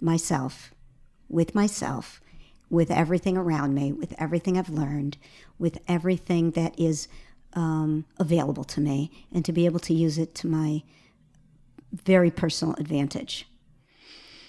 myself, 0.00 0.72
with 1.28 1.54
myself, 1.54 2.20
with 2.70 2.90
everything 2.90 3.36
around 3.36 3.74
me, 3.74 3.92
with 3.92 4.14
everything 4.18 4.58
I've 4.58 4.70
learned, 4.70 5.16
with 5.58 5.78
everything 5.88 6.52
that 6.52 6.78
is 6.78 7.08
um, 7.54 8.04
available 8.18 8.64
to 8.64 8.80
me, 8.80 9.10
and 9.32 9.44
to 9.44 9.52
be 9.52 9.66
able 9.66 9.80
to 9.80 9.94
use 9.94 10.18
it 10.18 10.34
to 10.36 10.46
my 10.46 10.82
very 12.04 12.30
personal 12.30 12.74
advantage. 12.74 13.46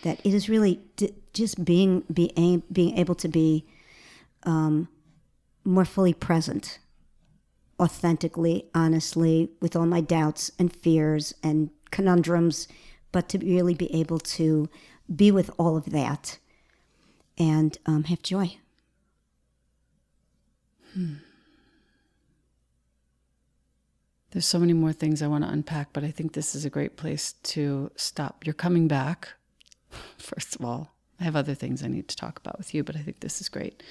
That 0.04 0.20
it 0.24 0.34
is 0.34 0.50
really 0.50 0.82
d- 0.96 1.14
just 1.34 1.64
being 1.64 2.04
be 2.12 2.32
a- 2.38 2.64
being 2.72 2.98
able 2.98 3.16
to 3.16 3.28
be 3.28 3.66
um, 4.44 4.88
more 5.64 5.86
fully 5.86 6.14
present, 6.14 6.80
authentically, 7.80 8.66
honestly, 8.74 9.50
with 9.62 9.76
all 9.76 9.86
my 9.86 10.02
doubts 10.02 10.52
and 10.58 10.74
fears 10.74 11.34
and 11.44 11.70
conundrums, 11.92 12.68
but 13.12 13.30
to 13.30 13.38
really 13.40 13.74
be 13.74 13.94
able 13.94 14.20
to 14.20 14.70
be 15.14 15.32
with 15.32 15.50
all 15.58 15.78
of 15.78 15.86
that 15.92 16.38
and 17.38 17.78
um, 17.86 18.04
have 18.06 18.22
joy. 18.22 18.58
There's 24.32 24.46
so 24.46 24.60
many 24.60 24.74
more 24.74 24.94
things 24.94 25.22
I 25.22 25.28
want 25.28 25.44
to 25.46 25.50
unpack, 25.50 25.94
but 25.94 26.04
I 26.04 26.12
think 26.12 26.34
this 26.34 26.54
is 26.54 26.66
a 26.66 26.70
great 26.70 26.98
place 26.98 27.34
to 27.44 27.92
stop. 27.96 28.46
You're 28.46 28.54
coming 28.54 28.88
back, 28.88 29.30
first 30.18 30.56
of 30.56 30.66
all. 30.66 30.94
I 31.20 31.24
have 31.24 31.36
other 31.36 31.56
things 31.56 31.84
I 31.84 31.88
need 31.88 32.08
to 32.10 32.16
talk 32.16 32.40
about 32.40 32.58
with 32.58 32.74
you, 32.74 32.84
but 32.84 32.96
I 32.96 33.00
think 33.00 33.22
this 33.22 33.42
is 33.42 33.50
great. 33.50 33.82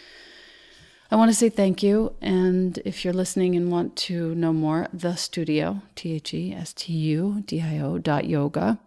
I 1.11 1.17
want 1.17 1.31
to 1.31 1.37
say 1.37 1.49
thank 1.49 1.83
you. 1.83 2.15
And 2.21 2.79
if 2.85 3.05
you're 3.05 3.15
listening 3.15 3.55
and 3.57 3.71
want 3.71 3.97
to 3.97 4.35
know 4.35 4.53
more, 4.53 4.89
the 4.93 5.17
studio, 5.17 5.83
T 5.95 6.13
H 6.15 6.35
E 6.35 6.53
S 6.53 6.73
T 6.73 6.93
U 6.93 7.43
D 7.47 7.63
I 7.63 7.79
O 7.79 7.99
dot 7.99 8.27
yoga. 8.27 8.79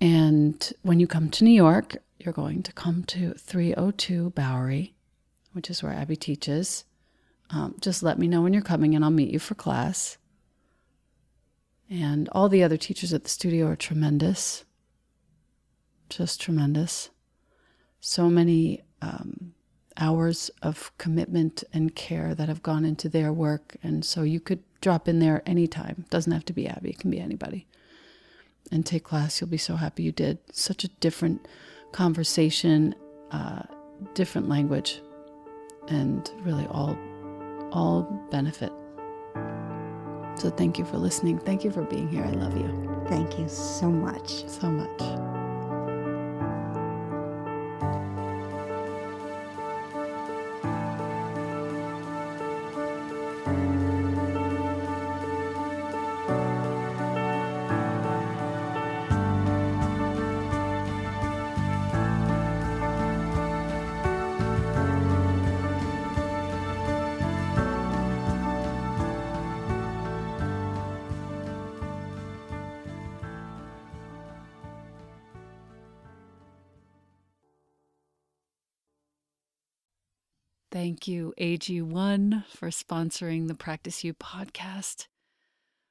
And 0.00 0.72
when 0.82 1.00
you 1.00 1.06
come 1.06 1.30
to 1.30 1.44
New 1.44 1.50
York, 1.50 1.96
you're 2.18 2.34
going 2.34 2.62
to 2.62 2.72
come 2.72 3.04
to 3.04 3.34
302 3.34 4.30
Bowery, 4.30 4.94
which 5.52 5.70
is 5.70 5.82
where 5.82 5.92
Abby 5.92 6.16
teaches. 6.16 6.84
Um, 7.50 7.76
just 7.80 8.02
let 8.02 8.18
me 8.18 8.28
know 8.28 8.42
when 8.42 8.52
you're 8.52 8.62
coming 8.62 8.94
and 8.94 9.04
I'll 9.04 9.10
meet 9.10 9.30
you 9.30 9.38
for 9.38 9.54
class. 9.54 10.16
And 11.90 12.28
all 12.30 12.48
the 12.48 12.62
other 12.62 12.76
teachers 12.76 13.12
at 13.12 13.24
the 13.24 13.28
studio 13.28 13.66
are 13.66 13.76
tremendous. 13.76 14.64
Just 16.08 16.40
tremendous. 16.40 17.10
So 18.00 18.28
many 18.28 18.82
um, 19.02 19.54
hours 19.96 20.50
of 20.62 20.96
commitment 20.98 21.62
and 21.72 21.94
care 21.94 22.34
that 22.34 22.48
have 22.48 22.62
gone 22.62 22.84
into 22.84 23.08
their 23.08 23.32
work. 23.32 23.76
And 23.82 24.04
so 24.04 24.22
you 24.22 24.40
could 24.40 24.62
drop 24.80 25.08
in 25.08 25.18
there 25.18 25.42
anytime. 25.46 26.04
Doesn't 26.10 26.32
have 26.32 26.44
to 26.46 26.52
be 26.52 26.66
Abby, 26.66 26.90
it 26.90 26.98
can 26.98 27.10
be 27.10 27.20
anybody. 27.20 27.66
And 28.72 28.84
take 28.84 29.04
class. 29.04 29.40
You'll 29.40 29.50
be 29.50 29.58
so 29.58 29.76
happy 29.76 30.02
you 30.02 30.12
did. 30.12 30.38
Such 30.52 30.84
a 30.84 30.88
different 30.88 31.46
conversation, 31.92 32.94
uh, 33.30 33.62
different 34.14 34.48
language, 34.48 35.02
and 35.88 36.30
really 36.44 36.66
all 36.66 36.96
all 37.74 38.02
benefit. 38.30 38.72
So 40.36 40.50
thank 40.50 40.78
you 40.78 40.84
for 40.84 40.98
listening. 40.98 41.38
Thank 41.38 41.64
you 41.64 41.70
for 41.70 41.82
being 41.82 42.08
here. 42.08 42.24
I 42.24 42.30
love 42.30 42.56
you 42.56 42.84
Thank 43.08 43.38
you 43.38 43.48
so 43.48 43.90
much. 43.90 44.48
so 44.48 44.70
much. 44.70 45.43
AG1, 81.44 82.46
for 82.46 82.70
sponsoring 82.70 83.48
the 83.48 83.54
Practice 83.54 84.02
You 84.02 84.14
podcast. 84.14 85.08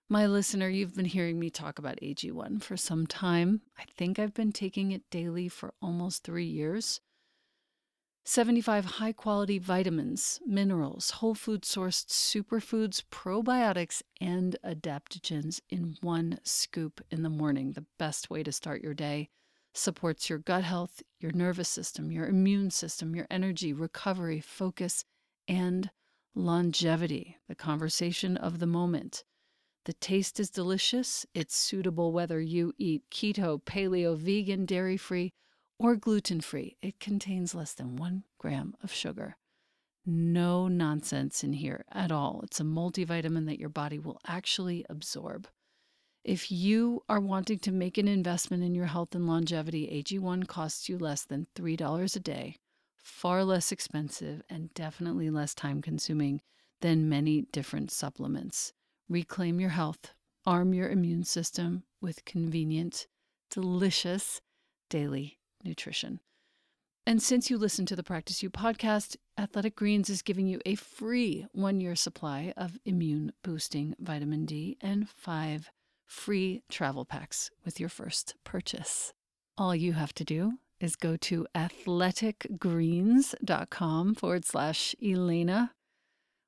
My 0.09 0.25
listener, 0.25 0.67
you've 0.67 0.95
been 0.95 1.05
hearing 1.05 1.37
me 1.37 1.51
talk 1.51 1.77
about 1.77 1.99
AG1 2.01 2.63
for 2.63 2.75
some 2.75 3.05
time. 3.05 3.61
I 3.77 3.83
think 3.95 4.17
I've 4.17 4.33
been 4.33 4.51
taking 4.51 4.91
it 4.91 5.07
daily 5.11 5.47
for 5.47 5.75
almost 5.79 6.23
three 6.23 6.47
years. 6.47 7.01
75 8.25 8.85
high 8.85 9.11
quality 9.11 9.59
vitamins, 9.59 10.39
minerals, 10.43 11.11
whole 11.11 11.35
food 11.35 11.61
sourced 11.61 12.07
superfoods, 12.07 13.03
probiotics, 13.11 14.01
and 14.19 14.55
adaptogens 14.65 15.61
in 15.69 15.97
one 16.01 16.39
scoop 16.41 16.99
in 17.11 17.21
the 17.21 17.29
morning. 17.29 17.73
The 17.73 17.85
best 17.99 18.31
way 18.31 18.41
to 18.41 18.51
start 18.51 18.81
your 18.81 18.95
day 18.95 19.29
supports 19.75 20.31
your 20.31 20.39
gut 20.39 20.63
health, 20.63 21.03
your 21.19 21.31
nervous 21.31 21.69
system, 21.69 22.11
your 22.11 22.25
immune 22.25 22.71
system, 22.71 23.15
your 23.15 23.27
energy, 23.29 23.71
recovery, 23.71 24.39
focus, 24.39 25.05
and 25.47 25.89
longevity, 26.35 27.37
the 27.47 27.55
conversation 27.55 28.37
of 28.37 28.59
the 28.59 28.67
moment. 28.67 29.23
The 29.85 29.93
taste 29.93 30.39
is 30.39 30.49
delicious. 30.49 31.25
It's 31.33 31.55
suitable 31.55 32.13
whether 32.13 32.39
you 32.39 32.73
eat 32.77 33.03
keto, 33.11 33.61
paleo, 33.61 34.17
vegan, 34.17 34.65
dairy 34.65 34.97
free, 34.97 35.33
or 35.77 35.95
gluten 35.95 36.39
free. 36.39 36.77
It 36.81 36.99
contains 36.99 37.53
less 37.53 37.73
than 37.73 37.97
one 37.97 38.23
gram 38.37 38.75
of 38.81 38.93
sugar. 38.93 39.35
No 40.05 40.67
nonsense 40.67 41.43
in 41.43 41.53
here 41.53 41.85
at 41.91 42.11
all. 42.11 42.41
It's 42.43 42.59
a 42.59 42.63
multivitamin 42.63 43.45
that 43.47 43.59
your 43.59 43.69
body 43.69 43.99
will 43.99 44.19
actually 44.25 44.85
absorb. 44.89 45.47
If 46.23 46.49
you 46.51 47.03
are 47.09 47.19
wanting 47.19 47.59
to 47.59 47.71
make 47.71 47.97
an 47.97 48.07
investment 48.07 48.63
in 48.63 48.73
your 48.75 48.85
health 48.85 49.13
and 49.13 49.27
longevity, 49.27 49.87
AG1 49.87 50.47
costs 50.47 50.87
you 50.87 50.97
less 50.97 51.25
than 51.25 51.47
$3 51.55 52.15
a 52.15 52.19
day, 52.19 52.57
far 53.03 53.43
less 53.43 53.71
expensive, 53.71 54.41
and 54.49 54.73
definitely 54.73 55.29
less 55.29 55.53
time 55.53 55.81
consuming 55.81 56.41
than 56.81 57.09
many 57.09 57.43
different 57.51 57.91
supplements. 57.91 58.73
Reclaim 59.07 59.59
your 59.59 59.69
health, 59.69 60.13
arm 60.45 60.73
your 60.73 60.89
immune 60.89 61.23
system 61.23 61.83
with 62.01 62.25
convenient, 62.25 63.07
delicious 63.51 64.41
daily 64.89 65.37
nutrition. 65.63 66.19
And 67.05 67.21
since 67.21 67.49
you 67.49 67.57
listen 67.57 67.85
to 67.87 67.97
the 67.97 68.03
Practice 68.03 68.41
You 68.41 68.49
podcast, 68.49 69.17
Athletic 69.37 69.75
Greens 69.75 70.09
is 70.09 70.21
giving 70.21 70.47
you 70.47 70.61
a 70.65 70.75
free 70.75 71.45
one 71.51 71.81
year 71.81 71.95
supply 71.95 72.53
of 72.55 72.79
immune 72.85 73.33
boosting 73.43 73.93
vitamin 73.99 74.45
D 74.45 74.77
and 74.79 75.09
five 75.09 75.69
free 76.05 76.63
travel 76.69 77.03
packs 77.03 77.51
with 77.65 77.79
your 77.79 77.89
first 77.89 78.35
purchase. 78.45 79.13
All 79.57 79.75
you 79.75 79.93
have 79.93 80.13
to 80.13 80.23
do 80.23 80.53
is 80.83 80.95
go 80.97 81.15
to 81.15 81.47
athleticgreens.com 81.55 84.15
forward 84.15 84.43
slash 84.45 84.93
Elena. 85.01 85.71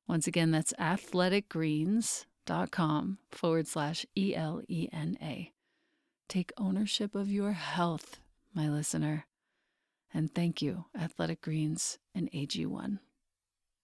Once 0.08 0.28
again, 0.28 0.52
that's 0.52 0.74
athleticgreens.com 0.74 3.18
forward 3.32 3.68
slash 3.68 4.06
E 4.16 4.36
L 4.36 4.62
E 4.68 4.88
N 4.92 5.18
A. 5.22 5.52
Take 6.28 6.52
ownership 6.58 7.16
of 7.16 7.30
your 7.30 7.54
health, 7.54 8.20
my 8.54 8.68
listener. 8.70 9.26
And 10.14 10.30
thank 10.34 10.62
you, 10.62 10.86
Athletic 10.96 11.42
Greens 11.42 11.98
and 12.14 12.30
AG1. 12.32 13.00